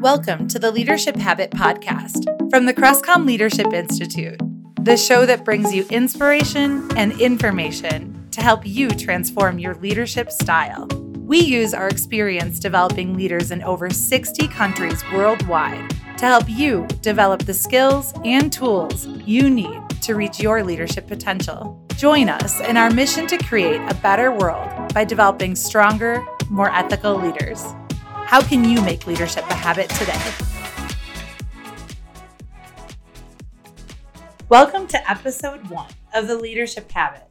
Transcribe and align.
Welcome 0.00 0.46
to 0.48 0.58
the 0.58 0.70
Leadership 0.72 1.16
Habit 1.16 1.50
Podcast 1.50 2.50
from 2.50 2.66
the 2.66 2.74
Crestcom 2.74 3.26
Leadership 3.26 3.72
Institute, 3.72 4.40
the 4.80 4.96
show 4.96 5.26
that 5.26 5.44
brings 5.44 5.74
you 5.74 5.84
inspiration 5.90 6.88
and 6.96 7.20
information 7.20 8.28
to 8.30 8.40
help 8.40 8.66
you 8.66 8.88
transform 8.90 9.58
your 9.58 9.74
leadership 9.74 10.30
style. 10.30 10.86
We 11.14 11.40
use 11.40 11.74
our 11.74 11.88
experience 11.88 12.58
developing 12.58 13.14
leaders 13.14 13.50
in 13.50 13.62
over 13.62 13.90
60 13.90 14.48
countries 14.48 15.02
worldwide 15.12 15.90
to 16.18 16.26
help 16.26 16.48
you 16.48 16.86
develop 17.02 17.42
the 17.42 17.54
skills 17.54 18.12
and 18.24 18.52
tools 18.52 19.06
you 19.26 19.50
need 19.50 19.80
to 20.02 20.14
reach 20.14 20.40
your 20.40 20.62
leadership 20.62 21.06
potential. 21.06 21.84
Join 21.96 22.28
us 22.28 22.60
in 22.60 22.76
our 22.76 22.90
mission 22.90 23.26
to 23.26 23.38
create 23.38 23.80
a 23.90 23.94
better 23.96 24.30
world 24.30 24.94
by 24.94 25.04
developing 25.04 25.54
stronger, 25.54 26.24
more 26.48 26.70
ethical 26.70 27.16
leaders. 27.20 27.62
How 28.28 28.42
can 28.42 28.62
you 28.62 28.82
make 28.82 29.06
leadership 29.06 29.48
a 29.48 29.54
habit 29.54 29.88
today? 29.88 30.20
Welcome 34.50 34.86
to 34.88 35.10
episode 35.10 35.66
one 35.70 35.88
of 36.12 36.28
the 36.28 36.36
Leadership 36.36 36.92
Habit. 36.92 37.26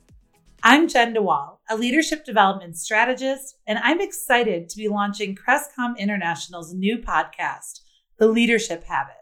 I'm 0.63 0.87
Jenn 0.87 1.13
DeWall, 1.13 1.59
a 1.69 1.77
leadership 1.77 2.25
development 2.25 2.77
strategist, 2.77 3.59
and 3.67 3.77
I'm 3.77 4.01
excited 4.01 4.69
to 4.69 4.77
be 4.77 4.87
launching 4.87 5.35
Crestcom 5.35 5.95
International's 5.99 6.73
new 6.73 6.97
podcast, 6.97 7.81
The 8.17 8.25
Leadership 8.25 8.85
Habit. 8.85 9.13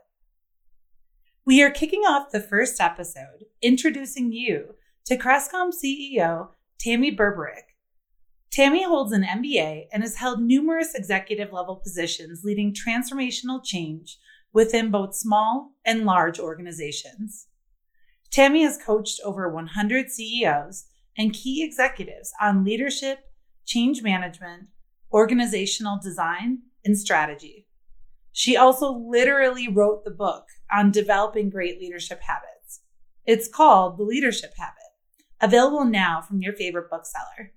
We 1.45 1.61
are 1.61 1.71
kicking 1.71 2.03
off 2.03 2.31
the 2.31 2.39
first 2.39 2.79
episode 2.79 3.47
introducing 3.61 4.31
you 4.31 4.75
to 5.07 5.17
Crestcom 5.17 5.73
CEO 5.73 6.51
Tammy 6.79 7.13
Berberick 7.13 7.74
Tammy 8.55 8.83
holds 8.83 9.11
an 9.11 9.23
MBA 9.23 9.87
and 9.91 10.01
has 10.01 10.15
held 10.15 10.41
numerous 10.41 10.95
executive 10.95 11.51
level 11.51 11.75
positions 11.75 12.45
leading 12.45 12.73
transformational 12.73 13.61
change 13.61 14.17
within 14.53 14.89
both 14.91 15.13
small 15.13 15.73
and 15.85 16.05
large 16.05 16.39
organizations. 16.39 17.47
Tammy 18.31 18.63
has 18.63 18.77
coached 18.81 19.19
over 19.25 19.49
100 19.49 20.09
CEOs 20.09 20.85
and 21.17 21.33
key 21.33 21.65
executives 21.65 22.31
on 22.39 22.63
leadership, 22.63 23.25
change 23.65 24.01
management, 24.01 24.69
organizational 25.11 25.99
design, 26.01 26.59
and 26.85 26.97
strategy. 26.97 27.67
She 28.31 28.55
also 28.55 28.89
literally 28.89 29.67
wrote 29.67 30.05
the 30.05 30.11
book 30.11 30.45
on 30.73 30.91
developing 30.91 31.49
great 31.49 31.77
leadership 31.81 32.21
habits. 32.21 32.79
It's 33.25 33.49
called 33.49 33.97
The 33.97 34.03
Leadership 34.03 34.53
Habit, 34.57 34.93
available 35.41 35.83
now 35.83 36.21
from 36.21 36.41
your 36.41 36.53
favorite 36.53 36.89
bookseller. 36.89 37.51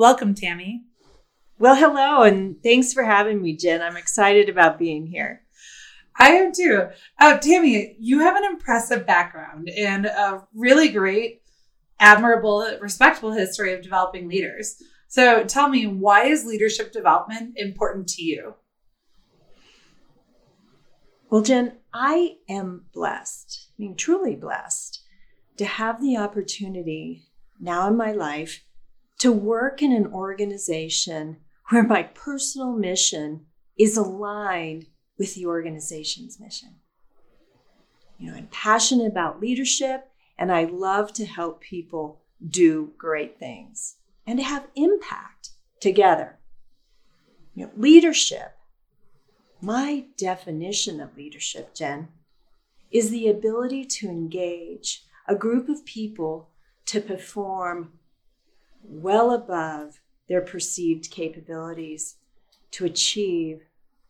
Welcome, 0.00 0.34
Tammy. 0.34 0.84
Well, 1.58 1.74
hello, 1.76 2.22
and 2.22 2.56
thanks 2.62 2.94
for 2.94 3.02
having 3.02 3.42
me, 3.42 3.54
Jenn. 3.54 3.82
I'm 3.82 3.98
excited 3.98 4.48
about 4.48 4.78
being 4.78 5.06
here. 5.06 5.42
I 6.18 6.30
am 6.30 6.52
too. 6.54 6.86
Uh, 7.18 7.36
Tammy, 7.36 7.96
you 8.00 8.20
have 8.20 8.34
an 8.34 8.44
impressive 8.44 9.06
background 9.06 9.68
and 9.68 10.06
a 10.06 10.46
really 10.54 10.88
great, 10.88 11.42
admirable, 11.98 12.66
respectable 12.80 13.32
history 13.32 13.74
of 13.74 13.82
developing 13.82 14.26
leaders. 14.26 14.82
So 15.08 15.44
tell 15.44 15.68
me, 15.68 15.86
why 15.86 16.24
is 16.24 16.46
leadership 16.46 16.92
development 16.92 17.58
important 17.58 18.08
to 18.08 18.22
you? 18.22 18.54
Well, 21.28 21.42
Jenn, 21.42 21.74
I 21.92 22.36
am 22.48 22.86
blessed, 22.94 23.68
I 23.68 23.74
mean, 23.76 23.96
truly 23.96 24.34
blessed, 24.34 25.04
to 25.58 25.66
have 25.66 26.00
the 26.00 26.16
opportunity 26.16 27.26
now 27.60 27.86
in 27.86 27.98
my 27.98 28.12
life 28.12 28.64
to 29.20 29.30
work 29.30 29.82
in 29.82 29.92
an 29.92 30.06
organization 30.06 31.36
where 31.68 31.82
my 31.82 32.02
personal 32.02 32.72
mission 32.72 33.46
is 33.78 33.96
aligned 33.96 34.86
with 35.18 35.34
the 35.34 35.46
organization's 35.46 36.40
mission. 36.40 36.76
You 38.18 38.30
know, 38.30 38.36
I'm 38.36 38.48
passionate 38.48 39.06
about 39.06 39.40
leadership 39.40 40.10
and 40.38 40.50
I 40.50 40.64
love 40.64 41.12
to 41.14 41.26
help 41.26 41.60
people 41.60 42.22
do 42.46 42.92
great 42.96 43.38
things 43.38 43.96
and 44.26 44.38
to 44.38 44.44
have 44.44 44.68
impact 44.74 45.50
together. 45.80 46.38
You 47.54 47.66
know, 47.66 47.72
leadership, 47.76 48.56
my 49.60 50.06
definition 50.16 50.98
of 50.98 51.16
leadership, 51.16 51.74
Jenn, 51.74 52.08
is 52.90 53.10
the 53.10 53.28
ability 53.28 53.84
to 53.84 54.08
engage 54.08 55.04
a 55.28 55.34
group 55.34 55.68
of 55.68 55.84
people 55.84 56.48
to 56.86 57.00
perform 57.00 57.92
well 58.90 59.32
above 59.32 60.00
their 60.28 60.40
perceived 60.40 61.10
capabilities 61.10 62.16
to 62.72 62.84
achieve 62.84 63.62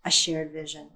a 0.04 0.10
shared 0.10 0.52
vision. 0.52 0.90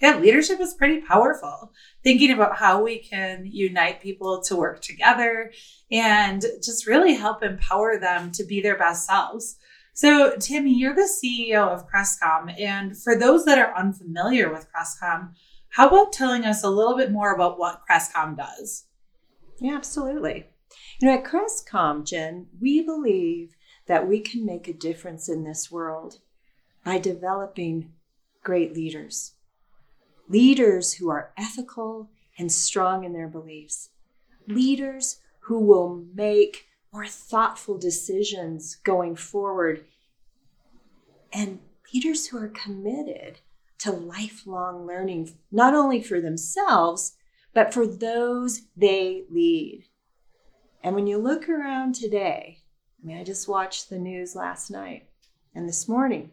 Yeah, 0.00 0.18
leadership 0.18 0.60
is 0.60 0.72
pretty 0.72 1.02
powerful. 1.02 1.72
Thinking 2.02 2.30
about 2.30 2.56
how 2.56 2.82
we 2.82 2.98
can 2.98 3.44
unite 3.44 4.00
people 4.00 4.42
to 4.44 4.56
work 4.56 4.80
together 4.80 5.52
and 5.90 6.42
just 6.62 6.86
really 6.86 7.14
help 7.14 7.42
empower 7.42 7.98
them 7.98 8.32
to 8.32 8.44
be 8.44 8.62
their 8.62 8.78
best 8.78 9.06
selves. 9.06 9.56
So, 9.92 10.36
Tammy, 10.36 10.72
you're 10.72 10.94
the 10.94 11.02
CEO 11.02 11.68
of 11.68 11.86
Crestcom. 11.86 12.58
And 12.58 12.96
for 12.96 13.14
those 13.14 13.44
that 13.44 13.58
are 13.58 13.76
unfamiliar 13.76 14.50
with 14.50 14.68
Crestcom, 14.72 15.34
how 15.68 15.88
about 15.88 16.14
telling 16.14 16.46
us 16.46 16.64
a 16.64 16.70
little 16.70 16.96
bit 16.96 17.12
more 17.12 17.34
about 17.34 17.58
what 17.58 17.82
Crestcom 17.88 18.38
does? 18.38 18.86
Yeah, 19.60 19.74
absolutely. 19.74 20.46
You 21.00 21.08
know, 21.08 21.14
at 21.14 21.24
Crestcom, 21.24 22.04
Jenn, 22.04 22.48
we 22.60 22.82
believe 22.82 23.56
that 23.86 24.06
we 24.06 24.20
can 24.20 24.44
make 24.44 24.68
a 24.68 24.74
difference 24.74 25.30
in 25.30 25.44
this 25.44 25.70
world 25.70 26.18
by 26.84 26.98
developing 26.98 27.92
great 28.42 28.74
leaders. 28.74 29.32
Leaders 30.28 30.94
who 30.94 31.08
are 31.08 31.32
ethical 31.38 32.10
and 32.38 32.52
strong 32.52 33.04
in 33.04 33.14
their 33.14 33.28
beliefs. 33.28 33.88
Leaders 34.46 35.20
who 35.44 35.58
will 35.58 36.04
make 36.14 36.66
more 36.92 37.06
thoughtful 37.06 37.78
decisions 37.78 38.74
going 38.74 39.16
forward. 39.16 39.86
And 41.32 41.60
leaders 41.94 42.26
who 42.26 42.36
are 42.36 42.48
committed 42.48 43.40
to 43.78 43.90
lifelong 43.90 44.86
learning, 44.86 45.32
not 45.50 45.72
only 45.72 46.02
for 46.02 46.20
themselves, 46.20 47.14
but 47.54 47.72
for 47.72 47.86
those 47.86 48.62
they 48.76 49.24
lead. 49.30 49.86
And 50.82 50.94
when 50.94 51.06
you 51.06 51.18
look 51.18 51.48
around 51.48 51.94
today, 51.94 52.58
I 53.02 53.06
mean, 53.06 53.18
I 53.18 53.24
just 53.24 53.48
watched 53.48 53.90
the 53.90 53.98
news 53.98 54.34
last 54.34 54.70
night 54.70 55.08
and 55.54 55.68
this 55.68 55.88
morning, 55.88 56.30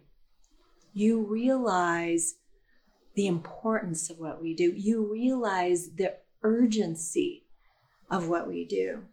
you 0.93 1.21
realize 1.21 2.35
the 3.15 3.27
importance 3.27 4.09
of 4.09 4.19
what 4.19 4.41
we 4.41 4.53
do. 4.53 4.71
You 4.75 5.11
realize 5.11 5.89
the 5.95 6.15
urgency 6.43 7.45
of 8.09 8.29
what 8.29 8.47
we 8.47 8.65
do. 8.65 9.03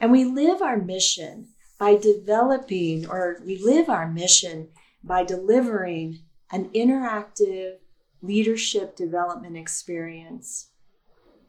And 0.00 0.12
we 0.12 0.24
live 0.24 0.60
our 0.60 0.76
mission 0.76 1.48
by 1.78 1.96
developing, 1.96 3.08
or 3.08 3.38
we 3.44 3.58
live 3.58 3.88
our 3.88 4.10
mission 4.10 4.68
by 5.02 5.24
delivering 5.24 6.20
an 6.50 6.68
interactive 6.70 7.76
leadership 8.22 8.96
development 8.96 9.56
experience, 9.56 10.70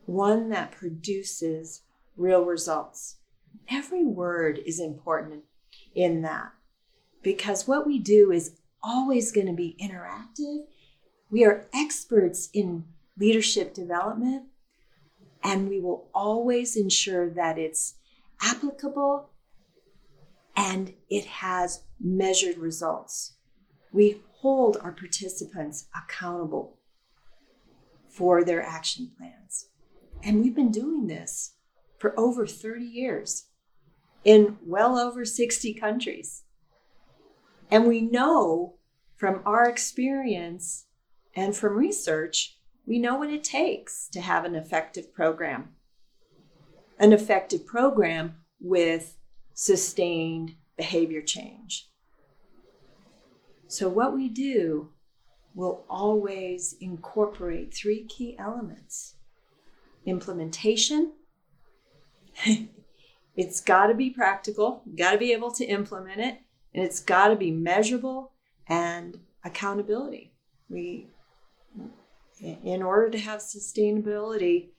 one 0.06 0.50
that 0.50 0.72
produces 0.72 1.82
real 2.18 2.44
results. 2.44 3.18
Every 3.70 4.06
word 4.06 4.60
is 4.66 4.80
important 4.80 5.44
in 5.96 6.22
that 6.24 6.52
because 7.22 7.68
what 7.68 7.86
we 7.86 8.00
do 8.00 8.32
is 8.32 8.58
always 8.84 9.32
going 9.32 9.48
to 9.48 9.54
be 9.54 9.78
interactive. 9.82 10.66
We 11.30 11.46
are 11.46 11.66
experts 11.74 12.50
in 12.54 12.86
leadership 13.20 13.74
development, 13.74 14.44
and 15.44 15.70
we 15.70 15.80
will 15.80 16.10
always 16.14 16.76
ensure 16.76 17.30
that 17.32 17.58
it's 17.58 17.96
applicable 18.42 19.30
and 20.56 20.94
it 21.10 21.26
has 21.26 21.84
measured 22.00 22.58
results. 22.58 23.34
We 23.92 24.22
hold 24.32 24.78
our 24.78 24.92
participants 24.92 25.88
accountable 25.96 26.78
for 28.10 28.44
their 28.44 28.62
action 28.62 29.12
plans. 29.18 29.70
And 30.24 30.42
we've 30.42 30.56
been 30.56 30.72
doing 30.72 31.08
this 31.08 31.54
for 31.98 32.18
over 32.20 32.46
30 32.46 32.86
years 32.86 33.46
in 34.24 34.58
well 34.66 34.98
over 34.98 35.26
60 35.26 35.74
countries. 35.74 36.44
And 37.70 37.86
we 37.86 38.02
know 38.02 38.76
from 39.16 39.42
our 39.46 39.68
experience 39.68 40.86
and 41.36 41.56
from 41.56 41.76
research, 41.76 42.58
we 42.86 43.00
know 43.00 43.16
what 43.16 43.30
it 43.30 43.44
takes 43.44 44.08
to 44.10 44.22
have 44.22 44.46
an 44.46 44.56
effective 44.56 45.14
program. 45.14 45.70
An 47.00 47.14
effective 47.14 47.66
program 47.66 48.38
with 48.60 49.18
sustained 49.54 50.56
behavior 50.78 51.22
change. 51.22 51.90
So, 53.68 53.90
what 53.90 54.16
we 54.16 54.30
do 54.30 54.92
will 55.54 55.84
always 55.90 56.76
incorporate 56.80 57.74
three 57.74 58.06
key 58.06 58.36
elements 58.40 59.16
implementation, 60.06 61.12
it's 63.36 63.62
got 63.62 63.88
to 63.88 63.94
be 63.94 64.10
practical, 64.10 64.82
got 64.96 65.12
to 65.12 65.18
be 65.18 65.34
able 65.34 65.52
to 65.52 65.66
implement 65.66 66.20
it, 66.20 66.40
And 66.74 66.84
it's 66.84 67.00
got 67.00 67.30
to 67.30 67.36
be 67.36 67.52
measurable 67.52 68.32
and 68.68 69.20
accountability. 69.44 70.34
We, 70.70 71.08
in 72.42 72.84
order 72.84 73.10
to 73.10 73.18
have 73.18 73.40
sustainability, 73.40 74.70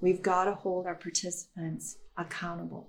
we've 0.00 0.22
got 0.22 0.44
to 0.44 0.54
hold 0.54 0.86
our 0.86 0.94
participants 0.94 1.98
accountable 2.16 2.88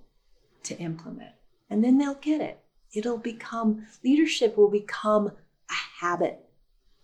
to 0.64 0.76
implement. 0.78 1.32
And 1.70 1.82
then 1.82 1.98
they'll 1.98 2.14
get 2.14 2.40
it. 2.40 2.60
It'll 2.92 3.18
become, 3.18 3.86
leadership 4.02 4.56
will 4.56 4.70
become 4.70 5.28
a 5.28 6.04
habit, 6.04 6.44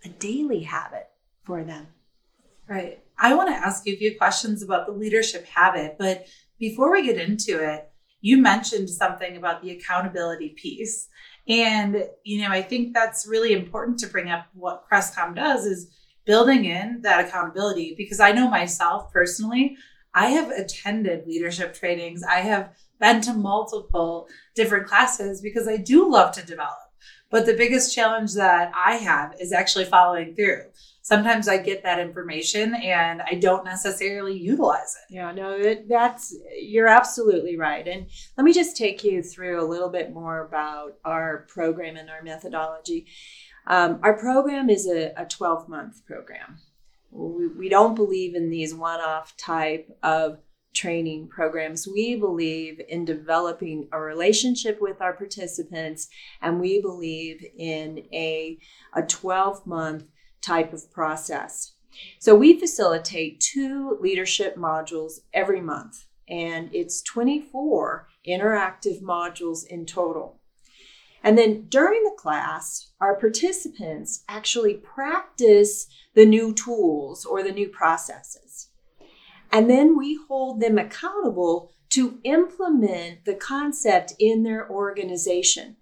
a 0.05 0.09
daily 0.09 0.63
habit 0.63 1.09
for 1.45 1.65
them. 1.65 1.89
Right. 2.69 3.01
I 3.19 3.35
want 3.35 3.51
to 3.51 3.55
ask 3.55 3.87
you 3.87 3.95
a 3.95 3.99
few 3.99 4.17
questions 4.17 4.63
about 4.63 4.87
the 4.87 4.93
leadership 4.93 5.47
habit, 5.47 5.97
but 5.99 6.27
before 6.61 6.93
we 6.93 7.05
get 7.05 7.17
into 7.17 7.59
it, 7.59 7.91
you 8.21 8.37
mentioned 8.37 8.89
something 8.89 9.37
about 9.37 9.63
the 9.63 9.71
accountability 9.71 10.51
piece. 10.51 11.09
And, 11.49 12.05
you 12.23 12.43
know, 12.43 12.51
I 12.51 12.63
think 12.63 12.95
that's 12.95 13.27
really 13.27 13.55
important 13.55 13.99
to 14.01 14.07
bring 14.07 14.31
up 14.31 14.47
what 14.53 14.85
Crestcom 14.89 15.35
does 15.35 15.65
is 15.65 15.91
building 16.27 16.67
in 16.67 17.01
that 17.03 17.27
accountability 17.27 17.95
because 17.97 18.21
I 18.21 18.33
know 18.33 18.49
myself 18.49 19.11
personally, 19.11 19.77
I 20.15 20.27
have 20.27 20.51
attended 20.51 21.27
leadership 21.27 21.75
trainings. 21.75 22.23
I 22.23 22.41
have 22.41 22.75
been 23.01 23.23
to 23.23 23.33
multiple 23.33 24.29
different 24.55 24.87
classes 24.87 25.41
because 25.41 25.67
I 25.67 25.79
do 25.79 26.11
love 26.11 26.33
to 26.33 26.45
develop. 26.45 26.77
But 27.31 27.47
the 27.47 27.57
biggest 27.57 27.95
challenge 27.95 28.35
that 28.35 28.71
I 28.77 28.97
have 28.97 29.35
is 29.41 29.53
actually 29.53 29.87
following 29.87 30.35
through. 30.35 30.65
Sometimes 31.03 31.49
I 31.49 31.57
get 31.57 31.83
that 31.83 31.99
information 31.99 32.75
and 32.75 33.23
I 33.23 33.35
don't 33.35 33.65
necessarily 33.65 34.37
utilize 34.37 34.97
it. 34.97 35.15
Yeah, 35.15 35.33
no, 35.33 35.75
that's 35.89 36.37
you're 36.61 36.89
absolutely 36.89 37.57
right. 37.57 37.87
And 37.89 38.07
let 38.37 38.45
me 38.45 38.53
just 38.53 38.77
take 38.77 39.03
you 39.03 39.23
through 39.23 39.63
a 39.63 39.67
little 39.67 39.89
bit 39.89 40.13
more 40.13 40.47
about 40.47 40.99
our 41.05 41.47
program 41.49 41.97
and 41.97 42.11
our 42.11 42.23
methodology. 42.23 43.07
Um, 43.67 44.01
our 44.03 44.19
program 44.19 44.69
is 44.69 44.87
a 44.87 45.27
12 45.29 45.69
month 45.69 46.05
program. 46.05 46.59
We, 47.11 47.49
we 47.49 47.69
don't 47.69 47.95
believe 47.95 48.35
in 48.35 48.51
these 48.51 48.75
one 48.75 49.01
off 49.01 49.37
type 49.37 49.89
of 50.03 50.39
training 50.75 51.29
programs. 51.29 51.89
We 51.89 52.15
believe 52.17 52.81
in 52.89 53.05
developing 53.05 53.89
a 53.93 54.01
relationship 54.01 54.81
with 54.81 55.01
our 55.01 55.13
participants, 55.15 56.09
and 56.41 56.61
we 56.61 56.81
believe 56.81 57.45
in 57.59 58.07
a, 58.13 58.59
a 58.95 59.03
12 59.03 59.67
month 59.67 60.05
type 60.43 60.73
of 60.73 60.91
process. 60.93 61.75
So 62.19 62.35
we 62.35 62.59
facilitate 62.59 63.41
two 63.41 63.99
leadership 64.01 64.57
modules 64.57 65.21
every 65.33 65.61
month, 65.61 66.07
and 66.29 66.71
it's 66.73 67.03
24 67.03 68.09
interactive 68.27 69.03
modules 69.03 69.67
in 69.67 69.87
total. 69.87 70.41
And 71.23 71.37
then 71.37 71.67
during 71.69 72.03
the 72.05 72.17
class, 72.17 72.93
our 73.01 73.15
participants 73.15 74.25
actually 74.29 74.75
practice 74.75 75.87
the 76.15 76.25
new 76.25 76.55
tools 76.55 77.25
or 77.25 77.43
the 77.43 77.53
new 77.53 77.69
processes. 77.69 78.69
And 79.53 79.69
then 79.69 79.99
we 79.99 80.19
hold 80.29 80.61
them 80.61 80.79
accountable 80.79 81.73
to 81.91 82.21
implement 82.23 83.25
the 83.25 83.35
concept 83.35 84.15
in 84.19 84.45
their 84.45 84.71
organization. 84.71 85.77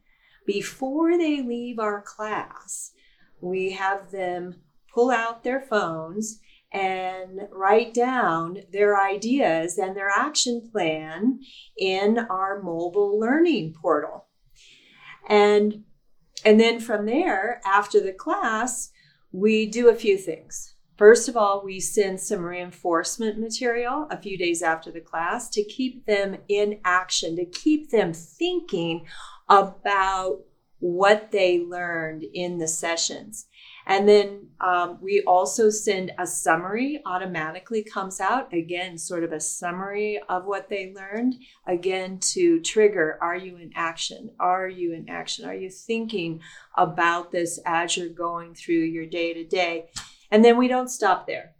Before 0.46 1.19
they 1.19 1.43
leave 1.43 1.78
our 1.78 2.00
class, 2.00 2.93
we 3.40 3.73
have 3.73 4.11
them 4.11 4.56
pull 4.93 5.11
out 5.11 5.44
their 5.44 5.61
phones 5.61 6.40
and 6.73 7.40
write 7.50 7.94
down 7.94 8.58
their 8.73 9.00
ideas 9.00 9.79
and 9.79 9.96
their 9.96 10.11
action 10.11 10.69
plan 10.70 11.40
in 11.76 12.19
our 12.19 12.61
mobile 12.62 13.19
learning 13.19 13.75
portal. 13.81 14.26
And 15.29 15.85
and 16.44 16.61
then 16.61 16.79
from 16.79 17.06
there 17.06 17.61
after 17.67 18.00
the 18.00 18.12
class, 18.12 18.90
we 19.32 19.67
do 19.67 19.88
a 19.88 19.94
few 19.94 20.17
things. 20.17 20.75
First 20.96 21.29
of 21.29 21.37
all, 21.37 21.62
we 21.64 21.79
send 21.79 22.20
some 22.20 22.44
reinforcement 22.44 23.38
material 23.38 24.08
a 24.11 24.20
few 24.20 24.37
days 24.37 24.62
after 24.62 24.90
the 24.90 25.00
class 25.00 25.49
to 25.50 25.62
keep 25.62 26.06
them 26.06 26.38
in 26.49 26.81
action, 26.85 27.37
to 27.37 27.44
keep 27.44 27.90
them 27.90 28.12
thinking 28.12 29.06
about 29.49 30.40
what 30.80 31.32
they 31.32 31.60
learned 31.60 32.25
in 32.34 32.58
the 32.58 32.69
sessions. 32.69 33.46
And 33.86 34.06
then 34.06 34.48
um, 34.60 34.98
we 35.00 35.22
also 35.26 35.70
send 35.70 36.12
a 36.19 36.26
summary 36.26 37.00
automatically 37.06 37.82
comes 37.82 38.20
out. 38.20 38.52
Again, 38.52 38.98
sort 38.98 39.25
of 39.25 39.32
a 39.32 39.40
summary 39.40 40.20
of 40.28 40.44
what 40.44 40.69
they 40.69 40.92
learned. 40.94 41.36
Again, 41.66 42.19
to 42.32 42.60
trigger 42.60 43.19
are 43.22 43.36
you 43.36 43.56
in 43.56 43.72
action? 43.75 44.30
Are 44.38 44.69
you 44.69 44.92
in 44.92 45.08
action? 45.08 45.46
Are 45.46 45.54
you 45.54 45.70
thinking 45.70 46.40
about 46.76 47.32
this 47.32 47.58
as 47.64 47.96
you're 47.96 48.10
going 48.10 48.54
through 48.54 48.75
your 48.75 49.06
day 49.06 49.32
to 49.32 49.44
day? 49.44 49.88
And 50.30 50.44
then 50.44 50.58
we 50.58 50.69
don't 50.69 50.90
stop 50.90 51.26
there. 51.26 51.54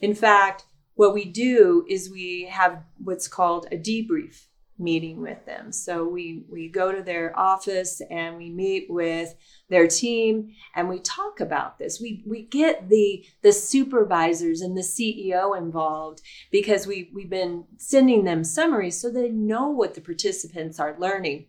In 0.00 0.14
fact, 0.14 0.64
what 0.94 1.14
we 1.14 1.24
do 1.24 1.86
is 1.88 2.10
we 2.10 2.48
have 2.50 2.82
what's 2.98 3.28
called 3.28 3.66
a 3.70 3.76
debrief 3.76 4.46
meeting 4.80 5.20
with 5.20 5.44
them. 5.46 5.70
So 5.72 6.08
we 6.08 6.44
we 6.48 6.68
go 6.68 6.90
to 6.92 7.02
their 7.02 7.38
office 7.38 8.00
and 8.10 8.36
we 8.36 8.50
meet 8.50 8.86
with 8.88 9.34
their 9.68 9.86
team 9.86 10.52
and 10.74 10.88
we 10.88 10.98
talk 11.00 11.40
about 11.40 11.78
this. 11.78 12.00
We 12.00 12.24
we 12.26 12.42
get 12.42 12.88
the 12.88 13.24
the 13.42 13.52
supervisors 13.52 14.60
and 14.60 14.76
the 14.76 14.82
CEO 14.82 15.56
involved 15.56 16.22
because 16.50 16.86
we 16.86 17.10
we've 17.14 17.30
been 17.30 17.64
sending 17.76 18.24
them 18.24 18.42
summaries 18.42 19.00
so 19.00 19.10
they 19.10 19.28
know 19.28 19.68
what 19.68 19.94
the 19.94 20.00
participants 20.00 20.80
are 20.80 20.98
learning. 20.98 21.46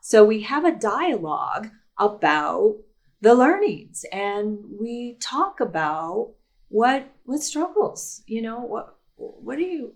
So 0.00 0.24
we 0.24 0.42
have 0.42 0.64
a 0.64 0.76
dialogue 0.76 1.70
about 1.98 2.76
the 3.20 3.34
learnings 3.34 4.04
and 4.12 4.58
we 4.78 5.16
talk 5.18 5.60
about 5.60 6.32
what 6.68 7.08
what 7.24 7.40
struggles 7.40 8.22
you 8.26 8.42
know 8.42 8.60
what 8.60 8.98
what 9.16 9.56
do 9.56 9.62
you 9.62 9.92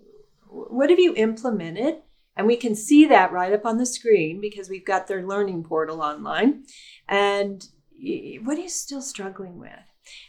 what 0.49 0.89
have 0.89 0.99
you 0.99 1.13
implemented 1.15 1.97
and 2.39 2.47
we 2.47 2.55
can 2.55 2.73
see 2.73 3.05
that 3.05 3.33
right 3.33 3.51
up 3.51 3.65
on 3.65 3.79
the 3.79 3.85
screen 3.85 4.39
because 4.39 4.69
we've 4.69 4.85
got 4.85 5.07
their 5.07 5.27
learning 5.27 5.61
portal 5.61 6.01
online. 6.01 6.63
And 7.05 7.67
what 8.45 8.57
are 8.57 8.61
you 8.61 8.69
still 8.69 9.01
struggling 9.01 9.59
with. 9.59 9.71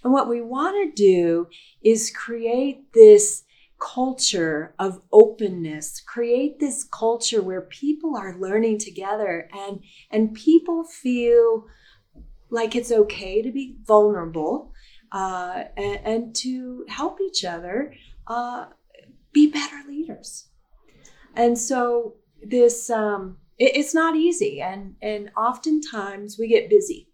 And 0.02 0.12
what 0.12 0.28
we 0.28 0.40
want 0.40 0.74
to 0.74 1.00
do 1.00 1.46
is 1.82 2.10
create 2.10 2.92
this 2.94 3.44
culture 3.78 4.74
of 4.80 5.02
openness. 5.12 6.00
Create 6.00 6.58
this 6.58 6.82
culture 6.82 7.40
where 7.42 7.60
people 7.60 8.16
are 8.16 8.36
learning 8.36 8.78
together 8.78 9.48
and 9.52 9.78
and 10.10 10.34
people 10.34 10.82
feel 10.82 11.68
like 12.50 12.74
it's 12.74 12.90
okay 12.90 13.40
to 13.40 13.52
be 13.52 13.76
vulnerable 13.84 14.72
uh, 15.12 15.62
and, 15.76 16.00
and, 16.04 16.34
to 16.34 16.84
help 16.88 17.20
each 17.20 17.44
other 17.44 17.94
uh, 18.26 18.66
be 19.32 19.48
better 19.48 19.82
leaders. 19.86 20.49
And 21.34 21.58
so 21.58 22.14
this 22.42 22.90
um, 22.90 23.36
it, 23.58 23.76
it's 23.76 23.94
not 23.94 24.16
easy, 24.16 24.60
and 24.60 24.96
and 25.02 25.30
oftentimes 25.36 26.36
we 26.38 26.48
get 26.48 26.70
busy, 26.70 27.08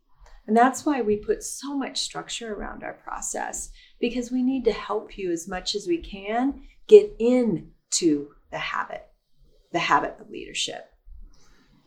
and 0.47 0.57
that's 0.57 0.87
why 0.87 1.01
we 1.03 1.17
put 1.17 1.43
so 1.43 1.77
much 1.77 1.99
structure 1.99 2.55
around 2.55 2.83
our 2.83 2.95
process 2.95 3.71
because 4.01 4.31
we 4.31 4.43
need 4.43 4.65
to 4.65 4.73
help 4.73 5.19
you 5.19 5.31
as 5.31 5.49
much 5.49 5.75
as 5.75 5.87
we 5.87 5.99
can 5.99 6.63
get 6.87 7.15
into 7.19 8.29
the 8.51 8.59
habit, 8.59 9.07
the 9.73 9.79
habit 9.79 10.17
of 10.21 10.31
leadership. 10.31 10.91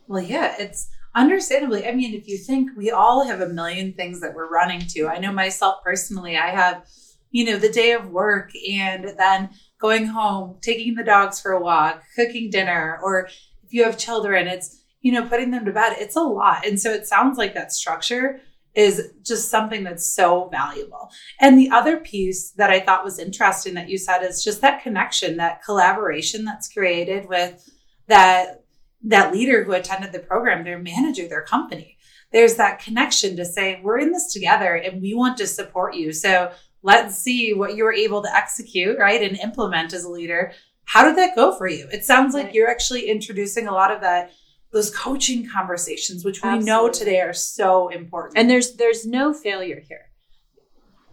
Well, 0.06 0.22
yeah, 0.22 0.56
it's 0.58 0.90
understandably 1.14 1.86
i 1.86 1.92
mean 1.92 2.14
if 2.14 2.28
you 2.28 2.38
think 2.38 2.70
we 2.76 2.90
all 2.90 3.26
have 3.26 3.40
a 3.40 3.48
million 3.48 3.92
things 3.94 4.20
that 4.20 4.32
we're 4.34 4.48
running 4.48 4.80
to 4.80 5.08
i 5.08 5.18
know 5.18 5.32
myself 5.32 5.82
personally 5.82 6.36
i 6.36 6.50
have 6.50 6.84
you 7.32 7.44
know 7.44 7.58
the 7.58 7.72
day 7.72 7.92
of 7.92 8.08
work 8.10 8.52
and 8.68 9.12
then 9.18 9.50
going 9.80 10.06
home 10.06 10.56
taking 10.60 10.94
the 10.94 11.04
dogs 11.04 11.40
for 11.40 11.52
a 11.52 11.60
walk 11.60 12.02
cooking 12.14 12.50
dinner 12.50 12.98
or 13.02 13.26
if 13.64 13.72
you 13.72 13.84
have 13.84 13.96
children 13.96 14.46
it's 14.46 14.82
you 15.00 15.12
know 15.12 15.26
putting 15.26 15.50
them 15.50 15.64
to 15.64 15.72
bed 15.72 15.94
it's 15.98 16.16
a 16.16 16.20
lot 16.20 16.66
and 16.66 16.78
so 16.80 16.92
it 16.92 17.06
sounds 17.06 17.38
like 17.38 17.54
that 17.54 17.72
structure 17.72 18.40
is 18.74 19.12
just 19.22 19.48
something 19.48 19.82
that's 19.82 20.08
so 20.08 20.48
valuable. 20.48 21.10
And 21.40 21.58
the 21.58 21.70
other 21.70 21.96
piece 21.96 22.52
that 22.52 22.70
I 22.70 22.80
thought 22.80 23.04
was 23.04 23.18
interesting 23.18 23.74
that 23.74 23.88
you 23.88 23.98
said 23.98 24.22
is 24.22 24.44
just 24.44 24.60
that 24.60 24.82
connection, 24.82 25.36
that 25.38 25.64
collaboration 25.64 26.44
that's 26.44 26.72
created 26.72 27.28
with 27.28 27.68
that 28.06 28.64
that 29.02 29.32
leader 29.32 29.64
who 29.64 29.72
attended 29.72 30.12
the 30.12 30.18
program, 30.18 30.62
their 30.62 30.78
manager, 30.78 31.26
their 31.26 31.42
company. 31.42 31.96
There's 32.32 32.56
that 32.56 32.80
connection 32.80 33.34
to 33.36 33.46
say, 33.46 33.80
we're 33.82 33.98
in 33.98 34.12
this 34.12 34.30
together 34.30 34.74
and 34.74 35.00
we 35.00 35.14
want 35.14 35.38
to 35.38 35.46
support 35.46 35.94
you. 35.94 36.12
So 36.12 36.52
let's 36.82 37.18
see 37.18 37.52
what 37.52 37.76
you 37.76 37.84
were 37.84 37.92
able 37.92 38.22
to 38.22 38.34
execute, 38.34 38.98
right? 38.98 39.22
And 39.22 39.38
implement 39.38 39.92
as 39.92 40.04
a 40.04 40.08
leader. 40.08 40.52
How 40.84 41.04
did 41.04 41.16
that 41.16 41.36
go 41.36 41.56
for 41.56 41.68
you? 41.68 41.86
It 41.92 42.04
sounds 42.04 42.34
like 42.34 42.54
you're 42.54 42.70
actually 42.70 43.08
introducing 43.08 43.68
a 43.68 43.72
lot 43.72 43.92
of 43.92 44.00
that 44.00 44.32
those 44.72 44.94
coaching 44.96 45.48
conversations 45.48 46.24
which 46.24 46.42
we 46.42 46.48
Absolutely. 46.48 46.70
know 46.70 46.88
today 46.88 47.20
are 47.20 47.32
so 47.32 47.88
important. 47.88 48.38
And 48.38 48.48
there's 48.48 48.76
there's 48.76 49.06
no 49.06 49.32
failure 49.32 49.82
here. 49.86 50.10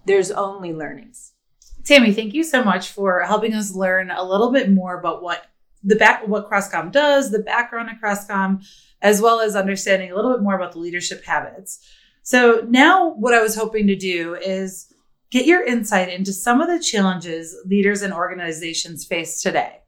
There's 0.06 0.32
only 0.32 0.74
learnings. 0.74 1.34
Tammy, 1.84 2.14
thank 2.14 2.34
you 2.34 2.44
so 2.44 2.64
much 2.64 2.90
for 2.90 3.22
helping 3.22 3.54
us 3.54 3.74
learn 3.74 4.12
a 4.12 4.24
little 4.24 4.52
bit 4.52 4.70
more 4.70 5.00
about 5.00 5.24
what 5.24 5.46
the 5.84 5.96
back 5.96 6.28
what 6.28 6.50
Crestcom 6.50 6.92
does, 6.92 7.32
the 7.32 7.40
background 7.40 7.90
of 7.90 7.98
Crestcom, 7.98 8.66
as 9.02 9.22
well 9.22 9.40
as 9.40 9.56
understanding 9.56 10.12
a 10.12 10.16
little 10.16 10.32
bit 10.32 10.44
more 10.44 10.56
about 10.56 10.74
the 10.74 10.80
leadership 10.80 11.24
habits. 11.24 11.80
So 12.24 12.66
now 12.68 13.14
what 13.14 13.34
I 13.34 13.42
was 13.42 13.56
hoping 13.56 13.88
to 13.88 13.96
do 13.96 14.36
is 14.36 14.94
get 15.32 15.46
your 15.46 15.64
insight 15.64 16.10
into 16.10 16.34
some 16.34 16.62
of 16.62 16.68
the 16.68 16.80
challenges 16.80 17.56
leaders 17.66 18.02
and 18.02 18.14
organizations 18.14 19.06
face 19.06 19.42
today. 19.42 19.82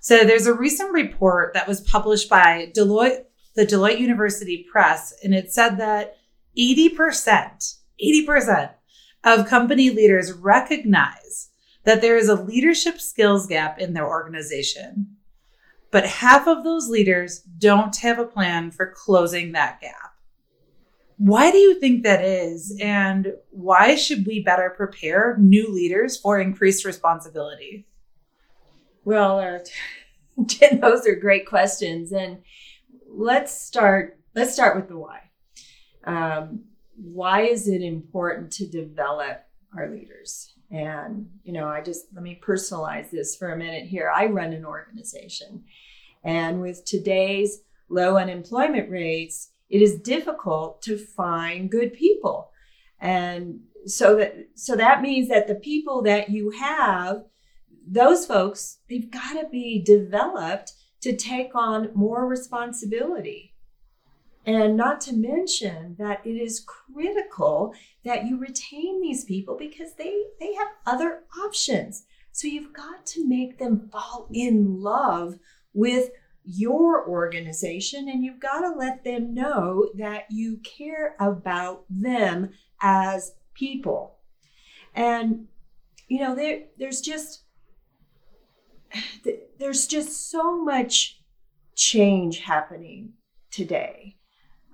So 0.00 0.24
there's 0.24 0.46
a 0.46 0.54
recent 0.54 0.92
report 0.92 1.54
that 1.54 1.68
was 1.68 1.80
published 1.80 2.28
by 2.28 2.72
Deloitte, 2.76 3.24
the 3.54 3.66
Deloitte 3.66 4.00
University 4.00 4.66
Press, 4.70 5.14
and 5.22 5.32
it 5.32 5.52
said 5.52 5.76
that 5.78 6.16
80%, 6.58 7.76
80% 8.02 8.70
of 9.24 9.46
company 9.46 9.90
leaders 9.90 10.32
recognize 10.32 11.50
that 11.84 12.00
there 12.00 12.16
is 12.16 12.28
a 12.28 12.34
leadership 12.34 13.00
skills 13.00 13.46
gap 13.46 13.78
in 13.78 13.92
their 13.92 14.06
organization. 14.06 15.16
But 15.90 16.06
half 16.06 16.46
of 16.46 16.64
those 16.64 16.88
leaders 16.88 17.40
don't 17.40 17.96
have 17.98 18.18
a 18.18 18.24
plan 18.24 18.70
for 18.70 18.94
closing 18.96 19.52
that 19.52 19.80
gap. 19.80 20.11
Why 21.18 21.50
do 21.50 21.58
you 21.58 21.78
think 21.78 22.02
that 22.02 22.24
is? 22.24 22.76
And 22.80 23.34
why 23.50 23.94
should 23.94 24.26
we 24.26 24.42
better 24.42 24.70
prepare 24.70 25.36
new 25.38 25.72
leaders 25.72 26.16
for 26.16 26.40
increased 26.40 26.84
responsibility? 26.84 27.86
Well, 29.04 29.38
uh, 29.40 29.58
those 30.80 31.06
are 31.06 31.14
great 31.14 31.46
questions. 31.46 32.12
And 32.12 32.38
let's 33.08 33.52
start, 33.52 34.18
let's 34.34 34.52
start 34.52 34.76
with 34.76 34.88
the 34.88 34.96
why. 34.96 35.20
Um, 36.04 36.64
why 36.96 37.42
is 37.42 37.68
it 37.68 37.82
important 37.82 38.52
to 38.52 38.66
develop 38.66 39.44
our 39.76 39.90
leaders? 39.90 40.54
And, 40.70 41.28
you 41.44 41.52
know, 41.52 41.68
I 41.68 41.82
just 41.82 42.06
let 42.14 42.22
me 42.22 42.40
personalize 42.42 43.10
this 43.10 43.36
for 43.36 43.52
a 43.52 43.56
minute 43.56 43.84
here. 43.84 44.10
I 44.14 44.26
run 44.26 44.52
an 44.52 44.64
organization, 44.64 45.64
and 46.24 46.62
with 46.62 46.84
today's 46.86 47.60
low 47.90 48.16
unemployment 48.16 48.90
rates, 48.90 49.50
it 49.72 49.80
is 49.80 49.98
difficult 49.98 50.82
to 50.82 50.98
find 50.98 51.70
good 51.70 51.94
people. 51.94 52.50
And 53.00 53.60
so 53.86 54.16
that 54.16 54.36
so 54.54 54.76
that 54.76 55.02
means 55.02 55.28
that 55.28 55.48
the 55.48 55.56
people 55.56 56.02
that 56.02 56.28
you 56.28 56.50
have, 56.50 57.24
those 57.84 58.26
folks, 58.26 58.78
they've 58.88 59.10
got 59.10 59.32
to 59.40 59.48
be 59.50 59.82
developed 59.82 60.74
to 61.00 61.16
take 61.16 61.54
on 61.54 61.90
more 61.94 62.28
responsibility. 62.28 63.54
And 64.44 64.76
not 64.76 65.00
to 65.02 65.14
mention 65.14 65.96
that 65.98 66.20
it 66.26 66.36
is 66.36 66.66
critical 66.66 67.74
that 68.04 68.26
you 68.26 68.38
retain 68.38 69.00
these 69.00 69.24
people 69.24 69.56
because 69.56 69.94
they, 69.94 70.24
they 70.38 70.52
have 70.54 70.68
other 70.84 71.20
options. 71.44 72.04
So 72.32 72.48
you've 72.48 72.72
got 72.72 73.06
to 73.06 73.28
make 73.28 73.58
them 73.58 73.88
fall 73.90 74.28
in 74.32 74.80
love 74.80 75.38
with 75.72 76.10
your 76.44 77.08
organization 77.08 78.08
and 78.08 78.24
you've 78.24 78.40
got 78.40 78.60
to 78.60 78.74
let 78.76 79.04
them 79.04 79.34
know 79.34 79.88
that 79.96 80.24
you 80.30 80.58
care 80.58 81.14
about 81.20 81.84
them 81.88 82.50
as 82.80 83.32
people. 83.54 84.16
And 84.94 85.46
you 86.08 86.20
know 86.20 86.34
there 86.34 86.64
there's 86.78 87.00
just 87.00 87.44
there's 89.58 89.86
just 89.86 90.30
so 90.30 90.62
much 90.62 91.20
change 91.74 92.40
happening 92.40 93.14
today 93.50 94.16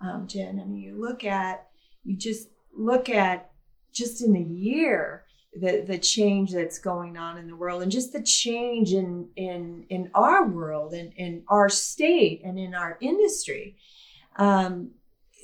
um, 0.01 0.27
Jenn. 0.27 0.61
I 0.61 0.65
mean, 0.65 0.81
you 0.81 1.01
look 1.01 1.25
at, 1.25 1.67
you 2.05 2.17
just 2.17 2.49
look 2.77 3.09
at 3.09 3.51
just 3.93 4.23
in 4.23 4.37
a 4.37 4.41
year, 4.41 5.25
the, 5.61 5.85
the 5.87 5.99
change 5.99 6.53
that's 6.53 6.79
going 6.79 7.17
on 7.17 7.39
in 7.39 7.47
the 7.47 7.57
world 7.57 7.83
and 7.83 7.93
just 7.93 8.13
the 8.13 8.23
change 8.23 8.93
in, 8.93 9.29
in, 9.37 9.85
in 9.89 10.11
our 10.15 10.47
world 10.47 10.93
and 10.95 11.13
in 11.17 11.43
our 11.49 11.69
state 11.69 12.43
and 12.45 12.59
in 12.59 12.75
our 12.75 12.99
industry. 13.01 13.77
Um, 14.37 14.93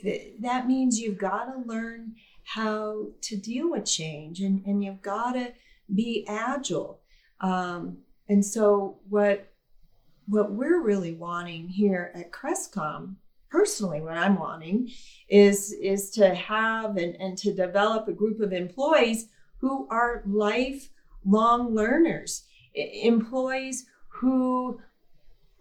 th- 0.02 0.35
that 0.40 0.66
means 0.66 0.99
you've 0.99 1.18
got 1.18 1.44
to 1.47 1.68
learn 1.68 2.14
how 2.44 3.06
to 3.23 3.37
deal 3.37 3.71
with 3.71 3.85
change 3.87 4.40
and, 4.40 4.64
and 4.66 4.85
you've 4.85 5.02
got 5.02 5.33
to 5.33 5.52
be 5.94 6.25
agile. 6.28 7.00
Um, 7.40 7.99
and 8.28 8.44
so 8.44 8.99
what 9.09 9.50
what 10.26 10.52
we're 10.52 10.80
really 10.80 11.12
wanting 11.12 11.68
here 11.68 12.11
at 12.14 12.33
Crestcom 12.33 13.16
personally 13.54 14.00
what 14.00 14.16
i'm 14.16 14.37
wanting 14.37 14.90
is 15.28 15.73
is 15.80 16.11
to 16.11 16.35
have 16.35 16.97
and, 16.97 17.14
and 17.21 17.38
to 17.38 17.54
develop 17.54 18.09
a 18.09 18.12
group 18.12 18.40
of 18.40 18.52
employees 18.52 19.28
who 19.64 19.88
are 19.90 20.23
lifelong 20.26 21.75
learners 21.75 22.44
employees 22.75 23.87
who 24.09 24.78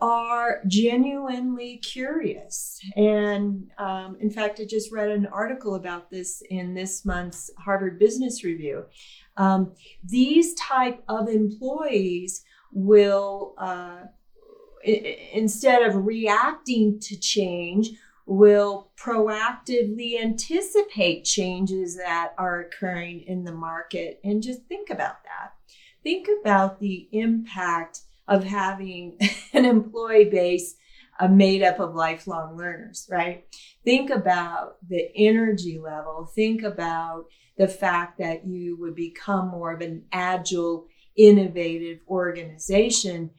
are 0.02 0.60
genuinely 0.68 1.78
curious. 1.78 2.82
And 2.98 3.72
um, 3.78 4.18
in 4.20 4.30
fact 4.30 4.60
i 4.60 4.66
just 4.66 4.92
read 4.92 5.10
an 5.10 5.26
article 5.28 5.76
about 5.76 6.12
this 6.12 6.44
in 6.50 6.74
this 6.74 7.06
month's 7.06 7.50
harvard 7.58 7.98
business 7.98 8.44
review. 8.44 8.84
Um, 9.38 9.72
these 10.04 10.54
type 10.56 11.02
of 11.08 11.30
employees 11.30 12.44
will 12.74 13.54
uh, 13.58 14.02
instead 14.84 15.82
of 15.84 16.06
reacting 16.06 17.00
to 17.00 17.18
change, 17.18 17.92
will 18.26 18.92
proactively 18.96 20.22
anticipate 20.22 21.26
changes 21.26 21.98
that 21.98 22.34
are 22.38 22.62
occurring 22.62 23.22
in 23.22 23.44
the 23.44 23.52
market 23.52 24.20
and 24.24 24.42
just 24.42 24.64
think 24.64 24.90
about 24.90 25.24
that. 25.24 25.54
Think 26.04 26.28
about 26.42 26.80
the 26.80 27.08
impact 27.12 28.02
of 28.28 28.44
having 28.44 29.18
an 29.54 29.66
employee 29.66 30.30
base 30.30 30.76
uh, 31.20 31.28
made 31.28 31.64
up 31.64 31.80
of 31.80 31.96
lifelong 31.96 32.58
learners, 32.58 33.08
right? 33.10 33.46
Think 33.84 34.10
about 34.10 34.78
the 34.88 35.10
energy 35.16 35.80
level. 35.80 36.26
Think 36.34 36.64
about 36.64 37.26
the 37.58 37.68
fact 37.68 38.18
that 38.18 38.48
you 38.48 38.78
would 38.80 38.96
become 38.96 39.50
more 39.50 39.74
of 39.74 39.82
an 39.82 40.06
agile, 40.12 40.88
innovative 41.16 42.00
organization. 42.08 43.30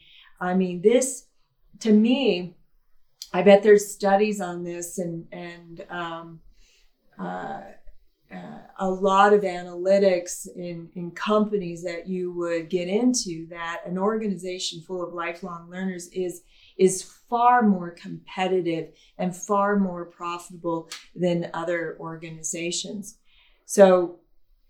I 0.40 0.54
mean, 0.54 0.82
this 0.82 1.26
to 1.80 1.92
me, 1.92 2.54
I 3.34 3.42
bet 3.42 3.64
there's 3.64 3.92
studies 3.92 4.40
on 4.40 4.62
this 4.62 4.98
and 4.98 5.26
and 5.32 5.84
um, 5.90 6.40
uh, 7.18 7.62
uh, 8.32 8.58
a 8.78 8.88
lot 8.88 9.32
of 9.32 9.42
analytics 9.42 10.46
in 10.54 10.88
in 10.94 11.10
companies 11.10 11.82
that 11.82 12.06
you 12.08 12.32
would 12.32 12.70
get 12.70 12.86
into 12.86 13.48
that 13.48 13.80
an 13.86 13.98
organization 13.98 14.80
full 14.82 15.04
of 15.04 15.12
lifelong 15.12 15.68
learners 15.68 16.06
is 16.12 16.42
is 16.78 17.02
far 17.28 17.62
more 17.62 17.90
competitive 17.90 18.90
and 19.18 19.34
far 19.34 19.80
more 19.80 20.04
profitable 20.04 20.88
than 21.16 21.50
other 21.54 21.96
organizations. 21.98 23.18
So, 23.66 24.20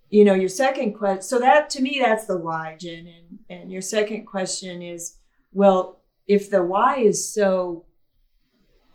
you 0.09 0.25
know, 0.25 0.35
your 0.35 0.49
second 0.49 0.95
question. 0.95 1.23
So 1.23 1.39
that 1.39 1.69
to 1.71 1.83
me, 1.83 2.01
that's 2.03 2.25
the 2.25 2.39
why, 2.39 2.79
Jenn. 2.81 3.07
And 3.07 3.39
and 3.51 3.71
your 3.71 3.83
second 3.83 4.25
question 4.25 4.81
is, 4.81 5.19
well, 5.53 6.01
if 6.27 6.49
the 6.49 6.63
why 6.63 7.01
is 7.01 7.35
so 7.35 7.85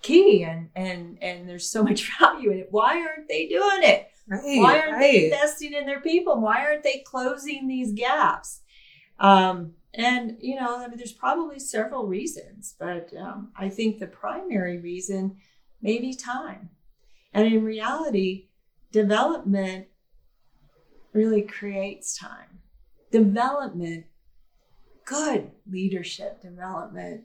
key 0.01 0.43
and 0.43 0.69
and 0.75 1.17
and 1.21 1.47
there's 1.47 1.69
so 1.69 1.83
much 1.83 2.09
value 2.19 2.51
in 2.51 2.59
it. 2.59 2.67
Why 2.71 3.01
aren't 3.01 3.27
they 3.27 3.47
doing 3.47 3.83
it? 3.83 4.07
Right, 4.27 4.59
why 4.61 4.79
aren't 4.79 4.93
right. 4.93 4.99
they 4.99 5.25
investing 5.25 5.73
in 5.73 5.85
their 5.85 6.01
people? 6.01 6.39
Why 6.39 6.63
aren't 6.65 6.83
they 6.83 7.03
closing 7.05 7.67
these 7.67 7.93
gaps? 7.93 8.61
Um, 9.19 9.73
and 9.95 10.37
you 10.39 10.55
know 10.55 10.77
i 10.77 10.87
mean 10.87 10.99
there's 10.99 11.11
probably 11.11 11.57
several 11.57 12.05
reasons 12.05 12.75
but 12.79 13.11
um, 13.19 13.49
i 13.57 13.67
think 13.67 13.97
the 13.97 14.05
primary 14.05 14.77
reason 14.77 15.35
may 15.81 15.99
be 15.99 16.13
time. 16.13 16.69
And 17.33 17.47
in 17.47 17.63
reality 17.63 18.47
development 18.91 19.87
really 21.13 21.43
creates 21.43 22.17
time. 22.17 22.59
Development 23.11 24.05
good 25.05 25.51
leadership 25.69 26.41
development 26.41 27.23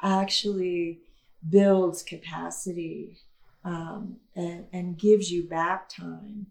actually 0.00 1.00
builds 1.48 2.02
capacity 2.02 3.18
um, 3.64 4.16
and, 4.34 4.66
and 4.72 4.98
gives 4.98 5.30
you 5.30 5.48
back 5.48 5.88
time. 5.88 6.46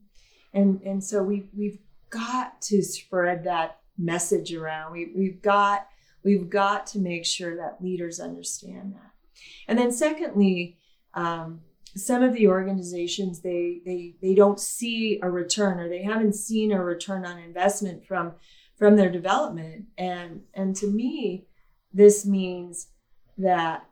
And, 0.53 0.82
and 0.82 1.03
so 1.03 1.24
we, 1.24 1.50
we've 1.56 1.79
got 2.10 2.62
to 2.63 2.82
spread 2.84 3.44
that 3.46 3.79
message 3.98 4.53
around. 4.53 4.91
We, 4.91 5.12
we've 5.15 5.41
got 5.41 5.88
we've 6.24 6.50
got 6.50 6.86
to 6.88 7.00
make 7.00 7.25
sure 7.25 7.56
that 7.56 7.82
leaders 7.82 8.20
understand 8.20 8.94
that. 8.94 9.12
And 9.67 9.79
then 9.79 9.91
secondly, 9.91 10.77
um, 11.13 11.62
some 11.96 12.22
of 12.22 12.34
the 12.34 12.48
organizations 12.48 13.41
they 13.41 13.82
they 13.86 14.15
they 14.22 14.36
don't 14.36 14.60
see 14.60 15.20
a 15.24 15.29
return 15.29 15.79
or 15.79 15.89
they 15.89 16.03
haven't 16.03 16.36
seen 16.36 16.72
a 16.72 16.84
return 16.84 17.25
on 17.25 17.39
investment 17.39 18.06
from 18.06 18.34
from 18.77 18.96
their 18.96 19.10
development 19.10 19.86
and 19.98 20.41
and 20.53 20.75
to 20.75 20.88
me 20.88 21.48
this 21.94 22.25
means 22.25 22.89
that 23.38 23.86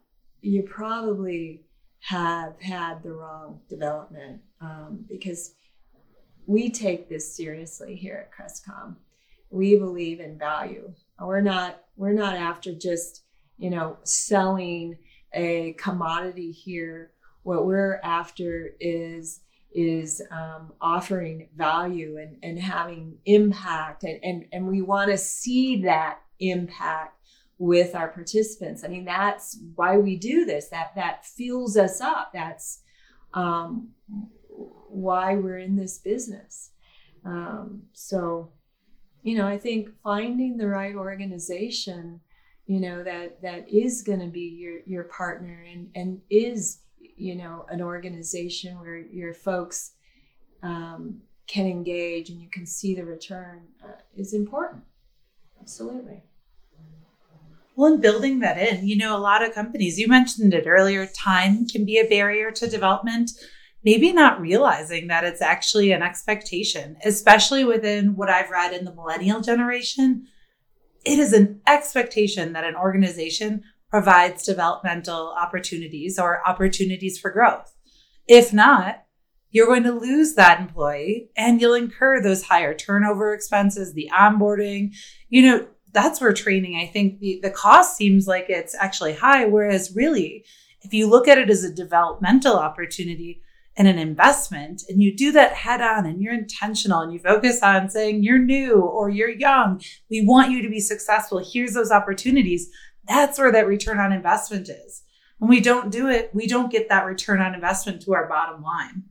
you 0.46 0.62
probably 0.64 1.66
have 2.02 2.54
had 2.62 3.02
the 3.02 3.12
wrong 3.12 3.60
development 3.68 4.42
um, 4.62 5.04
because 5.10 5.56
we 6.46 6.70
take 6.70 7.10
this 7.10 7.36
seriously 7.36 7.96
here 7.96 8.28
at 8.28 8.32
crestcom. 8.32 8.96
We 9.50 9.78
believe 9.78 10.20
in 10.20 10.38
value. 10.38 10.94
We're 11.20 11.42
not 11.42 11.82
we're 11.96 12.14
not 12.14 12.36
after 12.36 12.74
just 12.74 13.24
you 13.58 13.70
know 13.70 13.98
selling 14.04 14.98
a 15.34 15.74
commodity 15.74 16.52
here. 16.52 17.12
What 17.44 17.66
we're 17.66 18.00
after 18.04 18.72
is 18.80 19.42
is 19.74 20.22
um, 20.32 20.72
offering 20.80 21.50
value 21.58 22.18
and, 22.18 22.38
and 22.44 22.58
having 22.58 23.18
impact 23.26 24.04
and, 24.04 24.24
and, 24.24 24.46
and 24.54 24.68
we 24.68 24.82
want 24.82 25.12
to 25.12 25.18
see 25.18 25.82
that 25.82 26.20
impact 26.40 27.15
with 27.58 27.96
our 27.96 28.10
participants. 28.10 28.84
I 28.84 28.88
mean 28.88 29.06
that's 29.06 29.60
why 29.76 29.98
we 29.98 30.18
do 30.18 30.46
this. 30.46 30.70
That 30.70 30.94
that 30.96 31.26
fuels 31.26 31.78
us 31.78 32.02
up. 32.02 32.32
That's 32.34 32.82
um, 33.34 33.90
why 34.50 35.36
we're 35.36 35.60
in 35.60 35.76
this 35.76 35.98
business. 35.98 36.72
Um, 37.26 37.84
so 37.94 38.52
you 39.26 39.36
know 39.36 39.48
i 39.48 39.58
think 39.58 39.90
finding 40.04 40.56
the 40.56 40.68
right 40.68 40.96
organization 40.96 42.22
you 42.68 42.80
know 42.80 43.04
that 43.04 43.42
that 43.42 43.68
is 43.68 44.04
going 44.04 44.20
to 44.20 44.28
be 44.28 44.42
your 44.42 44.80
your 44.86 45.04
partner 45.06 45.66
and 45.68 45.90
and 45.96 46.22
is 46.30 46.80
you 47.00 47.36
know 47.36 47.66
an 47.70 47.82
organization 47.82 48.80
where 48.80 48.98
your 48.98 49.34
folks 49.34 49.92
um, 50.64 51.22
can 51.48 51.66
engage 51.66 52.30
and 52.30 52.40
you 52.40 52.50
can 52.50 52.66
see 52.66 52.96
the 52.96 53.06
return 53.06 53.62
uh, 53.84 54.00
is 54.16 54.34
important. 54.34 54.84
Absolutely 55.62 56.24
well 57.76 57.94
in 57.94 58.02
building 58.02 58.40
that 58.40 58.58
in 58.58 58.88
you 58.88 58.98
know 58.98 59.16
a 59.16 59.20
lot 59.20 59.44
of 59.44 59.54
companies 59.54 60.00
you 60.00 60.08
mentioned 60.08 60.54
it 60.54 60.68
earlier 60.68 61.06
time 61.06 61.68
can 61.68 61.86
be 61.86 61.98
a 61.98 62.08
barrier 62.08 62.52
to 62.52 62.70
development 62.70 63.32
maybe 63.84 64.12
not 64.12 64.42
realizing 64.42 65.08
that 65.08 65.24
it's 65.24 65.42
actually 65.42 65.92
an 65.92 66.02
expectation 66.02 66.96
especially 67.04 67.64
within 67.64 68.16
what 68.16 68.30
i've 68.30 68.50
read 68.50 68.74
in 68.74 68.86
the 68.86 68.94
millennial 68.96 69.42
generation 69.42 70.26
it 71.06 71.20
is 71.20 71.34
an 71.34 71.62
expectation 71.68 72.54
that 72.54 72.64
an 72.64 72.76
organization 72.76 73.64
provides 73.90 74.44
developmental 74.44 75.34
opportunities 75.40 76.20
or 76.20 76.46
opportunities 76.48 77.18
for 77.18 77.32
growth. 77.32 77.74
If 78.28 78.52
not, 78.52 79.04
you're 79.52 79.68
going 79.68 79.84
to 79.84 79.94
lose 79.94 80.34
that 80.34 80.60
employee 80.60 81.30
and 81.38 81.62
you'll 81.62 81.76
incur 81.76 82.22
those 82.22 82.44
higher 82.44 82.74
turnover 82.74 83.34
expenses, 83.34 83.94
the 83.94 84.10
onboarding. 84.14 84.94
You 85.30 85.42
know, 85.44 85.68
that's 85.96 86.22
where 86.22 86.34
training, 86.34 86.76
I 86.76 86.86
think 86.86 87.20
the, 87.20 87.40
the 87.42 87.50
cost 87.50 87.98
seems 87.98 88.28
like 88.28 88.46
it's 88.50 88.76
actually 88.76 89.14
high. 89.14 89.46
Whereas, 89.46 89.96
really, 89.96 90.46
if 90.82 90.94
you 90.94 91.08
look 91.08 91.28
at 91.28 91.40
it 91.40 91.50
as 91.50 91.64
a 91.64 91.74
developmental 91.74 92.58
opportunity 92.58 93.42
and 93.76 93.88
an 93.88 93.98
investment, 93.98 94.84
and 94.88 95.02
you 95.02 95.16
do 95.16 95.32
that 95.32 95.54
head 95.54 95.82
on 95.82 96.06
and 96.06 96.22
you're 96.22 96.34
intentional 96.34 97.00
and 97.00 97.12
you 97.12 97.20
focus 97.20 97.64
on 97.64 97.90
saying 97.90 98.24
you're 98.24 98.38
new 98.38 98.82
or 98.82 99.10
you're 99.10 99.30
young, 99.30 99.82
we 100.12 100.24
want 100.24 100.52
you 100.52 100.62
to 100.62 100.70
be 100.70 100.80
successful. 100.80 101.40
Here's 101.44 101.74
those 101.74 101.92
opportunities 101.92 102.70
that's 103.08 103.38
where 103.38 103.52
that 103.52 103.68
return 103.68 104.00
on 104.00 104.12
investment 104.12 104.68
is. 104.68 105.04
When 105.38 105.50
we 105.50 105.60
don't 105.60 105.92
do 105.92 106.08
it, 106.08 106.32
we 106.34 106.48
don't 106.48 106.72
get 106.72 106.90
that 106.90 107.06
return 107.06 107.40
on 107.40 107.54
investment 107.54 108.02
to 108.04 108.14
our 108.14 108.28
bottom 108.28 108.64
line. 108.64 109.04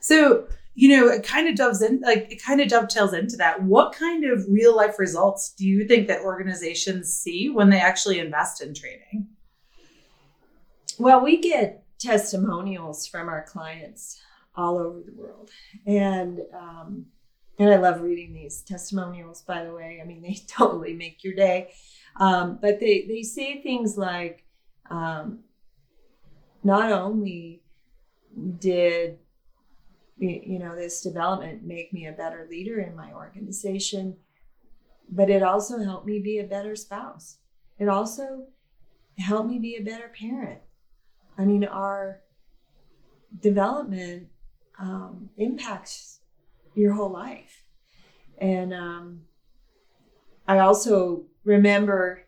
So, 0.00 0.48
you 0.74 0.96
know, 0.96 1.08
it 1.08 1.22
kind 1.22 1.48
of 1.48 1.54
doves 1.54 1.82
in, 1.82 2.00
like 2.00 2.30
it 2.30 2.42
kind 2.42 2.60
of 2.60 2.68
dovetails 2.68 3.12
into 3.12 3.36
that. 3.36 3.62
What 3.62 3.94
kind 3.94 4.24
of 4.24 4.44
real 4.48 4.74
life 4.74 4.98
results 4.98 5.52
do 5.52 5.66
you 5.66 5.86
think 5.86 6.08
that 6.08 6.22
organizations 6.22 7.14
see 7.14 7.50
when 7.50 7.68
they 7.68 7.80
actually 7.80 8.18
invest 8.18 8.62
in 8.62 8.74
training? 8.74 9.28
Well, 10.98 11.22
we 11.22 11.40
get 11.40 11.84
testimonials 11.98 13.06
from 13.06 13.28
our 13.28 13.42
clients 13.42 14.20
all 14.54 14.78
over 14.78 15.00
the 15.00 15.12
world, 15.12 15.50
and 15.86 16.40
um, 16.54 17.06
and 17.58 17.70
I 17.70 17.76
love 17.76 18.00
reading 18.00 18.32
these 18.32 18.62
testimonials. 18.62 19.42
By 19.42 19.64
the 19.64 19.74
way, 19.74 20.00
I 20.02 20.06
mean 20.06 20.22
they 20.22 20.38
totally 20.48 20.94
make 20.94 21.22
your 21.22 21.34
day. 21.34 21.72
Um, 22.16 22.58
but 22.60 22.78
they, 22.80 23.06
they 23.08 23.22
say 23.22 23.62
things 23.62 23.96
like, 23.96 24.44
um, 24.90 25.40
not 26.62 26.92
only 26.92 27.62
did 28.58 29.18
you 30.18 30.58
know 30.58 30.76
this 30.76 31.00
development 31.00 31.64
make 31.64 31.92
me 31.92 32.06
a 32.06 32.12
better 32.12 32.46
leader 32.48 32.80
in 32.80 32.94
my 32.94 33.12
organization, 33.12 34.16
but 35.10 35.30
it 35.30 35.42
also 35.42 35.78
helped 35.78 36.06
me 36.06 36.20
be 36.20 36.38
a 36.38 36.44
better 36.44 36.76
spouse. 36.76 37.38
It 37.78 37.88
also 37.88 38.46
helped 39.18 39.48
me 39.48 39.58
be 39.58 39.76
a 39.76 39.82
better 39.82 40.08
parent. 40.08 40.60
I 41.38 41.44
mean, 41.44 41.64
our 41.64 42.20
development 43.40 44.28
um, 44.78 45.30
impacts 45.36 46.20
your 46.74 46.92
whole 46.94 47.12
life. 47.12 47.64
And 48.38 48.72
um, 48.72 49.22
I 50.46 50.58
also 50.58 51.24
remember 51.44 52.24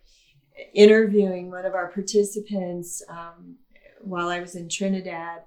interviewing 0.75 1.51
one 1.51 1.65
of 1.65 1.75
our 1.75 1.89
participants 1.89 3.03
um, 3.09 3.57
while 4.01 4.29
I 4.29 4.41
was 4.41 4.55
in 4.55 4.69
Trinidad, 4.69 5.43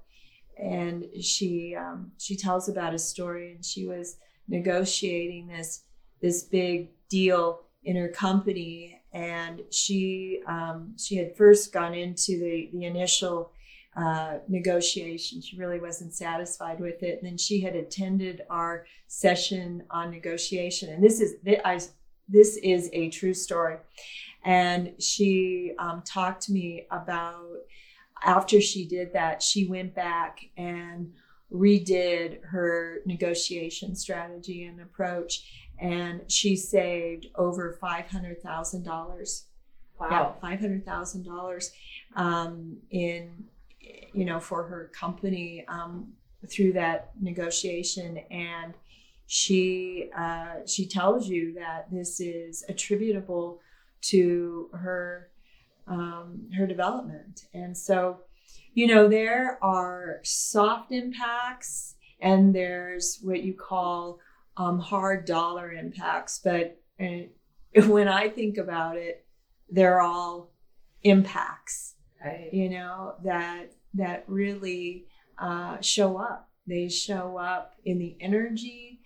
and 0.60 1.06
she 1.22 1.76
um, 1.76 2.12
she 2.18 2.36
tells 2.36 2.70
about 2.70 2.94
a 2.94 3.00
story, 3.00 3.52
and 3.54 3.64
she 3.64 3.86
was 3.86 4.18
negotiating 4.48 5.48
this 5.48 5.84
this 6.22 6.44
big 6.44 6.90
deal 7.10 7.62
in 7.84 7.96
her 7.96 8.10
company, 8.10 9.02
and 9.14 9.62
she 9.72 10.42
um, 10.48 10.94
she 10.98 11.16
had 11.16 11.36
first 11.36 11.72
gone 11.72 11.94
into 11.94 12.40
the 12.40 12.70
the 12.74 12.86
initial 12.86 13.52
uh, 13.96 14.38
negotiation. 14.48 15.42
She 15.42 15.58
really 15.58 15.80
wasn't 15.80 16.14
satisfied 16.14 16.80
with 16.80 17.04
it, 17.04 17.20
and 17.20 17.28
then 17.28 17.38
she 17.38 17.62
had 17.62 17.76
attended 17.76 18.42
our 18.50 18.86
session 19.08 19.84
on 19.90 20.12
negotiation, 20.12 20.94
and 20.94 21.04
this 21.04 21.20
is 21.20 21.36
I 21.64 21.80
this 22.28 22.58
is 22.58 22.90
a 22.94 23.10
true 23.10 23.34
story. 23.34 23.78
And 24.44 24.94
she 25.02 25.74
um, 25.80 26.04
talked 26.06 26.44
to 26.44 26.52
me 26.52 26.88
about 26.92 27.58
after 28.24 28.62
she 28.62 28.86
did 28.86 29.14
that, 29.14 29.42
she 29.42 29.68
went 29.68 29.96
back 29.96 30.40
and 30.58 31.14
redid 31.52 32.44
her 32.44 33.02
negotiation 33.06 33.96
strategy 33.96 34.66
and 34.66 34.82
approach, 34.82 35.70
and 35.80 36.22
she 36.28 36.56
saved 36.56 37.28
over 37.36 37.78
five 37.80 38.08
hundred 38.08 38.42
thousand 38.42 38.84
dollars. 38.84 39.46
Wow, 40.00 40.08
yeah, 40.12 40.32
five 40.42 40.60
hundred 40.60 40.86
thousand 40.86 41.28
um, 41.28 41.36
dollars 41.36 41.72
in 42.92 43.46
you 44.14 44.26
know 44.26 44.40
for 44.40 44.64
her 44.64 44.92
company 44.94 45.66
um, 45.68 46.14
through 46.50 46.74
that 46.74 47.12
negotiation 47.20 48.18
and 48.30 48.74
she 49.28 50.10
uh, 50.18 50.56
she 50.66 50.88
tells 50.88 51.28
you 51.28 51.54
that 51.54 51.92
this 51.92 52.20
is 52.20 52.64
attributable 52.70 53.60
to 54.02 54.70
her 54.74 55.30
um, 55.88 56.50
her 56.58 56.68
development, 56.68 57.46
and 57.54 57.78
so 57.78 58.20
you 58.74 58.88
know 58.88 59.08
there 59.08 59.58
are 59.64 60.20
soft 60.24 60.92
impacts 60.92 61.96
and 62.20 62.54
there's 62.54 63.20
what 63.22 63.44
you 63.44 63.54
call 63.54 64.20
um, 64.58 64.80
hard 64.80 65.26
dollar 65.26 65.72
impacts, 65.72 66.40
but 66.44 66.82
uh, 67.00 67.84
when 67.88 68.08
I 68.08 68.30
think 68.30 68.58
about 68.58 68.98
it, 68.98 69.26
they're 69.70 70.02
all 70.02 70.52
impacts. 71.04 71.96
Right. 72.24 72.50
You 72.52 72.70
know 72.70 73.14
that 73.24 73.74
that 73.94 74.24
really 74.28 75.06
uh, 75.38 75.80
show 75.82 76.18
up. 76.18 76.50
They 76.66 76.90
show 76.90 77.38
up 77.38 77.76
in 77.86 78.00
the 78.00 78.18
energy 78.20 79.00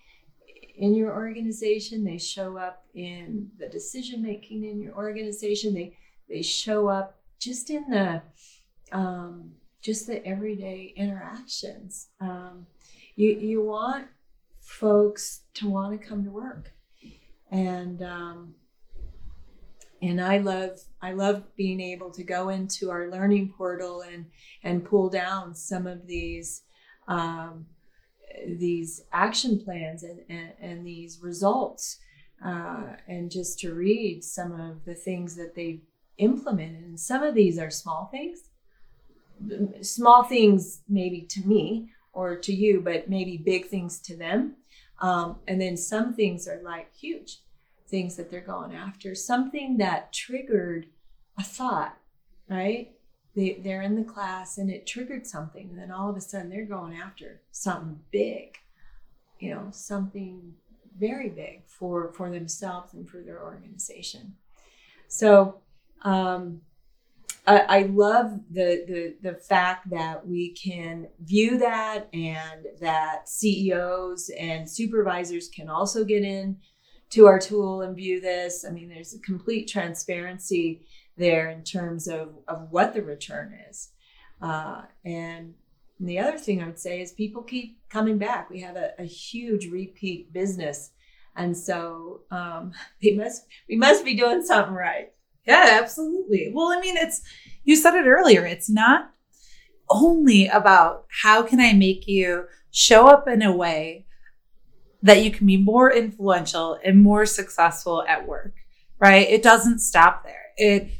in 0.76 0.94
your 0.94 1.14
organization. 1.14 2.04
They 2.04 2.18
show 2.18 2.56
up 2.56 2.84
in 2.94 3.50
the 3.58 3.68
decision 3.68 4.22
making 4.22 4.64
in 4.64 4.80
your 4.80 4.94
organization. 4.94 5.74
They 5.74 5.96
they 6.32 6.42
show 6.42 6.88
up 6.88 7.18
just 7.38 7.68
in 7.68 7.90
the 7.90 8.22
um, 8.90 9.52
just 9.82 10.06
the 10.06 10.26
everyday 10.26 10.94
interactions. 10.96 12.08
Um, 12.20 12.66
you 13.16 13.32
you 13.38 13.62
want 13.62 14.06
folks 14.60 15.42
to 15.54 15.68
want 15.68 16.00
to 16.00 16.06
come 16.06 16.24
to 16.24 16.30
work, 16.30 16.72
and 17.50 18.02
um, 18.02 18.54
and 20.00 20.20
I 20.22 20.38
love 20.38 20.80
I 21.02 21.12
love 21.12 21.54
being 21.54 21.80
able 21.80 22.10
to 22.12 22.24
go 22.24 22.48
into 22.48 22.90
our 22.90 23.10
learning 23.10 23.52
portal 23.56 24.00
and 24.00 24.24
and 24.64 24.84
pull 24.84 25.10
down 25.10 25.54
some 25.54 25.86
of 25.86 26.06
these 26.06 26.62
um, 27.08 27.66
these 28.46 29.02
action 29.12 29.60
plans 29.62 30.02
and, 30.02 30.20
and, 30.30 30.52
and 30.60 30.86
these 30.86 31.20
results 31.20 31.98
uh, 32.42 32.94
and 33.06 33.30
just 33.30 33.58
to 33.58 33.74
read 33.74 34.24
some 34.24 34.58
of 34.58 34.84
the 34.86 34.94
things 34.94 35.36
that 35.36 35.54
they've 35.54 35.82
implemented. 36.22 36.84
And 36.84 37.00
some 37.00 37.22
of 37.22 37.34
these 37.34 37.58
are 37.58 37.70
small 37.70 38.08
things, 38.10 38.48
small 39.80 40.24
things 40.24 40.82
maybe 40.88 41.22
to 41.22 41.40
me 41.46 41.90
or 42.12 42.36
to 42.36 42.52
you, 42.52 42.80
but 42.80 43.08
maybe 43.08 43.36
big 43.36 43.66
things 43.66 43.98
to 44.00 44.16
them. 44.16 44.56
Um, 45.00 45.36
and 45.48 45.60
then 45.60 45.76
some 45.76 46.14
things 46.14 46.46
are 46.46 46.60
like 46.62 46.94
huge 46.94 47.38
things 47.88 48.16
that 48.16 48.30
they're 48.30 48.40
going 48.40 48.74
after, 48.74 49.14
something 49.14 49.78
that 49.78 50.12
triggered 50.12 50.86
a 51.38 51.42
thought, 51.42 51.96
right? 52.48 52.92
they, 53.34 53.60
they're 53.62 53.82
in 53.82 53.96
the 53.96 54.04
class 54.04 54.58
and 54.58 54.70
it 54.70 54.86
triggered 54.86 55.26
something 55.26 55.68
and 55.70 55.78
then 55.78 55.90
all 55.90 56.10
of 56.10 56.16
a 56.16 56.20
sudden 56.20 56.50
they're 56.50 56.64
going 56.64 56.94
after 56.94 57.40
something 57.50 57.98
big 58.10 58.58
you 59.38 59.54
know 59.54 59.68
something 59.70 60.52
very 60.98 61.30
big 61.30 61.62
for 61.66 62.12
for 62.12 62.30
themselves 62.30 62.92
and 62.94 63.08
for 63.08 63.22
their 63.22 63.42
organization 63.42 64.34
so 65.08 65.60
um, 66.02 66.60
I, 67.46 67.58
I 67.58 67.82
love 67.82 68.40
the, 68.50 68.84
the 68.86 69.30
the 69.30 69.36
fact 69.36 69.90
that 69.90 70.26
we 70.26 70.50
can 70.50 71.08
view 71.20 71.58
that 71.58 72.08
and 72.12 72.66
that 72.80 73.28
CEOs 73.28 74.30
and 74.38 74.70
supervisors 74.70 75.48
can 75.48 75.68
also 75.68 76.04
get 76.04 76.22
in 76.22 76.58
to 77.10 77.26
our 77.26 77.38
tool 77.38 77.82
and 77.82 77.96
view 77.96 78.20
this. 78.20 78.64
I 78.64 78.70
mean, 78.70 78.88
there's 78.88 79.14
a 79.14 79.18
complete 79.18 79.68
transparency 79.68 80.86
there 81.16 81.50
in 81.50 81.62
terms 81.62 82.08
of, 82.08 82.30
of 82.48 82.68
what 82.70 82.94
the 82.94 83.02
return 83.02 83.58
is. 83.68 83.90
Uh, 84.40 84.82
and 85.04 85.54
the 86.00 86.18
other 86.18 86.38
thing 86.38 86.62
I 86.62 86.66
would 86.66 86.78
say 86.78 87.00
is 87.00 87.12
people 87.12 87.42
keep 87.42 87.78
coming 87.90 88.18
back. 88.18 88.48
We 88.48 88.60
have 88.60 88.76
a, 88.76 88.92
a 88.98 89.04
huge 89.04 89.66
repeat 89.66 90.32
business. 90.32 90.90
And 91.36 91.56
so 91.56 92.22
um, 92.30 92.72
we 93.02 93.14
must 93.14 93.46
we 93.68 93.76
must 93.76 94.04
be 94.04 94.14
doing 94.14 94.42
something 94.42 94.74
right. 94.74 95.12
Yeah, 95.46 95.78
absolutely. 95.82 96.50
Well, 96.54 96.68
I 96.68 96.80
mean, 96.80 96.96
it's 96.96 97.22
you 97.64 97.76
said 97.76 97.94
it 97.94 98.06
earlier. 98.06 98.44
It's 98.46 98.70
not 98.70 99.10
only 99.90 100.48
about 100.48 101.06
how 101.22 101.42
can 101.42 101.60
I 101.60 101.72
make 101.74 102.08
you 102.08 102.46
show 102.70 103.08
up 103.08 103.28
in 103.28 103.42
a 103.42 103.54
way 103.54 104.06
that 105.02 105.24
you 105.24 105.30
can 105.30 105.46
be 105.46 105.56
more 105.56 105.92
influential 105.92 106.78
and 106.84 107.02
more 107.02 107.26
successful 107.26 108.04
at 108.08 108.26
work, 108.26 108.54
right? 108.98 109.28
It 109.28 109.42
doesn't 109.42 109.80
stop 109.80 110.24
there. 110.24 110.46
It 110.56 110.90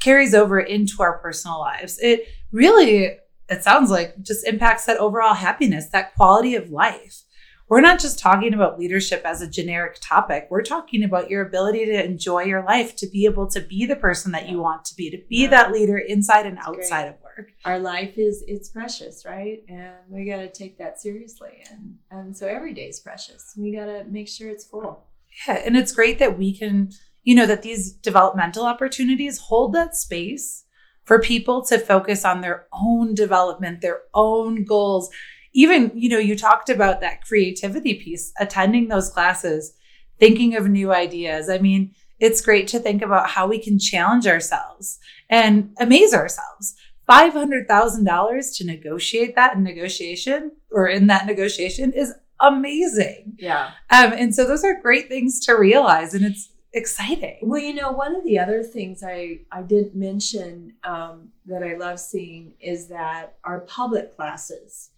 carries 0.00 0.34
over 0.34 0.60
into 0.60 1.02
our 1.02 1.18
personal 1.18 1.60
lives. 1.60 1.98
It 2.00 2.28
really, 2.52 3.18
it 3.48 3.62
sounds 3.64 3.90
like 3.90 4.22
just 4.22 4.46
impacts 4.46 4.86
that 4.86 4.98
overall 4.98 5.34
happiness, 5.34 5.88
that 5.90 6.14
quality 6.14 6.56
of 6.56 6.70
life. 6.70 7.22
We're 7.68 7.80
not 7.80 7.98
just 7.98 8.20
talking 8.20 8.54
about 8.54 8.78
leadership 8.78 9.22
as 9.24 9.42
a 9.42 9.50
generic 9.50 9.98
topic. 10.00 10.46
We're 10.50 10.62
talking 10.62 11.02
about 11.02 11.30
your 11.30 11.44
ability 11.44 11.86
to 11.86 12.04
enjoy 12.04 12.44
your 12.44 12.62
life, 12.62 12.94
to 12.96 13.08
be 13.08 13.24
able 13.24 13.48
to 13.48 13.60
be 13.60 13.86
the 13.86 13.96
person 13.96 14.30
that 14.32 14.48
you 14.48 14.60
want 14.60 14.84
to 14.84 14.94
be, 14.94 15.10
to 15.10 15.18
be 15.28 15.48
that 15.48 15.72
leader 15.72 15.98
inside 15.98 16.46
and 16.46 16.58
outside 16.58 17.02
Great. 17.02 17.14
of 17.14 17.22
work. 17.22 17.52
Our 17.64 17.80
life 17.80 18.18
is 18.18 18.44
it's 18.46 18.68
precious, 18.68 19.24
right? 19.26 19.64
And 19.68 19.94
we 20.08 20.26
got 20.26 20.36
to 20.36 20.48
take 20.48 20.78
that 20.78 21.00
seriously. 21.00 21.64
And 21.70 21.96
and 22.12 22.36
so 22.36 22.46
every 22.46 22.72
day 22.72 22.86
is 22.86 23.00
precious. 23.00 23.52
We 23.56 23.74
got 23.74 23.86
to 23.86 24.04
make 24.04 24.28
sure 24.28 24.48
it's 24.48 24.64
full. 24.64 25.04
Yeah, 25.48 25.54
and 25.54 25.76
it's 25.76 25.92
great 25.92 26.20
that 26.20 26.38
we 26.38 26.56
can, 26.56 26.92
you 27.24 27.34
know, 27.34 27.46
that 27.46 27.62
these 27.62 27.92
developmental 27.92 28.64
opportunities 28.64 29.38
hold 29.38 29.72
that 29.74 29.96
space 29.96 30.64
for 31.02 31.20
people 31.20 31.64
to 31.64 31.78
focus 31.78 32.24
on 32.24 32.40
their 32.40 32.66
own 32.72 33.14
development, 33.14 33.80
their 33.80 34.02
own 34.14 34.64
goals 34.64 35.10
even, 35.56 35.90
you 35.94 36.10
know, 36.10 36.18
you 36.18 36.36
talked 36.36 36.68
about 36.68 37.00
that 37.00 37.24
creativity 37.24 37.94
piece, 37.94 38.30
attending 38.38 38.88
those 38.88 39.08
classes, 39.08 39.72
thinking 40.18 40.54
of 40.54 40.68
new 40.68 40.92
ideas. 40.92 41.48
I 41.48 41.56
mean, 41.56 41.94
it's 42.20 42.42
great 42.42 42.68
to 42.68 42.78
think 42.78 43.00
about 43.00 43.30
how 43.30 43.46
we 43.46 43.58
can 43.58 43.78
challenge 43.78 44.26
ourselves 44.26 44.98
and 45.30 45.74
amaze 45.80 46.12
ourselves. 46.12 46.76
$500,000 47.08 48.56
to 48.58 48.66
negotiate 48.66 49.34
that 49.36 49.54
in 49.54 49.62
negotiation 49.62 50.52
or 50.70 50.88
in 50.88 51.06
that 51.06 51.24
negotiation 51.24 51.90
is 51.94 52.12
amazing. 52.38 53.36
Yeah. 53.38 53.70
Um, 53.88 54.12
and 54.12 54.34
so 54.34 54.46
those 54.46 54.62
are 54.62 54.78
great 54.82 55.08
things 55.08 55.40
to 55.46 55.54
realize 55.54 56.12
and 56.12 56.26
it's 56.26 56.50
exciting. 56.74 57.38
Well, 57.40 57.62
you 57.62 57.72
know, 57.72 57.92
one 57.92 58.14
of 58.14 58.24
the 58.24 58.38
other 58.38 58.62
things 58.62 59.02
I, 59.02 59.40
I 59.50 59.62
didn't 59.62 59.94
mention 59.94 60.74
um, 60.84 61.28
that 61.46 61.62
I 61.62 61.76
love 61.76 61.98
seeing 61.98 62.52
is 62.60 62.88
that 62.88 63.38
our 63.44 63.60
public 63.60 64.14
classes 64.14 64.90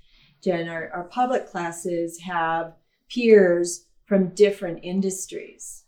Jenn, 0.42 0.68
our, 0.68 0.90
our 0.90 1.04
public 1.04 1.46
classes 1.48 2.20
have 2.20 2.74
peers 3.10 3.86
from 4.06 4.34
different 4.34 4.80
industries. 4.82 5.84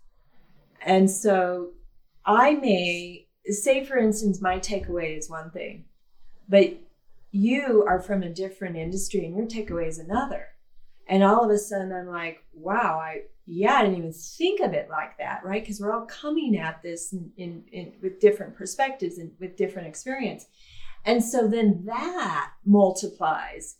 And 0.82 1.10
so 1.10 1.70
I 2.24 2.54
may 2.54 3.28
say, 3.46 3.84
for 3.84 3.96
instance, 3.96 4.40
my 4.40 4.58
takeaway 4.58 5.16
is 5.16 5.30
one 5.30 5.50
thing, 5.50 5.84
but 6.48 6.74
you 7.32 7.84
are 7.88 8.00
from 8.00 8.22
a 8.22 8.28
different 8.28 8.76
industry 8.76 9.24
and 9.24 9.36
your 9.36 9.46
takeaway 9.46 9.86
is 9.86 9.98
another. 9.98 10.46
And 11.06 11.22
all 11.22 11.44
of 11.44 11.50
a 11.50 11.58
sudden 11.58 11.92
I'm 11.92 12.08
like, 12.08 12.44
wow, 12.52 13.00
I 13.00 13.22
yeah, 13.52 13.74
I 13.74 13.82
didn't 13.82 13.98
even 13.98 14.12
think 14.12 14.60
of 14.60 14.74
it 14.74 14.88
like 14.88 15.18
that, 15.18 15.44
right? 15.44 15.60
Because 15.60 15.80
we're 15.80 15.92
all 15.92 16.06
coming 16.06 16.56
at 16.56 16.82
this 16.82 17.12
in, 17.12 17.32
in, 17.36 17.64
in, 17.72 17.92
with 18.00 18.20
different 18.20 18.54
perspectives 18.54 19.18
and 19.18 19.32
with 19.40 19.56
different 19.56 19.88
experience. 19.88 20.46
And 21.04 21.24
so 21.24 21.48
then 21.48 21.82
that 21.86 22.52
multiplies 22.64 23.76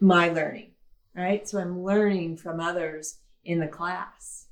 my 0.00 0.28
learning, 0.28 0.72
right? 1.14 1.48
So 1.48 1.58
I'm 1.58 1.82
learning 1.82 2.36
from 2.36 2.60
others 2.60 3.18
in 3.44 3.60
the 3.60 3.66
class. 3.66 4.46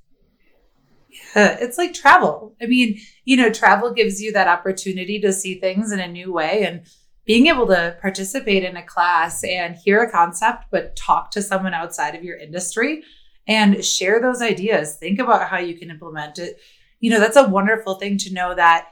Yeah, 1.34 1.56
it's 1.60 1.78
like 1.78 1.94
travel. 1.94 2.54
I 2.60 2.66
mean, 2.66 2.98
you 3.24 3.36
know, 3.36 3.50
travel 3.50 3.92
gives 3.92 4.20
you 4.20 4.32
that 4.32 4.48
opportunity 4.48 5.18
to 5.20 5.32
see 5.32 5.58
things 5.58 5.92
in 5.92 6.00
a 6.00 6.08
new 6.08 6.32
way 6.32 6.64
and 6.64 6.86
being 7.24 7.46
able 7.48 7.66
to 7.66 7.96
participate 8.00 8.64
in 8.64 8.76
a 8.76 8.82
class 8.82 9.42
and 9.42 9.74
hear 9.74 10.02
a 10.02 10.10
concept, 10.10 10.66
but 10.70 10.94
talk 10.94 11.30
to 11.32 11.42
someone 11.42 11.74
outside 11.74 12.14
of 12.14 12.22
your 12.22 12.38
industry 12.38 13.02
and 13.48 13.84
share 13.84 14.20
those 14.20 14.42
ideas. 14.42 14.96
Think 14.96 15.18
about 15.18 15.48
how 15.48 15.58
you 15.58 15.76
can 15.76 15.90
implement 15.90 16.38
it. 16.38 16.60
You 17.00 17.10
know, 17.10 17.20
that's 17.20 17.36
a 17.36 17.48
wonderful 17.48 17.96
thing 17.96 18.18
to 18.18 18.32
know 18.32 18.54
that 18.54 18.88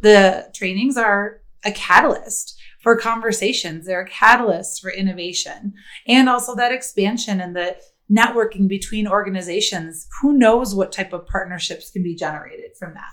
the 0.00 0.50
trainings 0.54 0.96
are 0.96 1.42
a 1.64 1.72
catalyst 1.72 2.58
for 2.82 2.96
conversations. 2.96 3.86
They're 3.86 4.02
a 4.02 4.08
catalyst 4.08 4.82
for 4.82 4.90
innovation 4.90 5.74
and 6.06 6.28
also 6.28 6.54
that 6.56 6.72
expansion 6.72 7.40
and 7.40 7.54
the 7.54 7.76
networking 8.10 8.68
between 8.68 9.06
organizations. 9.06 10.06
Who 10.20 10.32
knows 10.32 10.74
what 10.74 10.92
type 10.92 11.12
of 11.12 11.26
partnerships 11.26 11.90
can 11.90 12.02
be 12.02 12.14
generated 12.14 12.76
from 12.78 12.94
that? 12.94 13.12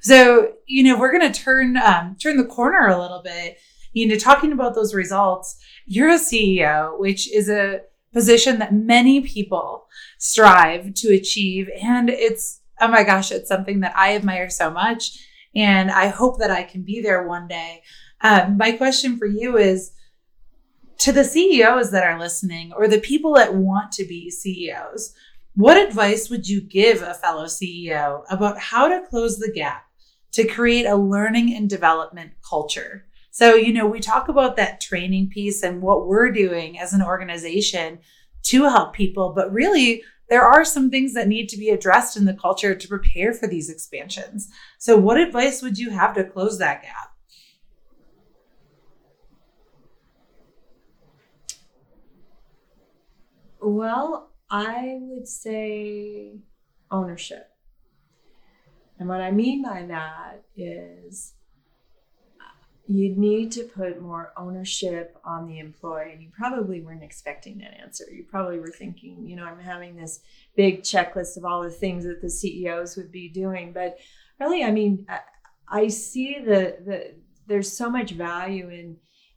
So, 0.00 0.52
you 0.66 0.82
know, 0.84 0.98
we're 0.98 1.16
going 1.16 1.32
to 1.32 1.40
turn 1.40 1.76
um, 1.76 2.16
turn 2.20 2.36
the 2.36 2.44
corner 2.44 2.86
a 2.86 3.00
little 3.00 3.22
bit. 3.22 3.58
You 3.92 4.06
know, 4.06 4.16
talking 4.16 4.52
about 4.52 4.74
those 4.74 4.94
results. 4.94 5.56
You're 5.86 6.10
a 6.10 6.18
CEO, 6.18 6.98
which 7.00 7.32
is 7.32 7.48
a 7.48 7.80
position 8.12 8.58
that 8.58 8.74
many 8.74 9.22
people 9.22 9.86
strive 10.18 10.94
to 10.94 11.14
achieve, 11.14 11.68
and 11.82 12.10
it's 12.10 12.60
oh 12.80 12.88
my 12.88 13.02
gosh, 13.02 13.32
it's 13.32 13.48
something 13.48 13.80
that 13.80 13.96
I 13.96 14.14
admire 14.14 14.50
so 14.50 14.70
much, 14.70 15.18
and 15.54 15.90
I 15.90 16.08
hope 16.08 16.38
that 16.38 16.50
I 16.50 16.62
can 16.62 16.82
be 16.82 17.00
there 17.00 17.26
one 17.26 17.48
day. 17.48 17.82
Um, 18.20 18.56
my 18.56 18.72
question 18.72 19.16
for 19.16 19.26
you 19.26 19.56
is 19.56 19.92
to 20.98 21.12
the 21.12 21.24
CEOs 21.24 21.90
that 21.92 22.04
are 22.04 22.18
listening 22.18 22.72
or 22.72 22.88
the 22.88 23.00
people 23.00 23.34
that 23.34 23.54
want 23.54 23.92
to 23.92 24.04
be 24.04 24.30
CEOs, 24.30 25.14
what 25.54 25.76
advice 25.76 26.28
would 26.28 26.48
you 26.48 26.60
give 26.60 27.02
a 27.02 27.14
fellow 27.14 27.44
CEO 27.44 28.22
about 28.30 28.58
how 28.58 28.88
to 28.88 29.06
close 29.08 29.38
the 29.38 29.52
gap 29.52 29.84
to 30.32 30.46
create 30.46 30.86
a 30.86 30.96
learning 30.96 31.54
and 31.54 31.70
development 31.70 32.32
culture? 32.48 33.06
So, 33.30 33.54
you 33.54 33.72
know, 33.72 33.86
we 33.86 34.00
talk 34.00 34.28
about 34.28 34.56
that 34.56 34.80
training 34.80 35.30
piece 35.30 35.62
and 35.62 35.80
what 35.80 36.06
we're 36.06 36.32
doing 36.32 36.78
as 36.78 36.92
an 36.92 37.02
organization 37.02 38.00
to 38.44 38.64
help 38.64 38.94
people, 38.94 39.32
but 39.34 39.52
really, 39.52 40.02
there 40.28 40.44
are 40.44 40.64
some 40.64 40.90
things 40.90 41.14
that 41.14 41.28
need 41.28 41.48
to 41.48 41.56
be 41.56 41.70
addressed 41.70 42.16
in 42.16 42.26
the 42.26 42.34
culture 42.34 42.74
to 42.74 42.88
prepare 42.88 43.32
for 43.32 43.46
these 43.46 43.70
expansions. 43.70 44.48
So, 44.78 44.96
what 44.96 45.18
advice 45.18 45.62
would 45.62 45.78
you 45.78 45.90
have 45.90 46.14
to 46.14 46.24
close 46.24 46.58
that 46.58 46.82
gap? 46.82 47.12
Well, 53.60 54.30
I 54.50 54.98
would 55.00 55.28
say 55.28 56.38
ownership. 56.90 57.50
And 58.98 59.08
what 59.08 59.20
I 59.20 59.30
mean 59.30 59.62
by 59.62 59.84
that 59.88 60.42
is 60.56 61.34
uh, 62.40 62.66
you'd 62.86 63.18
need 63.18 63.52
to 63.52 63.64
put 63.64 64.02
more 64.02 64.32
ownership 64.36 65.16
on 65.24 65.46
the 65.46 65.58
employee. 65.58 66.12
And 66.12 66.22
you 66.22 66.30
probably 66.36 66.80
weren't 66.80 67.04
expecting 67.04 67.58
that 67.58 67.80
answer. 67.80 68.04
You 68.10 68.24
probably 68.24 68.58
were 68.58 68.72
thinking, 68.72 69.26
you 69.26 69.36
know, 69.36 69.44
I'm 69.44 69.60
having 69.60 69.96
this 69.96 70.20
big 70.56 70.82
checklist 70.82 71.36
of 71.36 71.44
all 71.44 71.62
the 71.62 71.70
things 71.70 72.04
that 72.04 72.20
the 72.20 72.30
CEOs 72.30 72.96
would 72.96 73.12
be 73.12 73.28
doing. 73.28 73.72
But 73.72 73.98
really, 74.40 74.64
I 74.64 74.72
mean, 74.72 75.06
I 75.68 75.88
see 75.88 76.38
the, 76.44 76.78
the 76.84 77.14
there's 77.46 77.72
so 77.72 77.90
much 77.90 78.12
value 78.12 78.68
in 78.68 78.96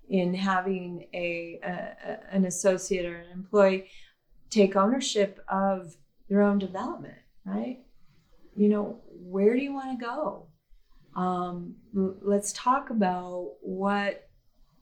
in 0.10 0.34
having 0.34 1.08
a, 1.14 1.60
a 1.64 2.36
an 2.36 2.46
associate 2.46 3.06
or 3.06 3.16
an 3.16 3.32
employee 3.32 3.90
take 4.52 4.76
ownership 4.76 5.44
of 5.50 5.96
their 6.30 6.44
own 6.44 6.60
development, 6.60 7.18
right? 7.46 7.80
You 8.56 8.70
know, 8.70 9.02
where 9.08 9.56
do 9.56 9.62
you 9.62 9.74
want 9.74 10.00
to 10.00 10.06
go? 10.06 10.48
Um, 11.16 11.76
let's 11.94 12.54
talk 12.54 12.90
about 12.90 13.54
what 13.62 14.30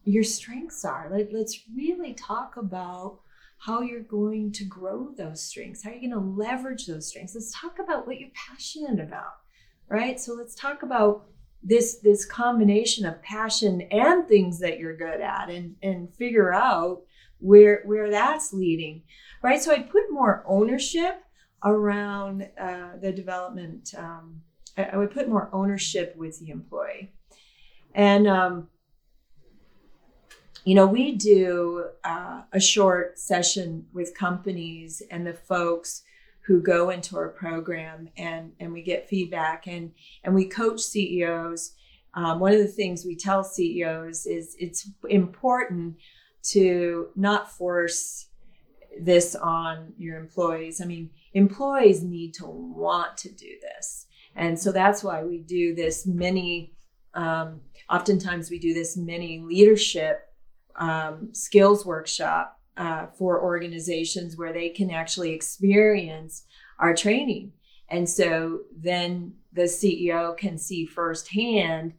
your 0.04 0.24
strengths 0.24 0.84
are. 0.84 1.08
Let, 1.10 1.32
let's 1.32 1.60
really 1.74 2.14
talk 2.14 2.56
about 2.56 3.20
how 3.58 3.82
you're 3.82 4.00
going 4.00 4.52
to 4.52 4.64
grow 4.64 5.12
those 5.16 5.42
strengths, 5.42 5.84
how 5.84 5.90
are 5.90 5.94
you're 5.94 6.10
going 6.10 6.22
to 6.22 6.40
leverage 6.40 6.86
those 6.86 7.08
strengths. 7.08 7.34
Let's 7.34 7.58
talk 7.58 7.78
about 7.78 8.06
what 8.06 8.18
you're 8.18 8.30
passionate 8.34 9.00
about, 9.00 9.32
right? 9.88 10.18
So 10.18 10.34
let's 10.34 10.54
talk 10.54 10.82
about 10.82 11.26
this 11.62 11.98
this 12.02 12.24
combination 12.24 13.04
of 13.04 13.22
passion 13.22 13.82
and 13.90 14.26
things 14.26 14.58
that 14.60 14.78
you're 14.78 14.96
good 14.96 15.20
at 15.20 15.50
and 15.50 15.76
and 15.82 16.14
figure 16.14 16.54
out 16.54 17.02
where 17.38 17.82
where 17.84 18.10
that's 18.10 18.52
leading 18.52 19.02
right 19.42 19.62
so 19.62 19.72
i'd 19.72 19.90
put 19.90 20.10
more 20.10 20.42
ownership 20.46 21.24
around 21.64 22.48
uh, 22.58 22.96
the 23.00 23.12
development 23.12 23.92
um, 23.96 24.42
I, 24.76 24.84
I 24.84 24.96
would 24.96 25.10
put 25.10 25.28
more 25.28 25.48
ownership 25.52 26.14
with 26.16 26.38
the 26.40 26.50
employee 26.50 27.12
And, 27.94 28.26
um, 28.26 28.68
you 30.64 30.74
know, 30.74 30.86
we 30.86 31.12
do 31.16 31.86
uh, 32.04 32.42
a 32.52 32.60
short 32.60 33.18
session 33.18 33.86
with 33.92 34.16
companies 34.16 35.02
and 35.10 35.26
the 35.26 35.34
folks 35.34 36.02
who 36.46 36.60
go 36.60 36.90
into 36.90 37.16
our 37.16 37.28
program 37.28 38.08
and, 38.16 38.52
and 38.60 38.72
we 38.72 38.82
get 38.82 39.08
feedback 39.08 39.66
and, 39.66 39.92
and 40.24 40.34
we 40.34 40.46
coach 40.46 40.80
CEOs. 40.80 41.72
Um, 42.14 42.40
one 42.40 42.52
of 42.52 42.58
the 42.58 42.66
things 42.66 43.04
we 43.04 43.16
tell 43.16 43.44
CEOs 43.44 44.26
is 44.26 44.56
it's 44.58 44.88
important 45.08 45.96
to 46.42 47.08
not 47.16 47.50
force 47.52 48.26
this 48.98 49.34
on 49.34 49.92
your 49.96 50.18
employees. 50.18 50.80
I 50.80 50.84
mean, 50.84 51.10
employees 51.34 52.02
need 52.02 52.34
to 52.34 52.46
want 52.46 53.16
to 53.18 53.32
do 53.32 53.56
this. 53.60 54.06
And 54.36 54.58
so 54.58 54.72
that's 54.72 55.02
why 55.02 55.22
we 55.22 55.38
do 55.38 55.74
this 55.74 56.06
many, 56.06 56.74
um, 57.14 57.60
oftentimes 57.88 58.50
we 58.50 58.58
do 58.58 58.74
this 58.74 58.96
many 58.96 59.40
leadership 59.40 60.28
um, 60.76 61.30
skills 61.32 61.84
workshop 61.84 62.58
uh, 62.76 63.06
for 63.06 63.42
organizations 63.42 64.36
where 64.36 64.52
they 64.52 64.70
can 64.70 64.90
actually 64.90 65.32
experience 65.32 66.44
our 66.78 66.94
training. 66.94 67.52
And 67.88 68.08
so 68.08 68.60
then 68.76 69.34
the 69.52 69.62
CEO 69.62 70.36
can 70.36 70.56
see 70.56 70.86
firsthand 70.86 71.94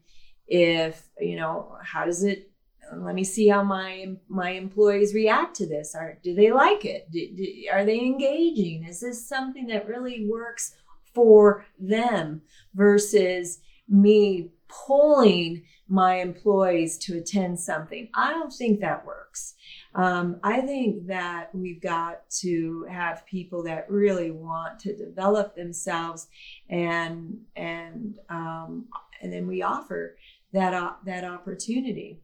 if, 0.48 1.08
you 1.20 1.36
know, 1.36 1.78
how 1.84 2.06
does 2.06 2.24
it 2.24 2.51
let 2.98 3.16
me 3.16 3.24
see 3.24 3.48
how 3.48 3.64
my 3.64 4.14
my 4.28 4.52
employees 4.52 5.14
react 5.14 5.56
to 5.56 5.66
this 5.66 5.96
are 5.96 6.18
do 6.24 6.34
they 6.34 6.52
like 6.52 6.86
it 6.86 7.10
do, 7.12 7.28
do, 7.36 7.46
are 7.72 7.86
they 7.86 8.00
engaging 8.00 8.84
is 8.84 9.00
this 9.00 9.28
something 9.28 9.68
that 9.68 9.88
really 9.88 10.28
works 10.30 10.76
for 11.14 11.66
them 11.80 12.42
versus 12.74 13.60
me 13.88 14.50
pulling 14.68 15.64
my 15.92 16.16
employees 16.16 16.98
to 16.98 17.18
attend 17.18 17.60
something. 17.60 18.08
I 18.16 18.32
don't 18.32 18.54
think 18.54 18.80
that 18.80 19.06
works. 19.06 19.56
Um, 19.94 20.38
I 20.42 20.62
think 20.62 21.08
that 21.08 21.54
we've 21.54 21.82
got 21.82 22.30
to 22.40 22.88
have 22.90 23.26
people 23.26 23.62
that 23.64 23.92
really 23.92 24.32
want 24.32 24.80
to 24.80 24.96
develop 24.96 25.54
themselves, 25.54 26.28
and 26.70 27.40
and 27.58 28.18
um, 28.30 28.86
and 29.22 29.34
then 29.34 29.48
we 29.48 29.62
offer 29.62 30.16
that 30.54 30.74
uh, 30.74 30.94
that 31.06 31.26
opportunity. 31.26 32.22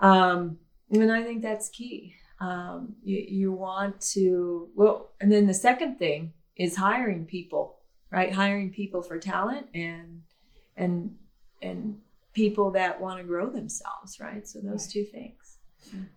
Um, 0.00 0.58
and 0.90 1.12
I 1.12 1.22
think 1.22 1.42
that's 1.42 1.68
key. 1.68 2.14
Um, 2.40 2.94
you, 3.02 3.18
you 3.28 3.52
want 3.52 4.00
to 4.12 4.68
well, 4.74 5.10
and 5.20 5.30
then 5.30 5.46
the 5.46 5.54
second 5.54 5.98
thing 5.98 6.32
is 6.56 6.76
hiring 6.76 7.26
people, 7.26 7.78
right? 8.10 8.32
Hiring 8.32 8.70
people 8.70 9.02
for 9.02 9.18
talent 9.18 9.66
and 9.74 10.22
and 10.76 11.16
and 11.62 11.98
people 12.32 12.70
that 12.72 13.00
want 13.00 13.18
to 13.18 13.24
grow 13.24 13.50
themselves, 13.50 14.18
right? 14.20 14.46
So 14.46 14.60
those 14.60 14.86
two 14.86 15.04
things. 15.04 15.58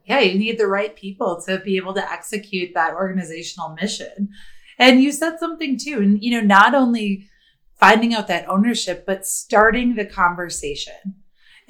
Yeah, 0.06 0.19
you 0.19 0.38
need 0.38 0.60
the 0.60 0.67
right 0.67 0.96
people 0.96 1.41
to 1.48 1.60
be 1.60 1.78
able 1.78 1.93
to 1.93 2.12
execute 2.12 2.74
that 2.74 2.93
organizational 2.93 3.76
mission. 3.82 4.30
And 4.78 5.02
you 5.02 5.12
said 5.12 5.39
something 5.39 5.78
too, 5.78 6.00
and 6.00 6.22
you 6.22 6.32
know, 6.32 6.46
not 6.46 6.74
only 6.76 7.28
finding 7.76 8.13
out 8.13 8.28
that 8.28 8.48
ownership, 8.48 9.06
but 9.06 9.26
starting 9.26 9.96
the 9.96 10.06
conversation. 10.06 11.15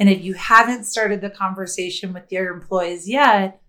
And 0.04 0.12
if 0.12 0.22
you 0.22 0.34
haven't 0.34 0.84
started 0.84 1.22
the 1.22 1.30
conversation 1.30 2.12
with 2.12 2.30
your 2.30 2.54
employees 2.54 3.08
yet, 3.08 3.62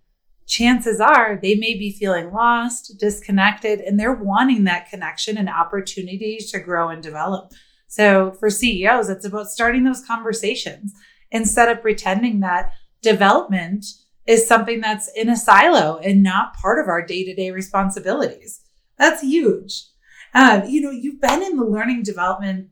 chances 0.45 0.99
are 0.99 1.39
they 1.41 1.55
may 1.55 1.75
be 1.75 1.93
feeling 1.93 2.33
lost, 2.33 2.99
disconnected, 2.99 3.79
and 3.79 3.97
they're 3.97 4.11
wanting 4.11 4.65
that 4.65 4.89
connection 4.89 5.37
and 5.37 5.47
opportunity 5.47 6.39
to 6.49 6.59
grow 6.59 6.89
and 6.89 7.01
develop. 7.01 7.53
So 7.87 8.33
for 8.33 8.49
CEOs, 8.49 9.07
it's 9.07 9.23
about 9.23 9.47
starting 9.47 9.85
those 9.85 10.03
conversations 10.05 10.93
instead 11.31 11.69
of 11.69 11.81
pretending 11.81 12.41
that 12.41 12.73
development 13.01 13.85
is 14.27 14.45
something 14.45 14.81
that's 14.81 15.09
in 15.15 15.29
a 15.29 15.37
silo 15.37 15.99
and 15.99 16.21
not 16.21 16.57
part 16.57 16.83
of 16.83 16.89
our 16.89 17.05
day 17.05 17.23
to 17.23 17.33
day 17.33 17.51
responsibilities. 17.51 18.59
That's 18.97 19.21
huge. 19.21 19.85
Uh, 20.33 20.63
you 20.67 20.81
know, 20.81 20.91
you've 20.91 21.21
been 21.21 21.41
in 21.41 21.55
the 21.55 21.63
learning 21.63 22.03
development 22.03 22.71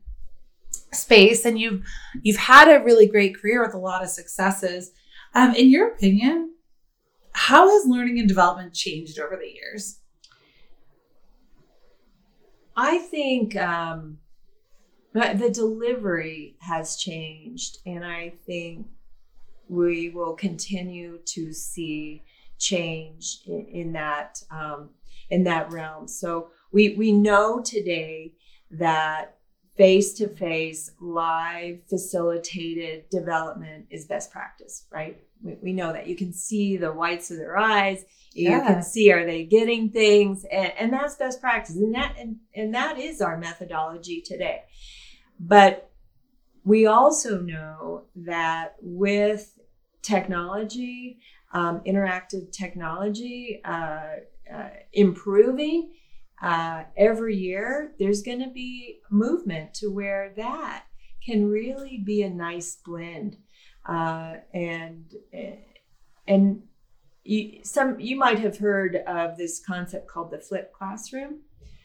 space 0.94 1.44
and 1.44 1.58
you've 1.58 1.84
you've 2.22 2.36
had 2.36 2.68
a 2.68 2.82
really 2.82 3.06
great 3.06 3.40
career 3.40 3.62
with 3.62 3.74
a 3.74 3.78
lot 3.78 4.02
of 4.02 4.08
successes. 4.08 4.92
Um, 5.34 5.54
in 5.54 5.70
your 5.70 5.88
opinion, 5.88 6.54
how 7.32 7.68
has 7.68 7.86
learning 7.86 8.18
and 8.18 8.28
development 8.28 8.72
changed 8.72 9.18
over 9.18 9.36
the 9.36 9.52
years? 9.52 10.00
I 12.76 12.98
think 12.98 13.56
um, 13.56 14.18
the 15.12 15.50
delivery 15.52 16.56
has 16.60 16.96
changed, 16.96 17.78
and 17.86 18.04
I 18.04 18.32
think 18.46 18.86
we 19.68 20.10
will 20.10 20.34
continue 20.34 21.18
to 21.26 21.52
see 21.52 22.22
change 22.58 23.40
in, 23.46 23.66
in 23.66 23.92
that 23.92 24.42
um, 24.50 24.90
in 25.30 25.44
that 25.44 25.70
realm. 25.70 26.08
So 26.08 26.48
we 26.72 26.94
we 26.96 27.12
know 27.12 27.60
today 27.60 28.34
that 28.70 29.38
face 29.76 30.12
to 30.14 30.28
face, 30.28 30.92
live, 31.00 31.80
facilitated 31.88 33.08
development 33.10 33.86
is 33.90 34.06
best 34.06 34.30
practice, 34.30 34.86
right? 34.90 35.20
We, 35.42 35.56
we, 35.62 35.72
know 35.72 35.92
that 35.92 36.06
you 36.06 36.16
can 36.16 36.32
see 36.32 36.76
the 36.76 36.92
whites 36.92 37.30
of 37.30 37.38
their 37.38 37.58
eyes. 37.58 38.04
You 38.32 38.50
yeah. 38.50 38.66
can 38.66 38.82
see 38.82 39.12
are 39.12 39.26
they 39.26 39.44
getting 39.44 39.90
things, 39.90 40.44
and, 40.50 40.72
and 40.78 40.92
that's 40.92 41.16
best 41.16 41.40
practice, 41.40 41.76
and 41.76 41.94
that 41.94 42.16
and, 42.18 42.36
and 42.54 42.74
that 42.74 42.98
is 42.98 43.20
our 43.20 43.36
methodology 43.36 44.20
today. 44.20 44.62
But 45.40 45.90
we 46.64 46.86
also 46.86 47.40
know 47.40 48.04
that 48.16 48.76
with 48.80 49.58
technology, 50.02 51.18
um, 51.52 51.80
interactive 51.86 52.50
technology 52.52 53.60
uh, 53.64 54.16
uh, 54.52 54.68
improving 54.92 55.92
uh, 56.42 56.84
every 56.96 57.36
year, 57.36 57.94
there's 57.98 58.22
going 58.22 58.40
to 58.40 58.50
be 58.50 59.00
movement 59.10 59.74
to 59.74 59.88
where 59.88 60.32
that 60.36 60.84
can 61.24 61.48
really 61.48 61.98
be 62.04 62.22
a 62.22 62.30
nice 62.30 62.76
blend. 62.84 63.36
Uh, 63.86 64.36
and 64.52 65.14
and 66.26 66.62
you, 67.22 67.60
some 67.62 67.98
you 67.98 68.16
might 68.16 68.38
have 68.38 68.58
heard 68.58 68.96
of 69.06 69.36
this 69.36 69.62
concept 69.64 70.08
called 70.08 70.30
the 70.30 70.38
flipped 70.38 70.72
classroom. 70.72 71.40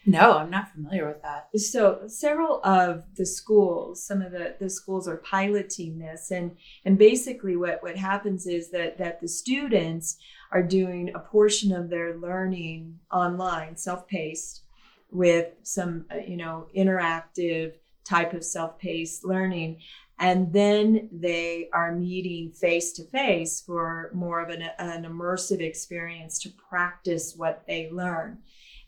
No, 0.05 0.37
I'm 0.37 0.49
not 0.49 0.71
familiar 0.71 1.07
with 1.07 1.21
that. 1.21 1.49
So 1.59 2.03
several 2.07 2.61
of 2.63 3.03
the 3.15 3.25
schools, 3.25 4.03
some 4.03 4.21
of 4.21 4.31
the, 4.31 4.55
the 4.59 4.69
schools 4.69 5.07
are 5.07 5.17
piloting 5.17 5.99
this 5.99 6.31
and 6.31 6.57
and 6.85 6.97
basically 6.97 7.55
what, 7.55 7.83
what 7.83 7.97
happens 7.97 8.47
is 8.47 8.71
that 8.71 8.97
that 8.97 9.21
the 9.21 9.27
students 9.27 10.17
are 10.51 10.63
doing 10.63 11.11
a 11.13 11.19
portion 11.19 11.71
of 11.73 11.89
their 11.89 12.17
learning 12.17 12.99
online, 13.11 13.75
self-paced, 13.77 14.63
with 15.11 15.47
some 15.63 16.05
uh, 16.11 16.17
you 16.17 16.37
know 16.37 16.67
interactive 16.75 17.73
type 18.03 18.33
of 18.33 18.43
self-paced 18.43 19.25
learning. 19.25 19.77
And 20.21 20.51
then 20.51 21.07
they 21.13 21.69
are 21.71 21.95
meeting 21.95 22.51
face 22.51 22.91
to 22.93 23.05
face 23.05 23.61
for 23.61 24.11
more 24.13 24.41
of 24.41 24.49
an, 24.49 24.63
an 24.77 25.05
immersive 25.05 25.61
experience 25.61 26.39
to 26.39 26.49
practice 26.49 27.35
what 27.37 27.63
they 27.65 27.89
learn. 27.89 28.39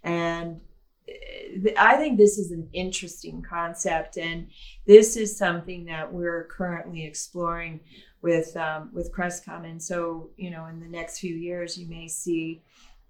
And 0.03 0.59
I 1.77 1.95
think 1.97 2.17
this 2.17 2.37
is 2.37 2.51
an 2.51 2.69
interesting 2.73 3.41
concept, 3.41 4.17
and 4.17 4.47
this 4.85 5.15
is 5.15 5.37
something 5.37 5.85
that 5.85 6.11
we're 6.11 6.45
currently 6.45 7.05
exploring 7.05 7.79
with 8.21 8.55
um, 8.57 8.89
with 8.93 9.11
Crestcom. 9.13 9.65
And 9.65 9.81
so, 9.81 10.29
you 10.37 10.49
know, 10.49 10.65
in 10.67 10.79
the 10.79 10.87
next 10.87 11.19
few 11.19 11.35
years, 11.35 11.77
you 11.77 11.87
may 11.87 12.07
see 12.07 12.61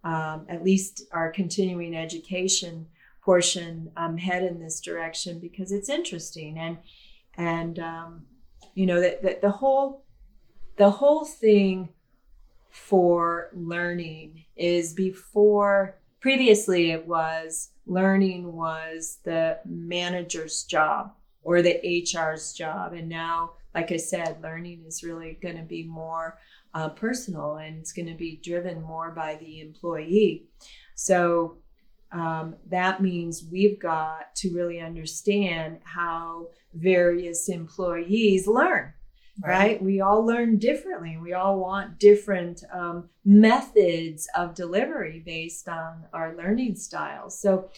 um, 0.03 0.45
at 0.49 0.63
least 0.63 1.03
our 1.11 1.31
continuing 1.31 1.95
education 1.95 2.87
portion 3.21 3.91
um, 3.97 4.17
head 4.17 4.43
in 4.43 4.59
this 4.59 4.79
direction 4.81 5.39
because 5.39 5.71
it's 5.71 5.89
interesting 5.89 6.57
and 6.57 6.77
and 7.37 7.77
um, 7.77 8.25
you 8.73 8.87
know 8.87 8.99
that 8.99 9.21
the, 9.21 9.37
the 9.41 9.51
whole 9.51 10.03
the 10.77 10.89
whole 10.89 11.23
thing 11.23 11.89
for 12.71 13.49
learning 13.53 14.43
is 14.55 14.93
before 14.93 15.97
previously 16.19 16.91
it 16.91 17.05
was 17.05 17.69
learning 17.85 18.53
was 18.53 19.19
the 19.23 19.59
manager's 19.65 20.63
job 20.63 21.13
or 21.43 21.61
the 21.61 22.05
HR's 22.05 22.53
job. 22.53 22.93
And 22.93 23.09
now, 23.09 23.53
like 23.73 23.91
I 23.91 23.97
said, 23.97 24.41
learning 24.41 24.83
is 24.85 25.03
really 25.03 25.37
going 25.41 25.57
to 25.57 25.63
be 25.63 25.83
more 25.83 26.37
uh, 26.73 26.89
personal 26.89 27.55
and 27.55 27.77
it's 27.79 27.93
going 27.93 28.07
to 28.07 28.15
be 28.15 28.39
driven 28.43 28.81
more 28.81 29.11
by 29.11 29.35
the 29.35 29.61
employee. 29.61 30.47
So 30.95 31.57
um, 32.11 32.55
that 32.69 33.01
means 33.01 33.45
we've 33.49 33.79
got 33.79 34.35
to 34.37 34.53
really 34.53 34.79
understand 34.79 35.79
how 35.83 36.47
various 36.73 37.49
employees 37.49 38.47
learn 38.47 38.93
right. 39.43 39.49
right. 39.49 39.83
We 39.83 40.01
all 40.01 40.25
learn 40.25 40.57
differently. 40.57 41.17
We 41.17 41.33
all 41.33 41.59
want 41.59 41.99
different 41.99 42.63
um, 42.73 43.09
methods 43.25 44.27
of 44.35 44.55
delivery 44.55 45.21
based 45.25 45.67
on 45.67 46.05
our 46.13 46.35
learning 46.35 46.75
styles. 46.75 47.39
So, 47.39 47.69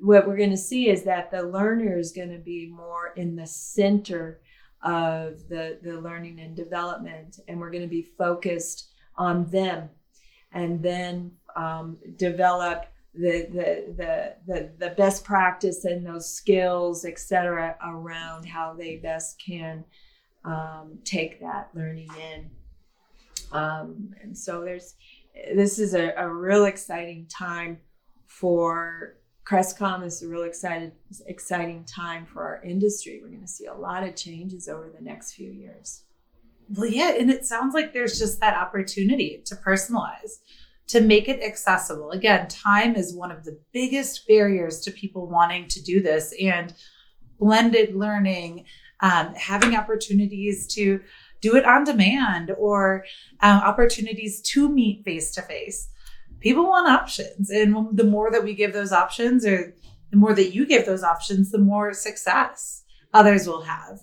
what 0.00 0.28
we're 0.28 0.36
going 0.36 0.50
to 0.50 0.56
see 0.56 0.88
is 0.88 1.02
that 1.04 1.32
the 1.32 1.42
learner 1.42 1.98
is 1.98 2.12
going 2.12 2.30
to 2.30 2.38
be 2.38 2.70
more 2.70 3.12
in 3.16 3.34
the 3.34 3.46
center 3.46 4.40
of 4.82 5.48
the, 5.48 5.78
the 5.82 6.00
learning 6.00 6.40
and 6.40 6.54
development, 6.54 7.40
and 7.48 7.60
we're 7.60 7.70
going 7.70 7.82
to 7.82 7.88
be 7.88 8.02
focused 8.02 8.90
on 9.16 9.44
them 9.50 9.88
and 10.52 10.82
then 10.82 11.32
um, 11.56 11.98
develop 12.16 12.86
the, 13.14 13.48
the, 13.50 13.94
the, 13.96 14.34
the, 14.46 14.70
the 14.78 14.94
best 14.94 15.24
practice 15.24 15.84
and 15.84 16.06
those 16.06 16.32
skills, 16.32 17.04
et 17.04 17.18
cetera, 17.18 17.76
around 17.84 18.46
how 18.46 18.72
they 18.72 18.96
best 18.96 19.42
can 19.44 19.84
um, 20.44 20.98
take 21.04 21.40
that 21.40 21.68
learning 21.74 22.10
in. 22.32 22.50
Um, 23.50 24.14
and 24.22 24.38
so 24.38 24.62
there's, 24.62 24.94
this 25.54 25.78
is 25.78 25.94
a, 25.94 26.12
a 26.16 26.28
real 26.28 26.66
exciting 26.66 27.26
time 27.26 27.78
for 28.26 29.17
Crestcom 29.48 30.04
is 30.04 30.22
a 30.22 30.28
real 30.28 30.42
excited, 30.42 30.92
exciting 31.26 31.84
time 31.84 32.26
for 32.26 32.42
our 32.42 32.62
industry. 32.62 33.20
We're 33.22 33.30
going 33.30 33.40
to 33.40 33.48
see 33.48 33.64
a 33.64 33.74
lot 33.74 34.06
of 34.06 34.14
changes 34.14 34.68
over 34.68 34.92
the 34.94 35.02
next 35.02 35.32
few 35.32 35.50
years. 35.50 36.02
Well, 36.76 36.90
yeah, 36.90 37.14
and 37.18 37.30
it 37.30 37.46
sounds 37.46 37.72
like 37.72 37.94
there's 37.94 38.18
just 38.18 38.40
that 38.40 38.54
opportunity 38.54 39.40
to 39.46 39.56
personalize, 39.56 40.40
to 40.88 41.00
make 41.00 41.28
it 41.28 41.42
accessible. 41.42 42.10
Again, 42.10 42.46
time 42.48 42.94
is 42.94 43.14
one 43.14 43.30
of 43.30 43.44
the 43.44 43.58
biggest 43.72 44.28
barriers 44.28 44.80
to 44.80 44.90
people 44.90 45.26
wanting 45.26 45.66
to 45.68 45.82
do 45.82 46.02
this, 46.02 46.34
and 46.38 46.74
blended 47.38 47.94
learning, 47.94 48.66
um, 49.00 49.34
having 49.34 49.74
opportunities 49.74 50.66
to 50.74 51.00
do 51.40 51.56
it 51.56 51.64
on 51.64 51.84
demand 51.84 52.50
or 52.58 53.06
um, 53.40 53.60
opportunities 53.60 54.42
to 54.42 54.68
meet 54.68 55.04
face 55.04 55.30
to 55.32 55.40
face. 55.40 55.88
People 56.40 56.68
want 56.68 56.88
options, 56.88 57.50
and 57.50 57.96
the 57.96 58.04
more 58.04 58.30
that 58.30 58.44
we 58.44 58.54
give 58.54 58.72
those 58.72 58.92
options, 58.92 59.44
or 59.44 59.74
the 60.10 60.16
more 60.16 60.34
that 60.34 60.54
you 60.54 60.66
give 60.66 60.86
those 60.86 61.02
options, 61.02 61.50
the 61.50 61.58
more 61.58 61.92
success 61.92 62.84
others 63.12 63.46
will 63.46 63.62
have. 63.62 64.00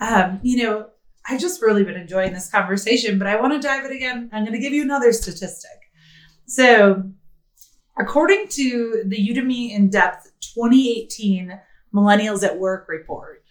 Um, 0.00 0.40
you 0.42 0.62
know, 0.62 0.86
I've 1.28 1.40
just 1.40 1.62
really 1.62 1.84
been 1.84 1.96
enjoying 1.96 2.32
this 2.32 2.50
conversation, 2.50 3.18
but 3.18 3.28
I 3.28 3.40
want 3.40 3.52
to 3.52 3.66
dive 3.66 3.84
it 3.84 3.94
again. 3.94 4.30
I'm 4.32 4.44
going 4.44 4.54
to 4.54 4.58
give 4.58 4.72
you 4.72 4.82
another 4.82 5.12
statistic. 5.12 5.70
So, 6.46 7.10
according 7.98 8.48
to 8.48 9.04
the 9.06 9.16
Udemy 9.16 9.70
In 9.70 9.90
Depth 9.90 10.32
2018 10.40 11.58
Millennials 11.94 12.42
at 12.42 12.58
Work 12.58 12.88
report, 12.88 13.44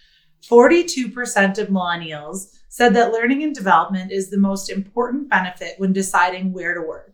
42% 0.49 1.57
of 1.57 1.67
millennials 1.69 2.55
said 2.67 2.93
that 2.95 3.11
learning 3.11 3.43
and 3.43 3.55
development 3.55 4.11
is 4.11 4.29
the 4.29 4.37
most 4.37 4.69
important 4.69 5.29
benefit 5.29 5.75
when 5.77 5.93
deciding 5.93 6.51
where 6.51 6.73
to 6.73 6.81
work. 6.81 7.11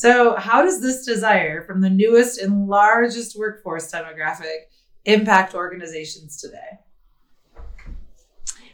So, 0.00 0.34
how 0.36 0.62
does 0.62 0.80
this 0.80 1.04
desire 1.04 1.60
from 1.66 1.82
the 1.82 1.90
newest 1.90 2.40
and 2.40 2.66
largest 2.66 3.38
workforce 3.38 3.92
demographic 3.92 4.70
impact 5.04 5.54
organizations 5.54 6.40
today? 6.40 6.78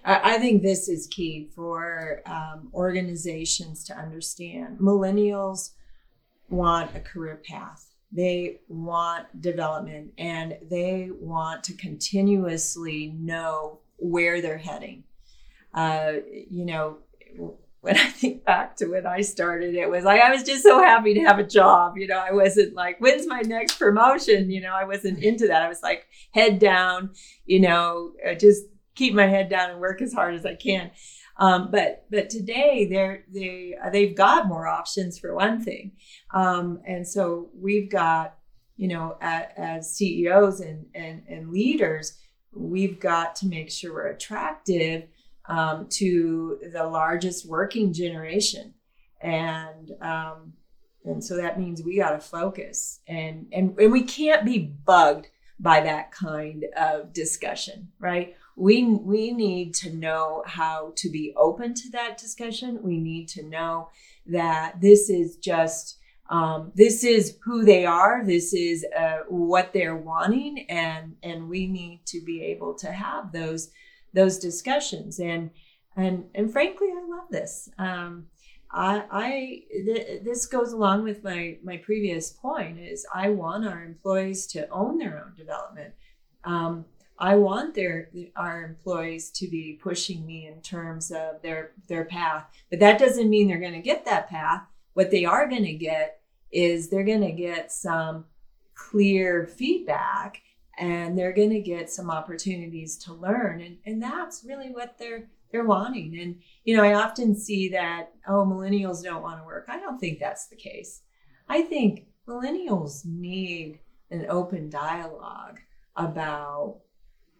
I 0.04 0.38
think 0.38 0.62
this 0.62 0.88
is 0.88 1.08
key 1.08 1.50
for 1.52 2.22
um, 2.26 2.70
organizations 2.72 3.82
to 3.86 3.98
understand. 3.98 4.78
Millennials 4.78 5.70
want 6.48 6.94
a 6.94 7.00
career 7.00 7.42
path. 7.44 7.90
They 8.12 8.60
want 8.68 9.42
development 9.42 10.12
and 10.18 10.56
they 10.70 11.10
want 11.12 11.64
to 11.64 11.74
continuously 11.74 13.12
know 13.18 13.80
where 13.96 14.40
they're 14.40 14.58
heading. 14.58 15.02
Uh, 15.74 16.12
you 16.48 16.64
know, 16.66 16.98
when 17.86 17.96
I 18.06 18.10
think 18.10 18.44
back 18.44 18.76
to 18.76 18.86
when 18.86 19.06
I 19.06 19.20
started, 19.20 19.74
it 19.74 19.88
was 19.88 20.04
like 20.04 20.20
I 20.20 20.30
was 20.30 20.42
just 20.42 20.62
so 20.62 20.82
happy 20.82 21.14
to 21.14 21.20
have 21.20 21.38
a 21.38 21.46
job. 21.46 21.96
You 21.96 22.08
know, 22.08 22.18
I 22.18 22.32
wasn't 22.32 22.74
like, 22.74 22.98
when's 22.98 23.26
my 23.26 23.40
next 23.42 23.78
promotion? 23.78 24.50
You 24.50 24.60
know, 24.60 24.74
I 24.74 24.84
wasn't 24.84 25.22
into 25.22 25.46
that. 25.46 25.62
I 25.62 25.68
was 25.68 25.82
like, 25.82 26.06
head 26.32 26.58
down, 26.58 27.10
you 27.46 27.60
know, 27.60 28.12
uh, 28.28 28.34
just 28.34 28.64
keep 28.96 29.14
my 29.14 29.26
head 29.26 29.48
down 29.48 29.70
and 29.70 29.80
work 29.80 30.02
as 30.02 30.12
hard 30.12 30.34
as 30.34 30.44
I 30.44 30.56
can. 30.56 30.90
Um, 31.38 31.70
but 31.70 32.06
but 32.10 32.30
today 32.30 32.88
they're 32.90 33.24
they 33.32 33.74
they've 33.92 34.16
got 34.16 34.48
more 34.48 34.66
options 34.66 35.18
for 35.18 35.34
one 35.34 35.62
thing, 35.62 35.92
um, 36.32 36.80
and 36.86 37.06
so 37.06 37.50
we've 37.54 37.90
got 37.90 38.38
you 38.78 38.88
know 38.88 39.18
at, 39.20 39.52
as 39.58 39.94
CEOs 39.94 40.60
and, 40.60 40.86
and 40.94 41.24
and 41.28 41.50
leaders 41.50 42.18
we've 42.56 42.98
got 42.98 43.36
to 43.36 43.46
make 43.46 43.70
sure 43.70 43.92
we're 43.92 44.06
attractive 44.06 45.04
um, 45.48 45.86
to 45.90 46.58
the 46.72 46.84
largest 46.84 47.48
working 47.48 47.92
generation, 47.92 48.74
and 49.20 49.92
um, 50.00 50.54
and 51.04 51.22
so 51.22 51.36
that 51.36 51.58
means 51.58 51.82
we 51.82 51.96
got 51.96 52.10
to 52.10 52.20
focus 52.20 53.00
and 53.06 53.46
and 53.52 53.78
and 53.78 53.92
we 53.92 54.02
can't 54.02 54.44
be 54.44 54.58
bugged 54.58 55.28
by 55.58 55.80
that 55.80 56.12
kind 56.12 56.66
of 56.76 57.12
discussion, 57.12 57.88
right? 57.98 58.36
we 58.56 58.84
we 58.84 59.32
need 59.32 59.74
to 59.74 59.94
know 59.94 60.42
how 60.46 60.92
to 60.96 61.10
be 61.10 61.34
open 61.36 61.74
to 61.74 61.90
that 61.90 62.16
discussion. 62.18 62.82
We 62.82 62.98
need 62.98 63.28
to 63.28 63.42
know 63.42 63.90
that 64.26 64.80
this 64.80 65.10
is 65.10 65.36
just 65.36 65.98
um, 66.28 66.72
this 66.74 67.04
is 67.04 67.36
who 67.44 67.64
they 67.64 67.84
are. 67.86 68.24
This 68.24 68.52
is 68.52 68.84
uh, 68.98 69.18
what 69.28 69.72
they're 69.72 69.96
wanting. 69.96 70.66
And 70.70 71.16
and 71.22 71.48
we 71.48 71.66
need 71.66 72.00
to 72.06 72.20
be 72.24 72.42
able 72.44 72.74
to 72.76 72.90
have 72.90 73.30
those 73.30 73.70
those 74.16 74.38
discussions 74.38 75.20
and 75.20 75.50
and 75.96 76.24
and 76.34 76.52
frankly 76.52 76.88
i 76.88 77.06
love 77.08 77.28
this 77.30 77.68
um, 77.78 78.26
I, 78.70 79.04
I 79.10 79.62
th- 79.70 80.22
this 80.22 80.46
goes 80.46 80.72
along 80.72 81.04
with 81.04 81.22
my 81.22 81.58
my 81.62 81.76
previous 81.78 82.30
point 82.30 82.78
is 82.78 83.06
I 83.14 83.30
want 83.30 83.66
our 83.66 83.82
employees 83.82 84.46
to 84.48 84.68
own 84.70 84.98
their 84.98 85.24
own 85.24 85.34
development. 85.36 85.94
Um, 86.44 86.84
I 87.18 87.36
want 87.36 87.74
their 87.74 88.10
our 88.36 88.64
employees 88.64 89.30
to 89.32 89.48
be 89.48 89.78
pushing 89.82 90.26
me 90.26 90.46
in 90.46 90.60
terms 90.60 91.10
of 91.10 91.40
their 91.42 91.72
their 91.88 92.04
path, 92.04 92.44
but 92.70 92.80
that 92.80 92.98
doesn't 92.98 93.30
mean 93.30 93.48
they're 93.48 93.58
going 93.58 93.72
to 93.72 93.80
get 93.80 94.04
that 94.04 94.28
path. 94.28 94.62
What 94.94 95.10
they 95.10 95.24
are 95.24 95.48
going 95.48 95.64
to 95.64 95.72
get 95.72 96.20
is 96.50 96.88
they're 96.88 97.04
going 97.04 97.22
to 97.22 97.32
get 97.32 97.72
some 97.72 98.26
clear 98.74 99.46
feedback 99.46 100.42
and 100.78 101.16
they're 101.16 101.32
going 101.32 101.50
to 101.50 101.60
get 101.60 101.90
some 101.90 102.10
opportunities 102.10 102.96
to 102.98 103.14
learn. 103.14 103.60
And, 103.60 103.78
and 103.86 104.02
that's 104.02 104.44
really 104.44 104.70
what 104.70 104.98
they're 104.98 105.28
they're 105.52 105.64
wanting. 105.64 106.18
And 106.18 106.40
you 106.64 106.76
know 106.76 106.82
i 106.82 106.94
often 106.94 107.34
see 107.34 107.68
that 107.68 108.12
oh 108.26 108.44
millennials 108.44 109.02
don't 109.02 109.22
want 109.22 109.40
to 109.40 109.46
work. 109.46 109.66
I 109.68 109.78
don't 109.78 109.98
think 109.98 110.18
that's 110.18 110.48
the 110.48 110.56
case. 110.56 111.02
I 111.48 111.62
think 111.62 112.06
millennials 112.26 113.04
need 113.04 113.78
an 114.10 114.26
open 114.28 114.68
dialogue 114.68 115.60
about 115.96 116.78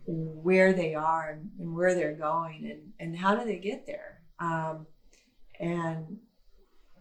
where 0.07 0.72
they 0.72 0.94
are 0.94 1.31
and, 1.31 1.51
and, 1.59 1.75
where 1.75 1.94
they're 1.94 2.14
going 2.14 2.70
and, 2.70 2.92
and 3.01 3.16
how 3.16 3.35
do 3.35 3.44
they 3.44 3.59
get 3.59 3.87
there. 3.87 4.22
Um, 4.38 4.87
and 5.59 6.18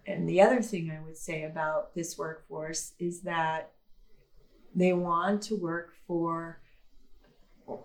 and 0.07 0.29
the 0.29 0.41
other 0.41 0.61
thing 0.61 0.91
I 0.91 1.03
would 1.03 1.17
say 1.17 1.43
about 1.43 1.95
this 1.95 2.17
workforce 2.17 2.93
is 2.99 3.21
that 3.21 3.71
they 4.75 4.93
want 4.93 5.41
to 5.43 5.55
work 5.55 5.93
for 6.05 6.59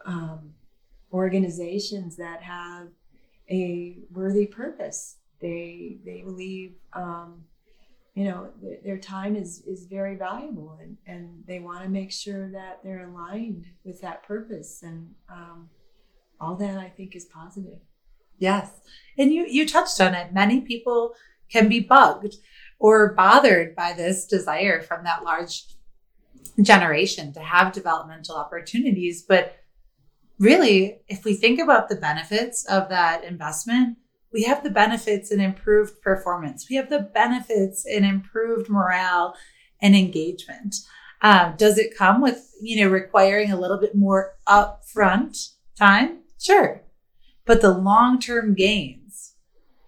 um, 0.05 0.53
organizations 1.13 2.17
that 2.17 2.43
have 2.43 2.89
a 3.49 3.99
worthy 4.13 4.47
purpose. 4.47 5.17
They 5.41 5.99
they 6.05 6.23
believe 6.23 6.75
um, 6.93 7.45
you 8.15 8.25
know 8.25 8.51
th- 8.61 8.81
their 8.85 8.99
time 8.99 9.37
is 9.37 9.63
is 9.67 9.87
very 9.87 10.17
valuable 10.17 10.79
and 10.83 10.97
and 11.07 11.43
they 11.47 11.61
want 11.61 11.83
to 11.83 11.89
make 11.89 12.13
sure 12.13 12.51
that 12.51 12.81
they're 12.83 13.09
aligned 13.09 13.67
with 13.85 14.01
that 14.03 14.23
purpose 14.25 14.83
and 14.83 15.15
um, 15.31 15.71
all 16.41 16.57
that 16.57 16.79
i 16.79 16.89
think 16.89 17.15
is 17.15 17.25
positive. 17.27 17.79
Yes. 18.39 18.71
And 19.19 19.33
you 19.33 19.47
you 19.47 19.67
touched 19.69 20.01
on 20.01 20.15
it. 20.15 20.33
Many 20.33 20.63
people 20.63 21.15
can 21.51 21.69
be 21.69 21.81
bugged 21.81 22.37
or 22.79 23.13
bothered 23.13 23.77
by 23.77 23.93
this 23.93 24.27
desire 24.27 24.81
from 24.81 25.05
that 25.05 25.23
large 25.25 25.65
generation 26.63 27.33
to 27.33 27.41
have 27.41 27.73
developmental 27.73 28.37
opportunities 28.37 29.23
but 29.23 29.57
really 30.39 31.01
if 31.09 31.25
we 31.25 31.35
think 31.35 31.61
about 31.61 31.89
the 31.89 31.97
benefits 31.97 32.65
of 32.67 32.89
that 32.89 33.25
investment 33.25 33.97
we 34.33 34.45
have 34.45 34.63
the 34.63 34.71
benefits 34.71 35.31
in 35.31 35.41
improved 35.41 36.01
performance. 36.03 36.67
We 36.71 36.77
have 36.77 36.89
the 36.89 37.01
benefits 37.01 37.85
in 37.85 38.05
improved 38.05 38.69
morale 38.69 39.35
and 39.83 39.97
engagement. 39.97 40.77
Um, 41.23 41.55
does 41.57 41.79
it 41.79 41.97
come 41.97 42.21
with, 42.21 42.51
you 42.61 42.83
know, 42.83 42.91
requiring 42.91 43.51
a 43.51 43.61
little 43.61 43.79
bit 43.79 43.95
more 43.95 44.37
upfront 44.49 45.53
time? 45.77 46.21
Sure. 46.41 46.83
But 47.45 47.61
the 47.61 47.73
long 47.73 48.21
term 48.21 48.55
gains 48.55 49.35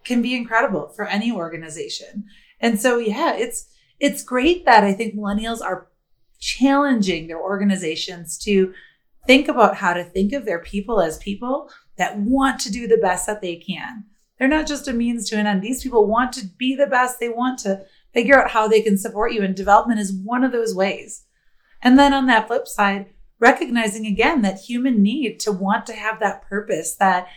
can 0.04 0.20
be 0.20 0.34
incredible 0.34 0.88
for 0.88 1.06
any 1.06 1.30
organization. 1.30 2.24
And 2.60 2.80
so, 2.80 2.98
yeah, 2.98 3.34
it's, 3.36 3.68
it's 4.00 4.24
great 4.24 4.64
that 4.64 4.82
I 4.82 4.92
think 4.92 5.14
millennials 5.14 5.62
are 5.62 5.88
challenging 6.42 7.26
their 7.26 7.40
organizations 7.40 8.36
to 8.36 8.74
think 9.26 9.48
about 9.48 9.76
how 9.76 9.94
to 9.94 10.04
think 10.04 10.32
of 10.32 10.44
their 10.44 10.58
people 10.58 11.00
as 11.00 11.16
people 11.18 11.70
that 11.96 12.18
want 12.18 12.60
to 12.60 12.70
do 12.70 12.86
the 12.86 12.98
best 12.98 13.26
that 13.26 13.40
they 13.40 13.56
can 13.56 14.04
they're 14.42 14.48
not 14.48 14.66
just 14.66 14.88
a 14.88 14.92
means 14.92 15.30
to 15.30 15.36
an 15.36 15.46
end. 15.46 15.62
These 15.62 15.84
people 15.84 16.04
want 16.04 16.32
to 16.32 16.44
be 16.58 16.74
the 16.74 16.88
best. 16.88 17.20
They 17.20 17.28
want 17.28 17.60
to 17.60 17.84
figure 18.12 18.36
out 18.36 18.50
how 18.50 18.66
they 18.66 18.82
can 18.82 18.98
support 18.98 19.32
you. 19.32 19.40
And 19.42 19.54
development 19.54 20.00
is 20.00 20.12
one 20.12 20.42
of 20.42 20.50
those 20.50 20.74
ways. 20.74 21.26
And 21.80 21.96
then 21.96 22.12
on 22.12 22.26
that 22.26 22.48
flip 22.48 22.66
side, 22.66 23.06
recognizing 23.38 24.04
again 24.04 24.42
that 24.42 24.58
human 24.58 25.00
need 25.00 25.38
to 25.40 25.52
want 25.52 25.86
to 25.86 25.92
have 25.92 26.18
that 26.18 26.42
purpose, 26.42 26.96
that 26.96 27.28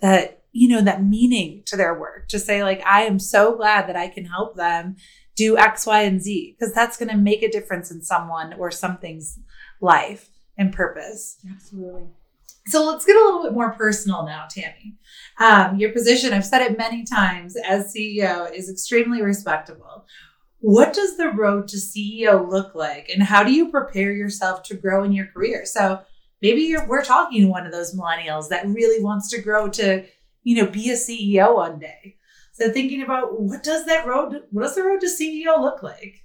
that, 0.00 0.42
you 0.52 0.70
know, 0.70 0.80
that 0.80 1.04
meaning 1.04 1.64
to 1.66 1.76
their 1.76 2.00
work 2.00 2.28
to 2.28 2.38
say, 2.38 2.64
like, 2.64 2.82
I 2.86 3.02
am 3.02 3.18
so 3.18 3.54
glad 3.54 3.86
that 3.86 3.96
I 3.96 4.08
can 4.08 4.24
help 4.24 4.56
them 4.56 4.96
do 5.36 5.56
X, 5.58 5.86
Y, 5.86 6.02
and 6.02 6.22
Z, 6.22 6.56
because 6.58 6.74
that's 6.74 6.96
going 6.96 7.10
to 7.10 7.16
make 7.16 7.42
a 7.42 7.50
difference 7.50 7.90
in 7.90 8.02
someone 8.02 8.54
or 8.54 8.70
something's 8.70 9.38
life 9.80 10.28
and 10.56 10.72
purpose. 10.72 11.38
Absolutely. 11.50 12.06
So 12.66 12.86
let's 12.86 13.04
get 13.04 13.16
a 13.16 13.18
little 13.18 13.42
bit 13.42 13.52
more 13.52 13.72
personal 13.72 14.24
now, 14.24 14.46
Tammy. 14.48 14.96
Um, 15.38 15.78
your 15.78 15.92
position, 15.92 16.32
I've 16.32 16.46
said 16.46 16.62
it 16.62 16.78
many 16.78 17.04
times 17.04 17.56
as 17.56 17.94
CEO, 17.94 18.50
is 18.54 18.70
extremely 18.70 19.22
respectable. 19.22 20.06
What 20.60 20.94
does 20.94 21.18
the 21.18 21.28
road 21.28 21.68
to 21.68 21.76
CEO 21.76 22.48
look 22.48 22.74
like, 22.74 23.10
and 23.10 23.22
how 23.22 23.44
do 23.44 23.52
you 23.52 23.70
prepare 23.70 24.12
yourself 24.12 24.62
to 24.64 24.74
grow 24.74 25.04
in 25.04 25.12
your 25.12 25.26
career? 25.26 25.66
So 25.66 26.00
maybe 26.40 26.74
we're 26.86 27.04
talking 27.04 27.42
to 27.42 27.48
one 27.48 27.66
of 27.66 27.72
those 27.72 27.94
millennials 27.94 28.48
that 28.48 28.66
really 28.66 29.04
wants 29.04 29.28
to 29.30 29.42
grow 29.42 29.68
to, 29.70 30.06
you 30.42 30.56
know, 30.56 30.70
be 30.70 30.88
a 30.90 30.94
CEO 30.94 31.56
one 31.56 31.78
day. 31.78 32.16
So 32.54 32.70
thinking 32.70 33.02
about 33.02 33.40
what 33.40 33.64
does 33.64 33.84
that 33.86 34.06
road, 34.06 34.44
what 34.52 34.62
does 34.62 34.76
the 34.76 34.84
road 34.84 35.00
to 35.00 35.08
CEO 35.08 35.60
look 35.60 35.82
like? 35.82 36.24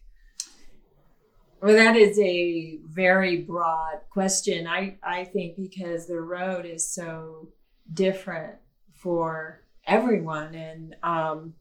Well, 1.60 1.74
that 1.76 1.96
is 1.96 2.20
a 2.20 2.78
very 2.86 3.38
broad 3.38 4.02
question. 4.12 4.68
I, 4.68 4.98
I 5.04 5.26
think 5.26 5.58
because 5.58 6.06
the 6.06 6.22
road 6.22 6.68
is 6.68 6.88
so 6.88 7.50
different 7.92 8.54
for 8.94 9.64
everyone, 9.88 10.54
and 10.54 10.96
um, 11.02 11.56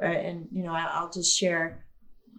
uh, 0.00 0.06
and 0.06 0.48
you 0.50 0.64
know, 0.64 0.72
I'll 0.72 1.12
just 1.12 1.38
share, 1.38 1.84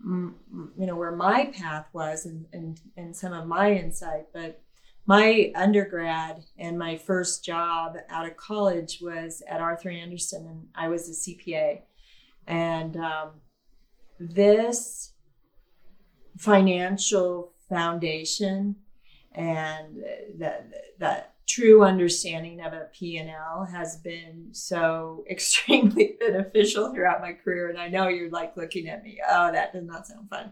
you 0.04 0.34
know, 0.78 0.96
where 0.96 1.16
my 1.16 1.46
path 1.46 1.86
was 1.94 2.26
and 2.26 2.48
and 2.52 2.82
and 2.98 3.16
some 3.16 3.34
of 3.34 3.48
my 3.48 3.72
insight. 3.72 4.26
But 4.34 4.64
my 5.06 5.52
undergrad 5.56 6.44
and 6.58 6.78
my 6.78 6.98
first 6.98 7.44
job 7.44 7.96
out 8.10 8.28
of 8.28 8.38
college 8.38 9.00
was 9.02 9.42
at 9.48 9.62
Arthur 9.62 9.90
Andersen, 9.90 10.46
and 10.48 10.68
I 10.76 10.88
was 10.88 11.10
a 11.10 11.30
CPA, 11.30 11.82
and 12.48 12.96
um, 12.98 13.32
this 14.20 15.14
financial 16.38 17.54
foundation 17.70 18.76
and 19.34 20.04
that 20.38 21.34
true 21.48 21.84
understanding 21.84 22.62
of 22.62 22.74
a 22.74 22.88
P&L 22.94 23.68
has 23.72 23.98
been 23.98 24.50
so 24.52 25.24
extremely 25.30 26.16
beneficial 26.20 26.94
throughout 26.94 27.22
my 27.22 27.34
career 27.34 27.70
and 27.70 27.80
I 27.80 27.88
know 27.88 28.08
you're 28.08 28.30
like 28.30 28.56
looking 28.56 28.88
at 28.88 29.04
me 29.04 29.20
oh 29.30 29.52
that 29.52 29.74
does 29.74 29.86
not 29.86 30.08
sound 30.08 30.30
fun. 30.30 30.52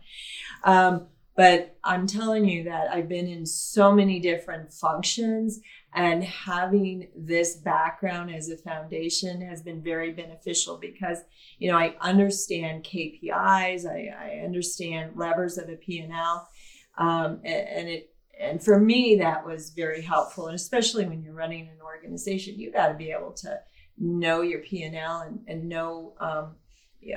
Um, 0.64 1.08
but 1.40 1.78
I'm 1.86 2.06
telling 2.06 2.44
you 2.44 2.66
that 2.66 2.92
I've 2.92 3.08
been 3.08 3.30
in 3.30 3.46
so 3.46 3.94
many 3.94 4.20
different 4.20 4.74
functions 4.74 5.62
and 5.96 6.22
having 6.22 7.08
this 7.16 7.56
background 7.56 8.30
as 8.36 8.50
a 8.50 8.58
foundation 8.58 9.40
has 9.40 9.62
been 9.62 9.82
very 9.82 10.12
beneficial 10.12 10.76
because 10.76 11.20
you 11.58 11.72
know 11.72 11.78
i 11.78 11.96
understand 12.02 12.84
kpis 12.84 13.86
i, 13.86 14.10
I 14.20 14.44
understand 14.44 15.14
levers 15.16 15.58
of 15.58 15.70
a 15.70 15.78
p&l 15.78 16.50
um, 16.98 17.40
and, 17.46 17.68
and, 17.70 17.88
it 17.88 18.14
and 18.38 18.62
for 18.62 18.78
me 18.78 19.16
that 19.20 19.46
was 19.46 19.70
very 19.70 20.02
helpful. 20.02 20.48
And 20.48 20.56
especially 20.56 21.08
when 21.08 21.24
you're 21.24 21.34
running 21.34 21.70
an 21.70 21.80
organization 21.82 22.60
you 22.60 22.70
got 22.70 22.90
to 22.90 22.96
be 22.96 23.12
able 23.12 23.32
to 23.44 23.58
know 23.98 24.42
your 24.42 24.60
p&l 24.60 25.22
and, 25.22 25.40
and 25.48 25.70
know 25.70 26.16
um, 26.20 26.56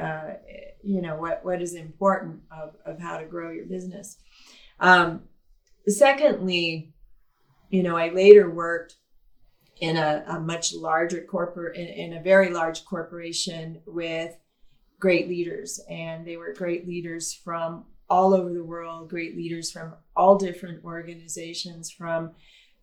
uh, 0.01 0.35
you 0.83 1.03
know 1.03 1.17
what, 1.17 1.45
what 1.45 1.61
is 1.61 1.75
important 1.75 2.41
of, 2.51 2.75
of 2.87 2.99
how 3.01 3.19
to 3.19 3.25
grow 3.25 3.51
your 3.51 3.67
business 3.67 4.19
um, 4.81 5.23
secondly 5.87 6.93
you 7.73 7.83
know, 7.83 7.97
I 7.97 8.11
later 8.11 8.49
worked 8.51 8.97
in 9.81 9.97
a, 9.97 10.25
a 10.29 10.39
much 10.39 10.75
larger 10.75 11.23
corporate, 11.23 11.75
in, 11.77 11.89
in, 11.89 12.13
a 12.13 12.23
very 12.23 12.51
large 12.51 12.85
corporation 12.85 13.81
with 13.87 14.37
great 15.01 15.27
leaders. 15.27 15.81
And 15.91 16.25
they 16.25 16.37
were 16.37 16.53
great 16.53 16.87
leaders 16.87 17.33
from 17.33 17.87
all 18.11 18.35
over 18.35 18.53
the 18.53 18.63
world, 18.63 19.09
great 19.09 19.37
leaders 19.37 19.73
from 19.73 19.95
all 20.15 20.37
different 20.37 20.85
organizations, 20.85 21.91
from 21.91 22.33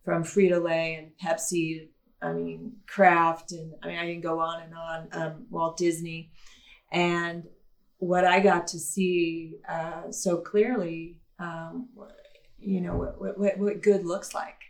from 0.04 0.24
Frito 0.24 0.62
Lay 0.62 0.94
and 0.94 1.12
Pepsi, 1.22 1.88
I 2.20 2.32
mean 2.32 2.72
Kraft, 2.88 3.52
and 3.52 3.74
I 3.82 3.86
mean 3.86 3.98
I 3.98 4.10
can 4.10 4.20
go 4.20 4.40
on 4.40 4.62
and 4.62 4.74
on. 4.74 5.08
Um, 5.12 5.46
Walt 5.50 5.76
Disney, 5.76 6.32
and 6.90 7.44
what 7.98 8.24
I 8.24 8.40
got 8.40 8.66
to 8.68 8.78
see 8.78 9.56
uh, 9.68 10.10
so 10.10 10.38
clearly, 10.38 11.18
um, 11.38 11.88
you 12.58 12.80
know 12.80 12.96
what, 12.96 13.38
what 13.38 13.58
what 13.58 13.82
good 13.82 14.04
looks 14.04 14.34
like 14.34 14.60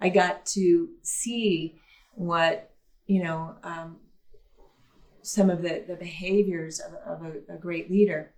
I 0.00 0.08
got 0.08 0.46
to 0.46 0.88
see 1.02 1.80
what, 2.12 2.70
you 3.06 3.22
know, 3.22 3.56
um, 3.62 3.98
some 5.22 5.50
of 5.50 5.62
the, 5.62 5.84
the 5.86 5.96
behaviors 5.96 6.80
of, 6.80 6.94
of 6.94 7.26
a, 7.26 7.54
a 7.54 7.56
great 7.56 7.90
leader. 7.90 8.32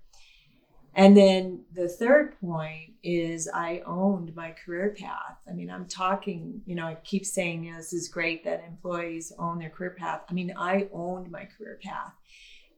And 0.95 1.17
then 1.17 1.65
the 1.73 1.89
third 1.89 2.41
point 2.41 2.95
is 3.03 3.49
I 3.53 3.83
owned 3.87 4.35
my 4.35 4.51
career 4.51 4.95
path. 4.99 5.39
I 5.49 5.53
mean, 5.53 5.71
I'm 5.71 5.87
talking, 5.87 6.63
you 6.67 6.75
know, 6.75 6.87
I 6.87 6.97
keep 7.05 7.25
saying, 7.25 7.65
you 7.65 7.73
know, 7.73 7.77
this 7.77 7.93
is 7.93 8.09
great 8.09 8.45
that 8.45 8.65
employees 8.67 9.33
own 9.39 9.59
their 9.59 9.71
career 9.71 9.95
path. 9.97 10.23
I 10.29 10.33
mean, 10.33 10.53
I 10.57 10.89
owned 10.93 11.31
my 11.31 11.47
career 11.57 11.79
path. 11.83 12.13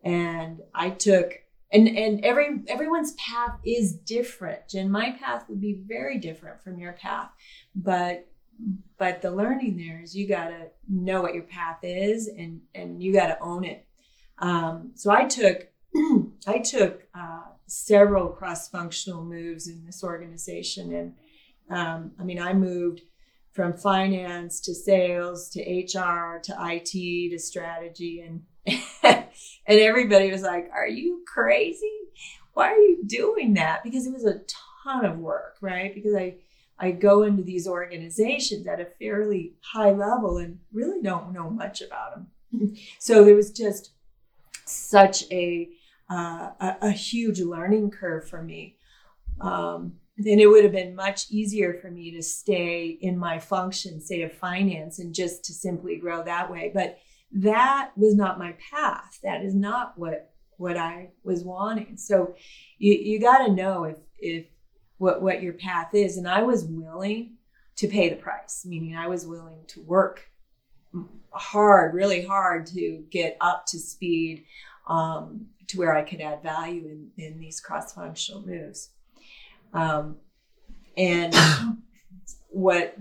And 0.03 0.61
I 0.75 0.91
took 0.91 1.33
and 1.73 1.89
and 1.89 2.25
every 2.25 2.61
everyone's 2.69 3.13
path 3.13 3.59
is 3.65 3.95
different. 3.95 4.69
Jenn, 4.69 4.91
my 4.91 5.13
path 5.13 5.45
would 5.49 5.61
be 5.61 5.81
very 5.87 6.19
different 6.19 6.63
from 6.63 6.79
your 6.79 6.93
path. 6.93 7.31
But 7.75 8.29
but 8.99 9.23
the 9.23 9.31
learning 9.31 9.77
there 9.77 10.01
is 10.01 10.15
you 10.15 10.29
got 10.29 10.49
to 10.49 10.69
know 10.89 11.23
what 11.23 11.35
your 11.35 11.45
path 11.45 11.79
is 11.83 12.29
and 12.29 12.61
and 12.75 13.03
you 13.03 13.13
got 13.13 13.29
to 13.29 13.41
own 13.41 13.65
it 13.65 13.87
um, 14.39 14.93
so 14.95 15.11
i 15.11 15.25
took 15.25 15.69
i 16.47 16.59
took 16.59 17.03
uh, 17.15 17.43
several 17.67 18.29
cross-functional 18.29 19.25
moves 19.25 19.69
in 19.69 19.85
this 19.85 20.05
organization 20.05 20.93
and 20.95 21.15
um, 21.71 22.13
i 22.19 22.25
mean 22.25 22.41
i 22.41 22.53
moved 22.53 23.03
from 23.53 23.73
finance 23.73 24.61
to 24.61 24.75
sales 24.75 25.51
to 25.51 25.61
hr 25.61 26.41
to 26.43 26.55
it 26.61 27.31
to 27.31 27.39
strategy 27.39 28.21
and 28.21 28.43
and 29.03 29.27
everybody 29.67 30.31
was 30.31 30.43
like 30.43 30.71
are 30.73 30.87
you 30.87 31.23
crazy 31.27 31.99
why 32.55 32.69
are 32.69 32.77
you 32.77 33.03
doing 33.07 33.55
that 33.55 33.83
because 33.83 34.07
it 34.07 34.13
was 34.13 34.25
a 34.25 34.41
ton 34.85 35.05
of 35.05 35.19
work 35.19 35.57
right 35.61 35.95
because 35.95 36.15
i 36.15 36.35
I 36.83 36.91
go 36.91 37.23
into 37.23 37.45
these 37.45 37.69
organizations 37.69 38.67
at 38.67 38.81
a 38.81 38.89
fairly 38.99 39.55
high 39.61 39.93
level 39.93 40.39
and 40.39 40.59
really 40.73 41.01
don't 41.01 41.33
know 41.33 41.49
much 41.49 41.81
about 41.81 42.15
them. 42.51 42.77
so 42.99 43.25
there 43.25 43.37
was 43.37 43.53
just 43.53 43.93
such 44.65 45.31
a, 45.31 45.69
uh, 46.11 46.51
a, 46.61 46.77
a, 46.83 46.91
huge 46.91 47.41
learning 47.41 47.93
curve 47.93 48.29
for 48.29 48.43
me. 48.43 48.79
Um, 49.41 49.95
then 50.19 50.41
it 50.41 50.51
would 50.51 50.65
have 50.65 50.73
been 50.73 50.97
much 50.97 51.31
easier 51.31 51.75
for 51.75 51.89
me 51.89 52.11
to 52.11 52.23
stay 52.23 52.99
in 53.01 53.17
my 53.17 53.39
function, 53.39 54.01
say 54.01 54.23
of 54.23 54.33
finance, 54.33 54.99
and 54.99 55.15
just 55.15 55.45
to 55.45 55.53
simply 55.53 55.97
grow 55.97 56.25
that 56.25 56.51
way. 56.51 56.73
But 56.75 56.99
that 57.35 57.91
was 57.97 58.15
not 58.15 58.39
my 58.39 58.55
path. 58.71 59.19
That 59.23 59.43
is 59.43 59.55
not 59.55 59.99
what 59.99 60.31
what 60.59 60.77
I 60.77 61.11
was 61.25 61.43
wanting. 61.43 61.97
So 61.97 62.35
you, 62.79 62.93
you 62.93 63.21
got 63.21 63.47
to 63.47 63.53
know 63.53 63.85
if 63.85 63.97
if 64.19 64.47
what 65.03 65.21
what 65.21 65.43
your 65.43 65.55
path 65.55 65.93
is 65.95 66.17
and 66.17 66.29
i 66.29 66.41
was 66.43 66.65
willing 66.65 67.35
to 67.75 67.89
pay 67.89 68.09
the 68.09 68.15
price 68.15 68.65
meaning 68.65 68.97
i 68.97 69.09
was 69.09 69.27
willing 69.27 69.59
to 69.67 69.83
work 69.83 70.31
hard 71.33 71.93
really 71.93 72.25
hard 72.25 72.65
to 72.65 73.03
get 73.11 73.37
up 73.41 73.67
to 73.67 73.79
speed 73.81 74.45
um, 74.87 75.47
to 75.67 75.77
where 75.77 75.97
i 75.97 76.03
could 76.03 76.21
add 76.21 76.41
value 76.41 76.87
in, 76.87 77.11
in 77.19 77.39
these 77.41 77.61
cross-functional 77.61 78.47
moves 78.47 78.91
um, 79.75 80.17
and 80.97 81.35
what 82.49 82.97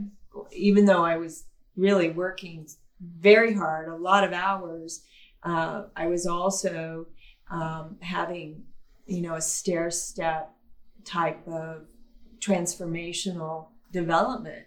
even 0.52 0.86
though 0.86 1.06
i 1.06 1.18
was 1.18 1.44
really 1.76 2.10
working 2.10 2.66
very 3.02 3.54
hard 3.54 3.89
a 3.89 3.95
lot 3.95 4.24
of 4.24 4.34
hours 4.34 5.04
uh, 5.43 5.84
i 5.95 6.08
was 6.08 6.26
also 6.26 7.06
um, 7.49 7.97
having 8.02 8.64
you 9.06 9.22
know 9.22 9.36
a 9.36 9.41
stair 9.41 9.89
step 9.91 10.54
type 11.04 11.45
of 11.47 11.88
transformational 12.39 13.68
development. 13.91 14.66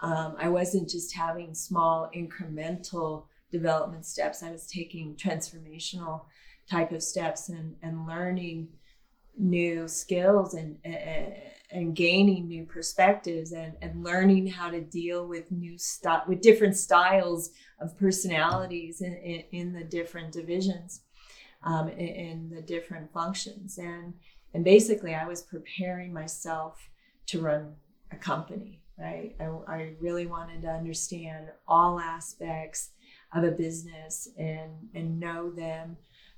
Um, 0.00 0.36
I 0.38 0.48
wasn't 0.48 0.88
just 0.88 1.14
having 1.14 1.54
small 1.54 2.10
incremental 2.14 3.26
development 3.50 4.06
steps. 4.06 4.42
I 4.42 4.50
was 4.50 4.66
taking 4.66 5.16
transformational 5.16 6.22
type 6.70 6.92
of 6.92 7.02
steps 7.02 7.48
and, 7.48 7.76
and 7.82 8.06
learning 8.06 8.68
new 9.38 9.88
skills 9.88 10.54
and, 10.54 10.76
and, 10.84 11.34
and 11.70 11.96
gaining 11.96 12.46
new 12.46 12.64
perspectives 12.64 13.52
and, 13.52 13.74
and 13.82 14.04
learning 14.04 14.46
how 14.46 14.70
to 14.70 14.80
deal 14.80 15.26
with 15.26 15.50
new 15.50 15.76
stuff 15.76 16.26
with 16.28 16.40
different 16.40 16.76
styles 16.76 17.50
of 17.80 17.96
personalities 17.98 19.00
in, 19.00 19.14
in, 19.14 19.42
in 19.52 19.72
the 19.72 19.84
different 19.84 20.32
divisions 20.32 21.02
um, 21.64 21.88
in, 21.88 22.08
in 22.08 22.50
the 22.50 22.62
different 22.62 23.12
functions 23.12 23.78
and 23.78 24.14
and 24.54 24.64
basically 24.64 25.14
i 25.14 25.26
was 25.26 25.42
preparing 25.42 26.12
myself 26.12 26.88
to 27.26 27.40
run 27.40 27.74
a 28.12 28.16
company, 28.16 28.80
right? 28.98 29.34
I, 29.40 29.44
I 29.66 29.92
really 30.00 30.26
wanted 30.26 30.62
to 30.62 30.68
understand 30.68 31.48
all 31.66 32.00
aspects 32.00 32.90
of 33.34 33.44
a 33.44 33.50
business 33.50 34.28
and 34.38 34.70
and 34.94 35.18
know 35.18 35.50
them 35.50 35.96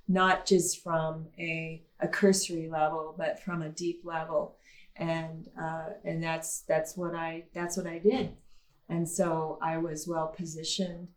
not 0.08 0.46
just 0.46 0.82
from 0.82 1.26
a, 1.38 1.82
a 2.00 2.08
cursory 2.08 2.66
level 2.66 3.14
but 3.18 3.38
from 3.40 3.60
a 3.60 3.68
deep 3.68 4.00
level 4.04 4.56
and 4.98 5.48
uh, 5.60 5.90
and 6.04 6.22
that's 6.22 6.62
that's 6.62 6.96
what 6.96 7.14
I 7.14 7.44
that's 7.54 7.76
what 7.76 7.86
I 7.86 7.98
did 7.98 8.30
and 8.88 9.08
so 9.08 9.58
I 9.62 9.78
was 9.78 10.08
well 10.08 10.28
positioned 10.28 11.08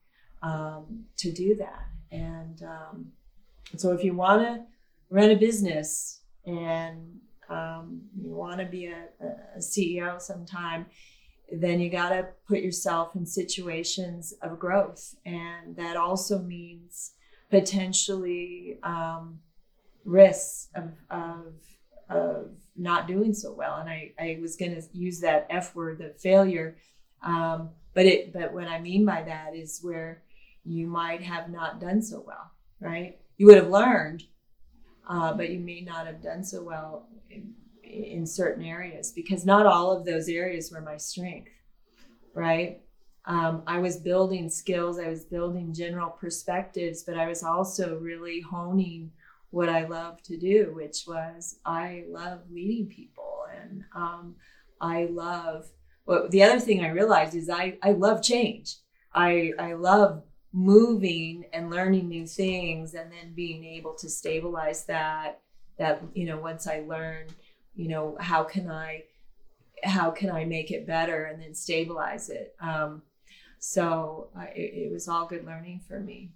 um, 0.43 1.05
to 1.17 1.32
do 1.32 1.55
that 1.55 1.88
and 2.11 2.61
um, 2.63 3.11
so 3.77 3.91
if 3.93 4.03
you 4.03 4.13
want 4.13 4.41
to 4.41 4.63
run 5.09 5.32
a 5.32 5.36
business 5.36 6.21
and 6.45 7.19
um, 7.49 8.01
you 8.19 8.34
want 8.34 8.59
to 8.59 8.65
be 8.65 8.86
a, 8.86 9.05
a 9.55 9.59
CEO 9.59 10.21
sometime 10.21 10.86
then 11.51 11.79
you 11.79 11.89
got 11.89 12.09
to 12.09 12.27
put 12.47 12.61
yourself 12.61 13.15
in 13.15 13.25
situations 13.25 14.34
of 14.41 14.57
growth. 14.57 15.15
And 15.25 15.75
that 15.75 15.97
also 15.97 16.39
means 16.39 17.11
potentially 17.49 18.77
um, 18.84 19.39
risks 20.05 20.69
of, 20.75 20.91
of, 21.09 21.53
of 22.12 22.51
not 22.76 23.07
doing 23.07 23.34
so 23.34 23.53
well. 23.53 23.78
And 23.78 23.89
I, 23.89 24.12
I 24.20 24.39
was 24.41 24.55
going 24.55 24.76
to 24.76 24.82
use 24.93 25.20
that 25.22 25.47
F 25.49 25.76
word, 25.76 25.99
the 25.99 26.09
failure. 26.20 26.78
Um, 27.24 27.70
but 27.93 28.05
it, 28.05 28.34
but 28.34 28.53
what 28.53 28.68
I 28.68 28.80
mean 28.80 29.05
by 29.05 29.24
that 29.24 29.55
is 29.55 29.80
where 29.82 30.24
you 30.64 30.88
might 30.88 31.22
have 31.22 31.49
not 31.49 31.80
done 31.80 32.01
so 32.01 32.24
well, 32.26 32.51
right? 32.80 33.20
You 33.38 33.47
would 33.47 33.57
have 33.57 33.70
learned, 33.70 34.24
uh, 35.07 35.34
but 35.34 35.49
you 35.49 35.59
may 35.59 35.82
not 35.82 36.05
have 36.05 36.22
done 36.22 36.43
so 36.43 36.64
well 36.64 37.07
in, 37.30 37.53
in 37.84 38.26
certain 38.26 38.64
areas 38.64 39.12
because 39.12 39.45
not 39.45 39.66
all 39.66 39.91
of 39.91 40.05
those 40.05 40.30
areas 40.30 40.72
were 40.72 40.82
my 40.82 40.97
strength, 40.97 41.51
right? 42.34 42.82
Um, 43.26 43.64
I 43.68 43.80
was 43.80 43.97
building 43.97 44.49
skills, 44.49 44.99
I 44.99 45.09
was 45.09 45.26
building 45.26 45.74
general 45.74 46.09
perspectives, 46.09 47.03
but 47.03 47.18
I 47.18 47.28
was 47.28 47.43
also 47.43 47.99
really 47.99 48.41
honing 48.41 49.12
what 49.51 49.69
I 49.69 49.85
love 49.85 50.23
to 50.23 50.37
do, 50.37 50.71
which 50.73 51.03
was 51.07 51.59
I 51.65 52.05
love 52.09 52.39
leading 52.49 52.87
people 52.87 53.45
and 53.61 53.83
um, 53.95 54.35
I 54.79 55.05
love. 55.05 55.69
Well, 56.05 56.27
the 56.29 56.43
other 56.43 56.59
thing 56.59 56.83
I 56.83 56.89
realized 56.89 57.35
is 57.35 57.49
I, 57.49 57.77
I 57.83 57.91
love 57.91 58.23
change. 58.23 58.77
I, 59.13 59.53
I 59.59 59.73
love 59.73 60.23
moving 60.53 61.45
and 61.53 61.69
learning 61.69 62.09
new 62.09 62.27
things 62.27 62.93
and 62.93 63.11
then 63.11 63.33
being 63.33 63.63
able 63.63 63.93
to 63.93 64.09
stabilize 64.09 64.85
that 64.85 65.39
that 65.77 66.01
you 66.13 66.25
know 66.25 66.37
once 66.37 66.67
i 66.67 66.83
learn 66.87 67.25
you 67.73 67.87
know 67.87 68.17
how 68.19 68.43
can 68.43 68.69
i 68.69 69.01
how 69.83 70.11
can 70.11 70.29
i 70.29 70.43
make 70.43 70.69
it 70.69 70.85
better 70.85 71.23
and 71.23 71.41
then 71.41 71.55
stabilize 71.55 72.29
it 72.29 72.53
um, 72.59 73.01
so 73.59 74.29
uh, 74.37 74.45
it, 74.53 74.87
it 74.87 74.91
was 74.91 75.07
all 75.07 75.25
good 75.25 75.45
learning 75.45 75.79
for 75.87 76.01
me 76.01 76.29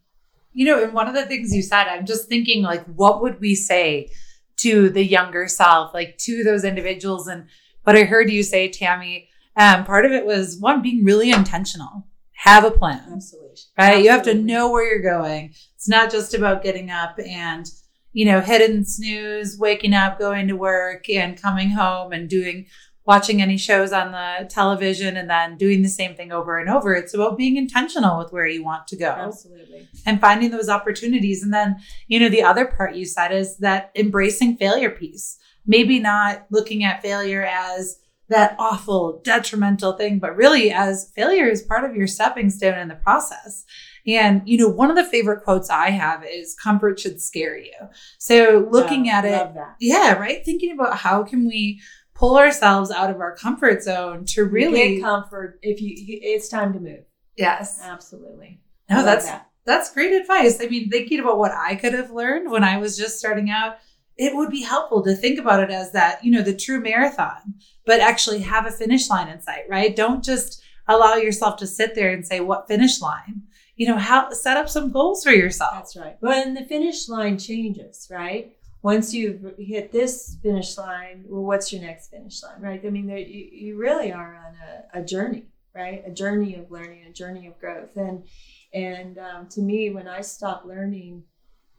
you 0.55 0.65
know 0.65 0.83
and 0.83 0.93
one 0.93 1.07
of 1.07 1.13
the 1.13 1.25
things 1.25 1.53
you 1.53 1.61
said 1.61 1.87
i'm 1.87 2.05
just 2.05 2.27
thinking 2.27 2.63
like 2.63 2.83
what 2.85 3.21
would 3.21 3.39
we 3.39 3.53
say 3.53 4.09
to 4.57 4.89
the 4.89 5.03
younger 5.03 5.47
self 5.47 5.93
like 5.93 6.17
to 6.17 6.43
those 6.43 6.63
individuals? 6.63 7.27
And 7.27 7.47
what 7.83 7.95
i 7.95 8.03
heard 8.03 8.31
you 8.31 8.41
say 8.41 8.69
tammy 8.69 9.29
um, 9.57 9.85
part 9.85 10.05
of 10.05 10.11
it 10.11 10.25
was 10.25 10.57
one 10.59 10.81
being 10.81 11.05
really 11.05 11.31
intentional. 11.31 12.05
Have 12.33 12.65
a 12.65 12.71
plan. 12.71 13.01
Absolutely. 13.13 13.49
Right? 13.77 13.85
Absolutely. 13.85 14.03
you 14.03 14.11
have 14.11 14.23
to 14.23 14.33
know 14.33 14.69
where 14.69 14.85
you're 14.85 15.01
going. 15.01 15.53
It's 15.75 15.87
not 15.87 16.11
just 16.11 16.33
about 16.33 16.63
getting 16.63 16.89
up 16.89 17.17
and 17.25 17.65
you 18.11 18.23
know, 18.23 18.39
hitting 18.39 18.85
snooze, 18.85 19.57
waking 19.59 19.93
up, 19.93 20.17
going 20.17 20.47
to 20.47 20.55
work, 20.55 21.09
and 21.09 21.39
coming 21.39 21.69
home 21.69 22.13
and 22.13 22.29
doing 22.29 22.65
watching 23.05 23.41
any 23.41 23.57
shows 23.57 23.93
on 23.93 24.11
the 24.11 24.47
television 24.49 25.15
and 25.15 25.29
then 25.29 25.57
doing 25.57 25.83
the 25.83 25.89
same 25.89 26.15
thing 26.15 26.31
over 26.31 26.57
and 26.57 26.69
over. 26.69 26.93
It's 26.93 27.13
about 27.13 27.37
being 27.37 27.55
intentional 27.55 28.17
with 28.17 28.33
where 28.33 28.47
you 28.47 28.63
want 28.63 28.87
to 28.87 28.97
go. 28.97 29.09
Absolutely. 29.09 29.87
And 30.05 30.19
finding 30.19 30.49
those 30.49 30.69
opportunities. 30.69 31.43
And 31.43 31.53
then, 31.53 31.77
you 32.07 32.19
know, 32.19 32.29
the 32.29 32.43
other 32.43 32.65
part 32.65 32.95
you 32.95 33.05
said 33.05 33.31
is 33.31 33.57
that 33.57 33.91
embracing 33.95 34.57
failure 34.57 34.89
piece. 34.89 35.37
Maybe 35.67 35.99
not 35.99 36.45
looking 36.49 36.83
at 36.83 37.01
failure 37.01 37.43
as 37.43 37.99
that 38.29 38.55
awful, 38.57 39.21
detrimental 39.23 39.93
thing, 39.93 40.17
but 40.17 40.35
really 40.35 40.71
as 40.71 41.11
failure 41.15 41.47
is 41.47 41.61
part 41.61 41.83
of 41.83 41.95
your 41.95 42.07
stepping 42.07 42.49
stone 42.49 42.79
in 42.79 42.87
the 42.87 42.95
process. 42.95 43.65
And, 44.07 44.41
you 44.45 44.57
know, 44.57 44.67
one 44.67 44.89
of 44.89 44.95
the 44.95 45.03
favorite 45.03 45.43
quotes 45.43 45.69
I 45.69 45.91
have 45.91 46.23
is 46.23 46.55
comfort 46.55 46.99
should 46.99 47.21
scare 47.21 47.57
you. 47.57 47.73
So 48.17 48.67
looking 48.71 49.05
yeah, 49.05 49.17
at 49.17 49.25
it, 49.25 49.51
yeah, 49.79 50.13
right? 50.13 50.43
Thinking 50.43 50.71
about 50.71 50.97
how 50.97 51.23
can 51.23 51.47
we 51.47 51.81
pull 52.15 52.37
ourselves 52.37 52.89
out 52.89 53.11
of 53.11 53.19
our 53.19 53.35
comfort 53.35 53.83
zone 53.83 54.25
to 54.25 54.45
really 54.45 54.95
get 54.95 55.03
comfort 55.03 55.59
if 55.61 55.81
you, 55.81 55.93
it's 55.95 56.49
time 56.49 56.73
to 56.73 56.79
move. 56.79 57.03
Yes. 57.37 57.79
Absolutely. 57.83 58.61
No, 58.89 59.03
that's, 59.03 59.25
that. 59.25 59.49
that's 59.65 59.93
great 59.93 60.13
advice. 60.13 60.61
I 60.61 60.67
mean, 60.67 60.89
thinking 60.89 61.19
about 61.19 61.37
what 61.37 61.51
I 61.51 61.75
could 61.75 61.93
have 61.93 62.11
learned 62.11 62.49
when 62.49 62.63
I 62.63 62.77
was 62.77 62.97
just 62.97 63.19
starting 63.19 63.49
out, 63.49 63.77
it 64.17 64.33
would 64.35 64.49
be 64.49 64.61
helpful 64.63 65.03
to 65.03 65.13
think 65.13 65.37
about 65.37 65.61
it 65.61 65.69
as 65.69 65.91
that, 65.91 66.23
you 66.23 66.31
know, 66.31 66.41
the 66.41 66.55
true 66.55 66.79
marathon, 66.79 67.55
but 67.85 67.99
actually 67.99 68.39
have 68.39 68.65
a 68.65 68.71
finish 68.71 69.09
line 69.09 69.27
in 69.27 69.41
sight, 69.41 69.65
right? 69.69 69.95
Don't 69.95 70.23
just 70.23 70.63
allow 70.87 71.15
yourself 71.15 71.57
to 71.57 71.67
sit 71.67 71.95
there 71.95 72.11
and 72.13 72.25
say, 72.25 72.39
what 72.39 72.67
finish 72.67 73.01
line? 73.01 73.43
you 73.75 73.87
know, 73.87 73.97
how 73.97 74.29
set 74.31 74.57
up 74.57 74.69
some 74.69 74.91
goals 74.91 75.23
for 75.23 75.31
yourself. 75.31 75.73
That's 75.73 75.95
right. 75.97 76.15
When 76.19 76.53
the 76.53 76.63
finish 76.63 77.09
line 77.09 77.37
changes, 77.37 78.07
right? 78.09 78.55
Once 78.85 79.15
you've 79.15 79.55
hit 79.57 79.91
this 79.91 80.37
finish 80.43 80.77
line, 80.77 81.23
well, 81.25 81.41
what's 81.41 81.73
your 81.73 81.81
next 81.81 82.09
finish 82.09 82.43
line, 82.43 82.61
right? 82.61 82.85
I 82.85 82.91
mean, 82.91 83.07
there, 83.07 83.17
you, 83.17 83.49
you 83.51 83.77
really 83.77 84.11
are 84.11 84.35
on 84.35 84.53
a, 84.53 85.01
a 85.01 85.03
journey, 85.03 85.45
right? 85.73 86.03
A 86.05 86.11
journey 86.11 86.53
of 86.53 86.69
learning, 86.69 87.03
a 87.03 87.11
journey 87.11 87.47
of 87.47 87.57
growth. 87.57 87.97
And 87.97 88.27
and 88.71 89.17
um, 89.17 89.47
to 89.49 89.61
me, 89.61 89.89
when 89.89 90.07
I 90.07 90.21
stop 90.21 90.65
learning, 90.65 91.23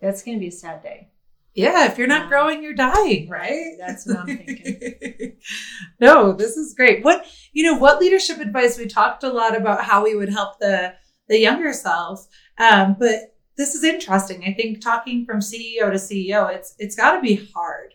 that's 0.00 0.24
going 0.24 0.36
to 0.36 0.40
be 0.40 0.48
a 0.48 0.50
sad 0.50 0.82
day. 0.82 1.10
Yeah, 1.54 1.86
if 1.86 1.96
you're 1.96 2.08
not 2.08 2.22
um, 2.22 2.28
growing, 2.28 2.60
you're 2.60 2.74
dying, 2.74 3.28
right? 3.28 3.76
That's 3.78 4.04
what 4.04 4.18
I'm 4.18 4.26
thinking. 4.26 5.36
no, 6.00 6.32
this 6.32 6.56
is 6.56 6.74
great. 6.74 7.04
What 7.04 7.24
you 7.52 7.62
know, 7.62 7.78
what 7.78 8.00
leadership 8.00 8.40
advice? 8.40 8.78
We 8.78 8.88
talked 8.88 9.22
a 9.22 9.32
lot 9.32 9.56
about 9.56 9.84
how 9.84 10.02
we 10.02 10.16
would 10.16 10.30
help 10.30 10.58
the 10.58 10.94
the 11.28 11.38
younger 11.38 11.72
self. 11.72 12.26
Um, 12.58 12.96
but 12.98 13.35
this 13.56 13.74
is 13.74 13.84
interesting. 13.84 14.44
I 14.44 14.52
think 14.52 14.80
talking 14.80 15.24
from 15.24 15.40
CEO 15.40 15.90
to 15.90 15.96
CEO, 15.96 16.54
it's 16.54 16.74
it's 16.78 16.96
got 16.96 17.16
to 17.16 17.20
be 17.20 17.48
hard 17.54 17.94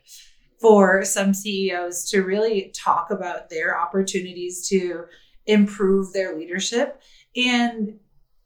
for 0.59 1.03
some 1.03 1.33
CEOs 1.33 2.09
to 2.11 2.21
really 2.21 2.71
talk 2.75 3.09
about 3.09 3.49
their 3.49 3.79
opportunities 3.79 4.67
to 4.69 5.05
improve 5.47 6.13
their 6.13 6.37
leadership 6.37 7.01
and 7.35 7.99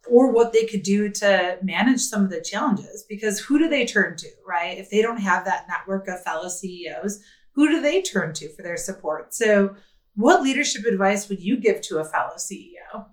or 0.07 0.31
what 0.31 0.53
they 0.53 0.65
could 0.65 0.83
do 0.83 1.09
to 1.09 1.57
manage 1.61 1.99
some 1.99 2.23
of 2.23 2.29
the 2.29 2.39
challenges 2.39 3.05
because 3.09 3.39
who 3.39 3.57
do 3.57 3.67
they 3.67 3.85
turn 3.85 4.15
to 4.15 4.27
right? 4.47 4.77
If 4.77 4.89
they 4.89 5.01
don't 5.01 5.17
have 5.17 5.45
that 5.45 5.65
network 5.67 6.07
of 6.07 6.23
fellow 6.23 6.47
ceos 6.47 7.21
who 7.53 7.69
do 7.69 7.81
they 7.81 8.01
turn 8.01 8.33
to 8.33 8.53
for 8.53 8.61
their 8.61 8.77
support? 8.77 9.33
So 9.33 9.75
what 10.15 10.43
leadership 10.43 10.85
advice 10.85 11.27
would 11.27 11.41
you 11.41 11.57
give 11.57 11.81
to 11.81 11.99
a 11.99 12.05
fellow 12.05 12.35
ceo 12.37 13.05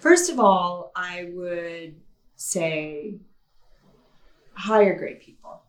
First 0.00 0.30
of 0.30 0.38
all, 0.38 0.92
I 0.94 1.30
would 1.34 1.96
say 2.36 3.16
hire 4.54 4.96
great 4.96 5.20
people. 5.20 5.62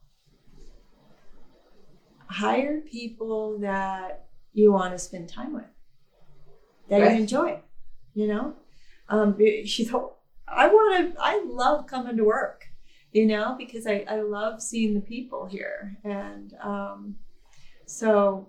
Hire 2.28 2.82
people 2.82 3.58
that 3.60 4.28
you 4.54 4.72
want 4.72 4.94
to 4.94 5.00
spend 5.00 5.30
time 5.30 5.54
with, 5.54 5.64
that 6.90 7.02
right. 7.02 7.14
you 7.14 7.22
enjoy. 7.22 7.60
You 8.14 8.28
know, 8.28 8.54
um, 9.08 9.36
you 9.40 9.92
know, 9.92 10.14
I 10.48 10.68
want 10.68 11.16
to. 11.16 11.22
I 11.22 11.44
love 11.48 11.88
coming 11.88 12.18
to 12.18 12.24
work. 12.24 12.68
You 13.12 13.26
know, 13.26 13.56
because 13.58 13.88
I 13.88 14.06
I 14.08 14.22
love 14.22 14.62
seeing 14.62 14.94
the 14.94 15.02
people 15.02 15.48
here, 15.48 15.98
and 16.04 16.54
um, 16.62 17.16
so 17.88 18.48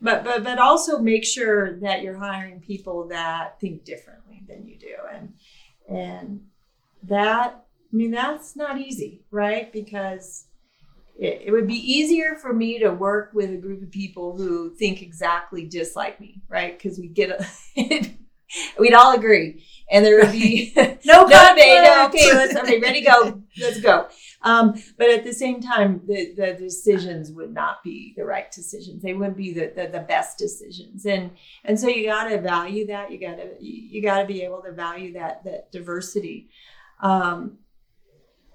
but 0.00 0.24
but 0.24 0.44
but 0.44 0.58
also 0.58 0.98
make 0.98 1.24
sure 1.24 1.78
that 1.80 2.02
you're 2.02 2.18
hiring 2.18 2.60
people 2.60 3.08
that 3.08 3.58
think 3.60 3.84
differently 3.84 4.42
than 4.48 4.66
you 4.66 4.78
do. 4.78 4.94
And 5.12 5.34
and 5.88 6.40
that 7.04 7.64
i 7.92 7.96
mean 7.96 8.10
that's 8.10 8.56
not 8.56 8.80
easy 8.80 9.24
right? 9.30 9.72
Because 9.72 10.46
it, 11.18 11.42
it 11.46 11.50
would 11.52 11.66
be 11.66 11.74
easier 11.74 12.34
for 12.34 12.52
me 12.52 12.78
to 12.80 12.90
work 12.90 13.30
with 13.32 13.50
a 13.50 13.56
group 13.56 13.82
of 13.82 13.90
people 13.90 14.36
who 14.36 14.74
think 14.74 15.02
exactly 15.02 15.66
just 15.66 15.96
like 15.96 16.20
me 16.20 16.42
right? 16.48 16.76
Because 16.76 16.98
we 16.98 17.08
get 17.08 17.30
a 17.30 17.46
we'd 18.78 18.94
all 18.94 19.14
agree. 19.14 19.64
And 19.90 20.04
there 20.04 20.20
would 20.20 20.32
be 20.32 20.72
no, 20.76 20.82
no 21.04 21.26
debate 21.26 21.84
no, 21.84 22.06
okay 22.06 22.32
let's 22.34 22.56
okay 22.56 22.80
ready 22.80 23.02
go. 23.02 23.42
Let's 23.58 23.80
go 23.80 24.08
um, 24.46 24.80
but 24.96 25.10
at 25.10 25.24
the 25.24 25.32
same 25.32 25.60
time, 25.60 26.00
the, 26.06 26.32
the 26.36 26.54
decisions 26.54 27.32
would 27.32 27.52
not 27.52 27.82
be 27.82 28.14
the 28.16 28.24
right 28.24 28.48
decisions. 28.52 29.02
They 29.02 29.12
wouldn't 29.12 29.36
be 29.36 29.52
the, 29.52 29.72
the, 29.74 29.88
the 29.88 30.04
best 30.06 30.38
decisions. 30.38 31.04
And 31.04 31.32
and 31.64 31.78
so 31.78 31.88
you 31.88 32.06
got 32.06 32.28
to 32.28 32.40
value 32.40 32.86
that. 32.86 33.10
You 33.10 33.18
got 33.18 33.38
to 33.38 33.56
you 33.58 34.00
got 34.00 34.20
to 34.20 34.26
be 34.26 34.42
able 34.42 34.62
to 34.62 34.70
value 34.70 35.12
that 35.14 35.42
that 35.42 35.72
diversity. 35.72 36.48
Um, 37.02 37.58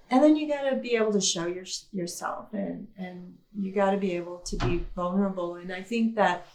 and 0.10 0.24
then 0.24 0.38
you 0.38 0.48
got 0.48 0.70
to 0.70 0.78
be 0.78 0.96
able 0.96 1.12
to 1.12 1.20
show 1.20 1.46
your, 1.46 1.66
yourself 1.92 2.54
and 2.54 2.88
and 2.98 3.34
you 3.54 3.74
got 3.74 3.92
to 3.92 3.98
be 3.98 4.14
able 4.14 4.38
to 4.38 4.56
be 4.56 4.86
vulnerable. 4.96 5.56
And 5.56 5.74
I 5.74 5.84
think 5.84 6.16
that 6.16 6.48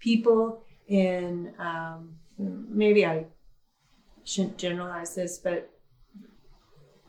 people 0.00 0.64
in 0.86 1.54
um, 1.58 2.16
maybe 2.36 3.06
I 3.06 3.24
shouldn't 4.24 4.58
generalize 4.58 5.14
this, 5.14 5.38
but 5.38 5.71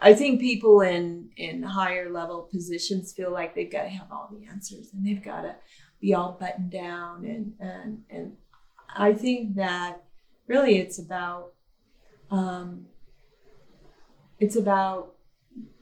I 0.04 0.14
think 0.14 0.42
people 0.42 0.82
in 0.82 1.30
in 1.38 1.64
higher 1.64 2.10
level 2.12 2.42
positions 2.52 3.14
feel 3.14 3.32
like 3.32 3.56
they've 3.56 3.72
got 3.72 3.84
to 3.84 3.90
have 3.90 4.12
all 4.12 4.30
the 4.32 4.46
answers 4.48 4.92
and 4.94 5.06
they've 5.06 5.24
got 5.24 5.44
to 5.44 5.56
be 6.02 6.14
all 6.14 6.38
buttoned 6.38 6.72
down 6.72 7.26
and 7.26 7.54
and 7.60 8.04
and 8.10 8.34
I 8.96 9.14
think 9.14 9.56
that 9.56 10.04
really 10.48 10.78
it's 10.78 11.00
about 11.00 11.54
um, 12.30 12.88
it's 14.40 14.58
about 14.58 15.16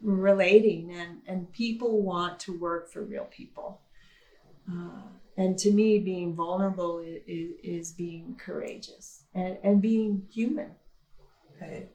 relating 0.04 0.94
and 0.94 1.22
and 1.26 1.52
people 1.52 2.04
want 2.04 2.40
to 2.42 2.58
work 2.58 2.92
for 2.92 3.04
real 3.04 3.26
people. 3.26 3.82
Uh, 4.72 5.02
and 5.38 5.58
to 5.58 5.72
me 5.72 5.98
being 5.98 6.36
vulnerable 6.36 7.00
is, 7.00 7.52
is, 7.64 7.92
being 7.94 8.36
courageous 8.40 9.24
and, 9.34 9.58
and 9.64 9.82
being 9.82 10.28
human 10.32 10.70
right 11.60 11.90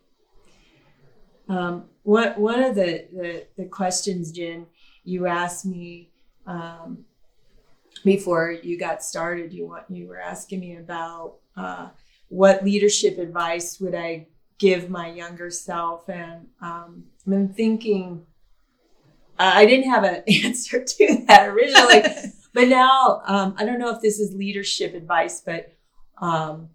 um, 1.48 1.84
what, 2.02 2.38
one 2.38 2.62
of 2.62 2.74
the, 2.74 3.06
the, 3.12 3.46
the 3.56 3.64
questions 3.64 4.32
jenn 4.32 4.66
you 5.04 5.26
asked 5.26 5.64
me 5.64 6.10
um, 6.46 7.04
before 8.04 8.50
you 8.50 8.78
got 8.78 9.02
started? 9.02 9.52
You 9.52 9.68
want 9.68 9.84
you 9.88 10.08
were 10.08 10.20
asking 10.20 10.60
me 10.60 10.76
about 10.76 11.36
uh, 11.56 11.88
what 12.28 12.64
leadership 12.64 13.18
advice 13.18 13.78
would 13.80 13.94
i 13.94 14.26
give 14.58 14.88
my 14.88 15.08
younger 15.10 15.50
self? 15.50 16.08
And 16.08 16.48
um, 16.60 17.04
been 17.26 17.52
thinking 17.52 18.26
i 19.38 19.66
didn't 19.66 19.90
have 19.90 20.02
an 20.02 20.22
answer 20.44 20.82
to 20.82 21.24
that 21.26 21.48
originally 21.48 22.02
but 22.56 22.68
now 22.68 23.20
um, 23.26 23.54
I 23.58 23.66
don't 23.66 23.78
know 23.78 23.90
if 23.90 24.00
this 24.00 24.18
is 24.18 24.34
leadership 24.34 24.94
advice, 24.94 25.42
but 25.44 25.76
um, 26.16 26.70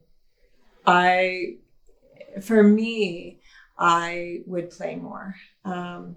I, 0.85 1.55
for 2.39 2.61
me, 2.61 3.40
I 3.81 4.43
would 4.45 4.69
play 4.69 4.95
more. 4.95 5.35
Um, 5.65 6.15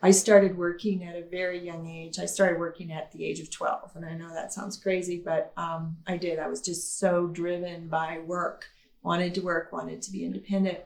I 0.00 0.12
started 0.12 0.56
working 0.56 1.04
at 1.04 1.14
a 1.14 1.22
very 1.22 1.62
young 1.62 1.86
age. 1.86 2.18
I 2.18 2.24
started 2.24 2.58
working 2.58 2.90
at 2.90 3.12
the 3.12 3.24
age 3.24 3.38
of 3.38 3.50
12. 3.50 3.92
And 3.94 4.04
I 4.06 4.14
know 4.14 4.32
that 4.32 4.54
sounds 4.54 4.78
crazy, 4.78 5.22
but 5.22 5.52
um, 5.58 5.98
I 6.06 6.16
did. 6.16 6.38
I 6.38 6.48
was 6.48 6.62
just 6.62 6.98
so 6.98 7.26
driven 7.26 7.88
by 7.88 8.20
work, 8.26 8.64
wanted 9.02 9.34
to 9.34 9.42
work, 9.42 9.72
wanted 9.72 10.00
to 10.02 10.10
be 10.10 10.24
independent. 10.24 10.78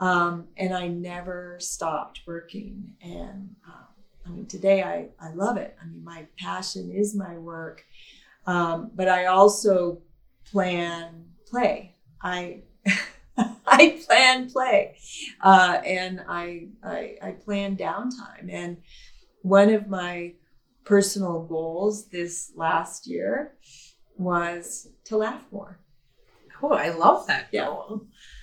Um, 0.00 0.48
and 0.56 0.72
I 0.72 0.88
never 0.88 1.58
stopped 1.60 2.22
working. 2.26 2.94
And 3.02 3.54
um, 3.66 3.88
I 4.26 4.30
mean, 4.30 4.46
today 4.46 4.82
I, 4.82 5.10
I 5.20 5.34
love 5.34 5.58
it. 5.58 5.76
I 5.80 5.86
mean, 5.86 6.02
my 6.02 6.26
passion 6.38 6.90
is 6.90 7.14
my 7.14 7.36
work. 7.36 7.84
Um, 8.46 8.90
but 8.94 9.08
I 9.08 9.26
also 9.26 10.00
plan 10.50 11.26
play. 11.46 11.94
I 12.22 12.62
I 13.78 14.00
plan 14.06 14.50
play, 14.50 14.96
uh, 15.40 15.80
and 15.84 16.22
I, 16.28 16.68
I 16.82 17.16
I 17.22 17.30
plan 17.32 17.76
downtime. 17.76 18.50
And 18.50 18.78
one 19.42 19.70
of 19.70 19.88
my 19.88 20.34
personal 20.84 21.44
goals 21.44 22.08
this 22.08 22.52
last 22.56 23.06
year 23.06 23.54
was 24.16 24.88
to 25.04 25.16
laugh 25.16 25.44
more. 25.52 25.78
Oh, 26.62 26.72
I 26.72 26.90
love 26.90 27.26
that 27.28 27.48
yeah. 27.52 27.72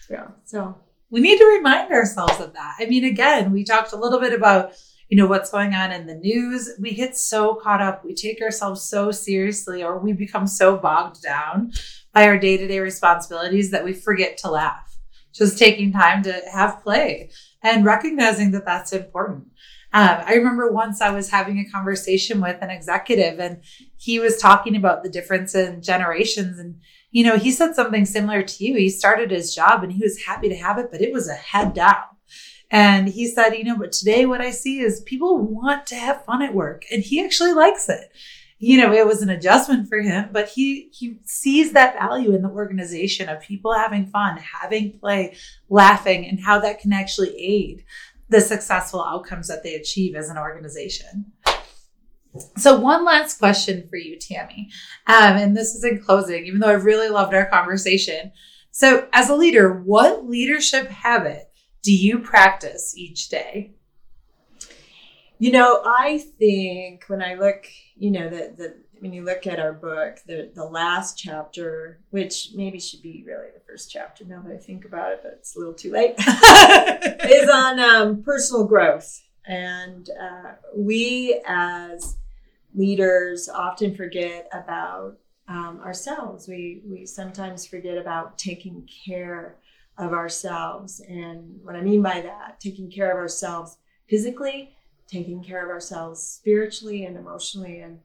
Yeah. 0.09 0.27
So 0.45 0.77
we 1.09 1.19
need 1.19 1.37
to 1.37 1.45
remind 1.45 1.91
ourselves 1.91 2.39
of 2.39 2.53
that. 2.53 2.75
I 2.79 2.85
mean, 2.85 3.03
again, 3.03 3.51
we 3.51 3.63
talked 3.63 3.93
a 3.93 3.97
little 3.97 4.19
bit 4.19 4.33
about 4.33 4.73
you 5.09 5.17
know 5.17 5.27
what's 5.27 5.51
going 5.51 5.73
on 5.73 5.91
in 5.91 6.07
the 6.07 6.15
news 6.15 6.71
we 6.79 6.93
get 6.93 7.15
so 7.15 7.55
caught 7.55 7.81
up 7.81 8.03
we 8.03 8.13
take 8.13 8.41
ourselves 8.41 8.81
so 8.81 9.11
seriously 9.11 9.83
or 9.83 9.99
we 9.99 10.13
become 10.13 10.47
so 10.47 10.77
bogged 10.77 11.21
down 11.21 11.71
by 12.11 12.25
our 12.27 12.37
day-to-day 12.39 12.79
responsibilities 12.79 13.71
that 13.71 13.83
we 13.83 13.93
forget 13.93 14.37
to 14.39 14.49
laugh 14.49 14.84
just 15.35 15.57
taking 15.57 15.91
time 15.91 16.23
to 16.23 16.41
have 16.51 16.81
play 16.81 17.29
and 17.61 17.85
recognizing 17.85 18.51
that 18.51 18.65
that's 18.65 18.93
important 18.93 19.47
um, 19.95 20.23
I 20.25 20.33
remember 20.33 20.69
once 20.73 20.99
I 20.99 21.11
was 21.11 21.29
having 21.29 21.57
a 21.57 21.71
conversation 21.71 22.41
with 22.41 22.61
an 22.61 22.69
executive 22.69 23.39
and 23.39 23.63
he 23.95 24.19
was 24.19 24.35
talking 24.35 24.75
about 24.75 25.03
the 25.03 25.09
difference 25.09 25.55
in 25.55 25.81
generations. 25.81 26.59
And, 26.59 26.81
you 27.11 27.23
know, 27.23 27.37
he 27.37 27.49
said 27.49 27.75
something 27.75 28.03
similar 28.03 28.43
to 28.43 28.65
you. 28.65 28.75
He 28.75 28.89
started 28.89 29.31
his 29.31 29.55
job 29.55 29.83
and 29.83 29.93
he 29.93 30.03
was 30.03 30.25
happy 30.25 30.49
to 30.49 30.55
have 30.57 30.77
it, 30.79 30.89
but 30.91 30.99
it 30.99 31.13
was 31.13 31.29
a 31.29 31.35
head 31.35 31.73
down. 31.73 32.03
And 32.69 33.07
he 33.07 33.25
said, 33.25 33.51
you 33.51 33.63
know, 33.63 33.77
but 33.77 33.93
today 33.93 34.25
what 34.25 34.41
I 34.41 34.51
see 34.51 34.81
is 34.81 34.99
people 34.99 35.37
want 35.37 35.87
to 35.87 35.95
have 35.95 36.25
fun 36.25 36.41
at 36.41 36.53
work 36.53 36.83
and 36.91 37.01
he 37.01 37.23
actually 37.23 37.53
likes 37.53 37.87
it. 37.87 38.11
You 38.57 38.77
know, 38.77 38.93
it 38.93 39.05
was 39.05 39.21
an 39.21 39.29
adjustment 39.29 39.89
for 39.89 39.99
him, 39.99 40.29
but 40.31 40.47
he 40.49 40.89
he 40.93 41.19
sees 41.25 41.73
that 41.73 41.99
value 41.99 42.33
in 42.33 42.41
the 42.41 42.49
organization 42.49 43.27
of 43.27 43.41
people 43.41 43.73
having 43.73 44.07
fun, 44.07 44.37
having 44.37 44.97
play, 44.97 45.35
laughing, 45.69 46.25
and 46.25 46.39
how 46.39 46.59
that 46.59 46.79
can 46.79 46.93
actually 46.93 47.37
aid 47.37 47.83
the 48.29 48.41
successful 48.41 49.03
outcomes 49.03 49.47
that 49.49 49.63
they 49.63 49.75
achieve 49.75 50.15
as 50.15 50.29
an 50.29 50.37
organization. 50.37 51.33
So, 52.57 52.79
one 52.79 53.05
last 53.05 53.39
question 53.39 53.87
for 53.89 53.97
you, 53.97 54.17
Tammy. 54.17 54.69
Um, 55.07 55.37
and 55.37 55.55
this 55.55 55.75
is 55.75 55.83
in 55.83 56.01
closing, 56.01 56.45
even 56.45 56.59
though 56.59 56.69
I 56.69 56.73
really 56.73 57.09
loved 57.09 57.33
our 57.33 57.45
conversation. 57.45 58.31
So, 58.71 59.07
as 59.13 59.29
a 59.29 59.35
leader, 59.35 59.81
what 59.81 60.27
leadership 60.27 60.87
habit 60.87 61.49
do 61.81 61.93
you 61.95 62.19
practice 62.19 62.97
each 62.97 63.29
day? 63.29 63.74
You 65.37 65.51
know, 65.51 65.81
I 65.85 66.23
think 66.39 67.05
when 67.07 67.21
I 67.21 67.33
look, 67.33 67.67
you 67.95 68.11
know, 68.11 68.29
the, 68.29 68.53
the 68.57 68.75
when 68.99 69.11
you 69.11 69.23
look 69.23 69.45
at 69.45 69.59
our 69.59 69.73
book, 69.73 70.19
the 70.25 70.51
the 70.55 70.63
last 70.63 71.17
chapter, 71.17 71.99
which 72.09 72.51
maybe 72.55 72.79
should 72.79 73.01
be 73.01 73.23
really 73.27 73.47
the 73.53 73.59
first 73.67 73.91
chapter 73.91 74.23
now 74.25 74.41
that 74.41 74.53
I 74.53 74.57
think 74.57 74.85
about 74.85 75.11
it, 75.11 75.19
but 75.23 75.33
it's 75.33 75.55
a 75.55 75.59
little 75.59 75.73
too 75.73 75.91
late, 75.91 76.15
is 76.19 77.49
on 77.49 77.79
um, 77.79 78.23
personal 78.23 78.65
growth. 78.65 79.21
And 79.45 80.09
uh, 80.09 80.53
we 80.75 81.41
as 81.45 82.17
leaders 82.73 83.47
often 83.47 83.93
forget 83.95 84.49
about 84.53 85.17
um, 85.47 85.81
ourselves. 85.83 86.47
We 86.47 86.81
we 86.85 87.05
sometimes 87.05 87.67
forget 87.67 87.97
about 87.97 88.37
taking 88.37 88.87
care 89.05 89.57
of 89.97 90.13
ourselves. 90.13 91.01
And 91.07 91.59
what 91.61 91.75
I 91.75 91.81
mean 91.81 92.01
by 92.01 92.21
that, 92.21 92.59
taking 92.59 92.89
care 92.89 93.11
of 93.11 93.17
ourselves 93.17 93.77
physically, 94.09 94.75
taking 95.07 95.43
care 95.43 95.63
of 95.63 95.69
ourselves 95.69 96.21
spiritually 96.21 97.05
and 97.05 97.17
emotionally. 97.17 97.79
And 97.79 97.99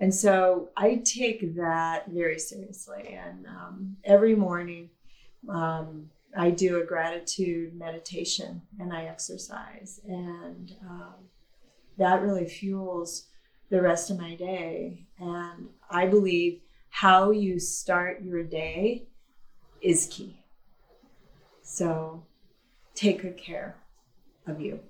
and 0.00 0.14
so 0.14 0.70
I 0.78 1.02
take 1.04 1.56
that 1.56 2.08
very 2.08 2.38
seriously. 2.38 3.18
And 3.22 3.46
um, 3.46 3.96
every 4.02 4.34
morning, 4.34 4.88
um, 5.46 6.08
I 6.36 6.50
do 6.50 6.80
a 6.80 6.86
gratitude 6.86 7.78
meditation 7.78 8.62
and 8.78 8.94
I 8.94 9.04
exercise. 9.04 10.00
And 10.06 10.74
um, 10.88 11.14
that 11.98 12.22
really 12.22 12.48
fuels 12.48 13.26
the 13.68 13.82
rest 13.82 14.10
of 14.10 14.18
my 14.18 14.34
day. 14.36 15.06
And 15.18 15.68
I 15.90 16.06
believe 16.06 16.62
how 16.88 17.30
you 17.30 17.60
start 17.60 18.22
your 18.22 18.42
day 18.42 19.06
is 19.82 20.08
key. 20.10 20.42
So 21.62 22.24
take 22.94 23.20
good 23.22 23.36
care 23.36 23.76
of 24.46 24.60
you. 24.62 24.80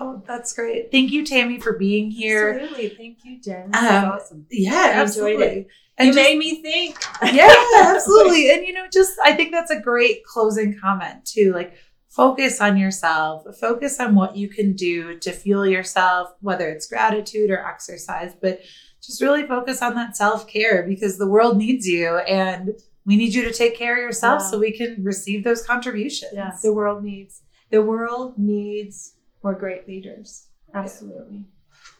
Oh, 0.00 0.22
that's 0.26 0.52
great. 0.52 0.90
Thank 0.90 1.10
you, 1.10 1.24
Tammy, 1.24 1.58
for 1.58 1.72
being 1.72 2.10
here. 2.10 2.50
Absolutely. 2.50 2.88
Thank 2.90 3.18
you, 3.24 3.40
Jenn. 3.40 3.70
Um, 3.74 4.12
awesome. 4.12 4.46
Yeah, 4.50 4.74
I 4.74 4.90
absolutely. 4.92 5.46
It. 5.46 5.68
And 5.98 6.08
you 6.08 6.14
just, 6.14 6.28
made 6.28 6.38
me 6.38 6.62
think. 6.62 6.98
Yeah, 7.32 7.54
absolutely. 7.86 8.50
and 8.50 8.66
you 8.66 8.72
know, 8.72 8.86
just 8.92 9.14
I 9.24 9.32
think 9.32 9.52
that's 9.52 9.70
a 9.70 9.80
great 9.80 10.24
closing 10.24 10.78
comment 10.78 11.24
too. 11.24 11.52
Like 11.52 11.74
focus 12.08 12.60
on 12.60 12.76
yourself, 12.76 13.44
focus 13.58 13.98
on 14.00 14.14
what 14.14 14.36
you 14.36 14.48
can 14.48 14.74
do 14.74 15.18
to 15.20 15.32
fuel 15.32 15.66
yourself, 15.66 16.28
whether 16.40 16.68
it's 16.68 16.86
gratitude 16.86 17.50
or 17.50 17.64
exercise, 17.66 18.34
but 18.40 18.60
just 19.02 19.22
really 19.22 19.46
focus 19.46 19.82
on 19.82 19.94
that 19.94 20.16
self-care 20.16 20.82
because 20.82 21.16
the 21.18 21.28
world 21.28 21.56
needs 21.56 21.86
you 21.86 22.16
and 22.18 22.70
we 23.04 23.16
need 23.16 23.32
you 23.32 23.44
to 23.44 23.52
take 23.52 23.76
care 23.76 23.96
of 23.96 24.02
yourself 24.02 24.42
yeah. 24.42 24.50
so 24.50 24.58
we 24.58 24.72
can 24.72 25.02
receive 25.02 25.44
those 25.44 25.62
contributions. 25.64 26.32
Yeah, 26.34 26.52
the 26.62 26.72
world 26.72 27.04
needs 27.04 27.42
the 27.70 27.82
world 27.82 28.38
needs 28.38 29.14
more 29.46 29.54
great 29.54 29.86
leaders. 29.86 30.48
Absolutely. 30.74 31.44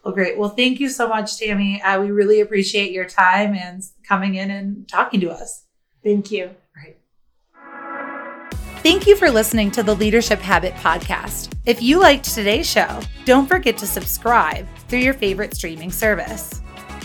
Well, 0.03 0.12
great. 0.12 0.36
Well, 0.36 0.49
thank 0.49 0.80
you 0.80 0.88
so 0.88 1.07
much, 1.07 1.38
Tammy. 1.38 1.80
Uh, 1.80 2.01
we 2.01 2.11
really 2.11 2.40
appreciate 2.40 2.90
your 2.90 3.05
time 3.05 3.55
and 3.55 3.84
coming 4.03 4.34
in 4.34 4.51
and 4.51 4.88
talking 4.88 5.20
to 5.20 5.30
us. 5.30 5.62
Thank 6.03 6.32
you. 6.32 6.51
Right. 6.76 6.97
Thank 8.82 9.07
you 9.07 9.14
for 9.14 9.30
listening 9.30 9.70
to 9.72 9.84
the 9.84 9.94
Leadership 9.94 10.40
Habit 10.40 10.74
Podcast. 10.74 11.53
If 11.66 11.80
you 11.80 12.01
liked 12.01 12.24
today's 12.24 12.68
show, 12.68 13.01
don't 13.24 13.47
forget 13.47 13.78
to 13.78 13.86
subscribe 13.86 14.66
through 14.88 15.01
your 15.01 15.14
favorite 15.14 15.55
streaming 15.55 15.92
service. 15.92 16.61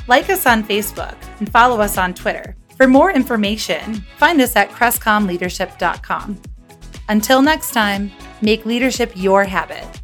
Like 0.08 0.28
us 0.32 0.48
on 0.48 0.64
Facebook 0.64 1.16
and 1.38 1.52
follow 1.52 1.80
us 1.82 2.00
on 2.00 2.16
Twitter. 2.16 2.56
For 2.78 2.88
more 2.88 3.12
information, 3.12 4.04
find 4.18 4.42
us 4.42 4.56
at 4.56 4.72
crestcomleadership.com. 4.72 6.42
Until 7.10 7.42
next 7.44 7.74
time, 7.74 8.12
make 8.42 8.66
leadership 8.66 9.12
your 9.16 9.44
habit. 9.44 10.01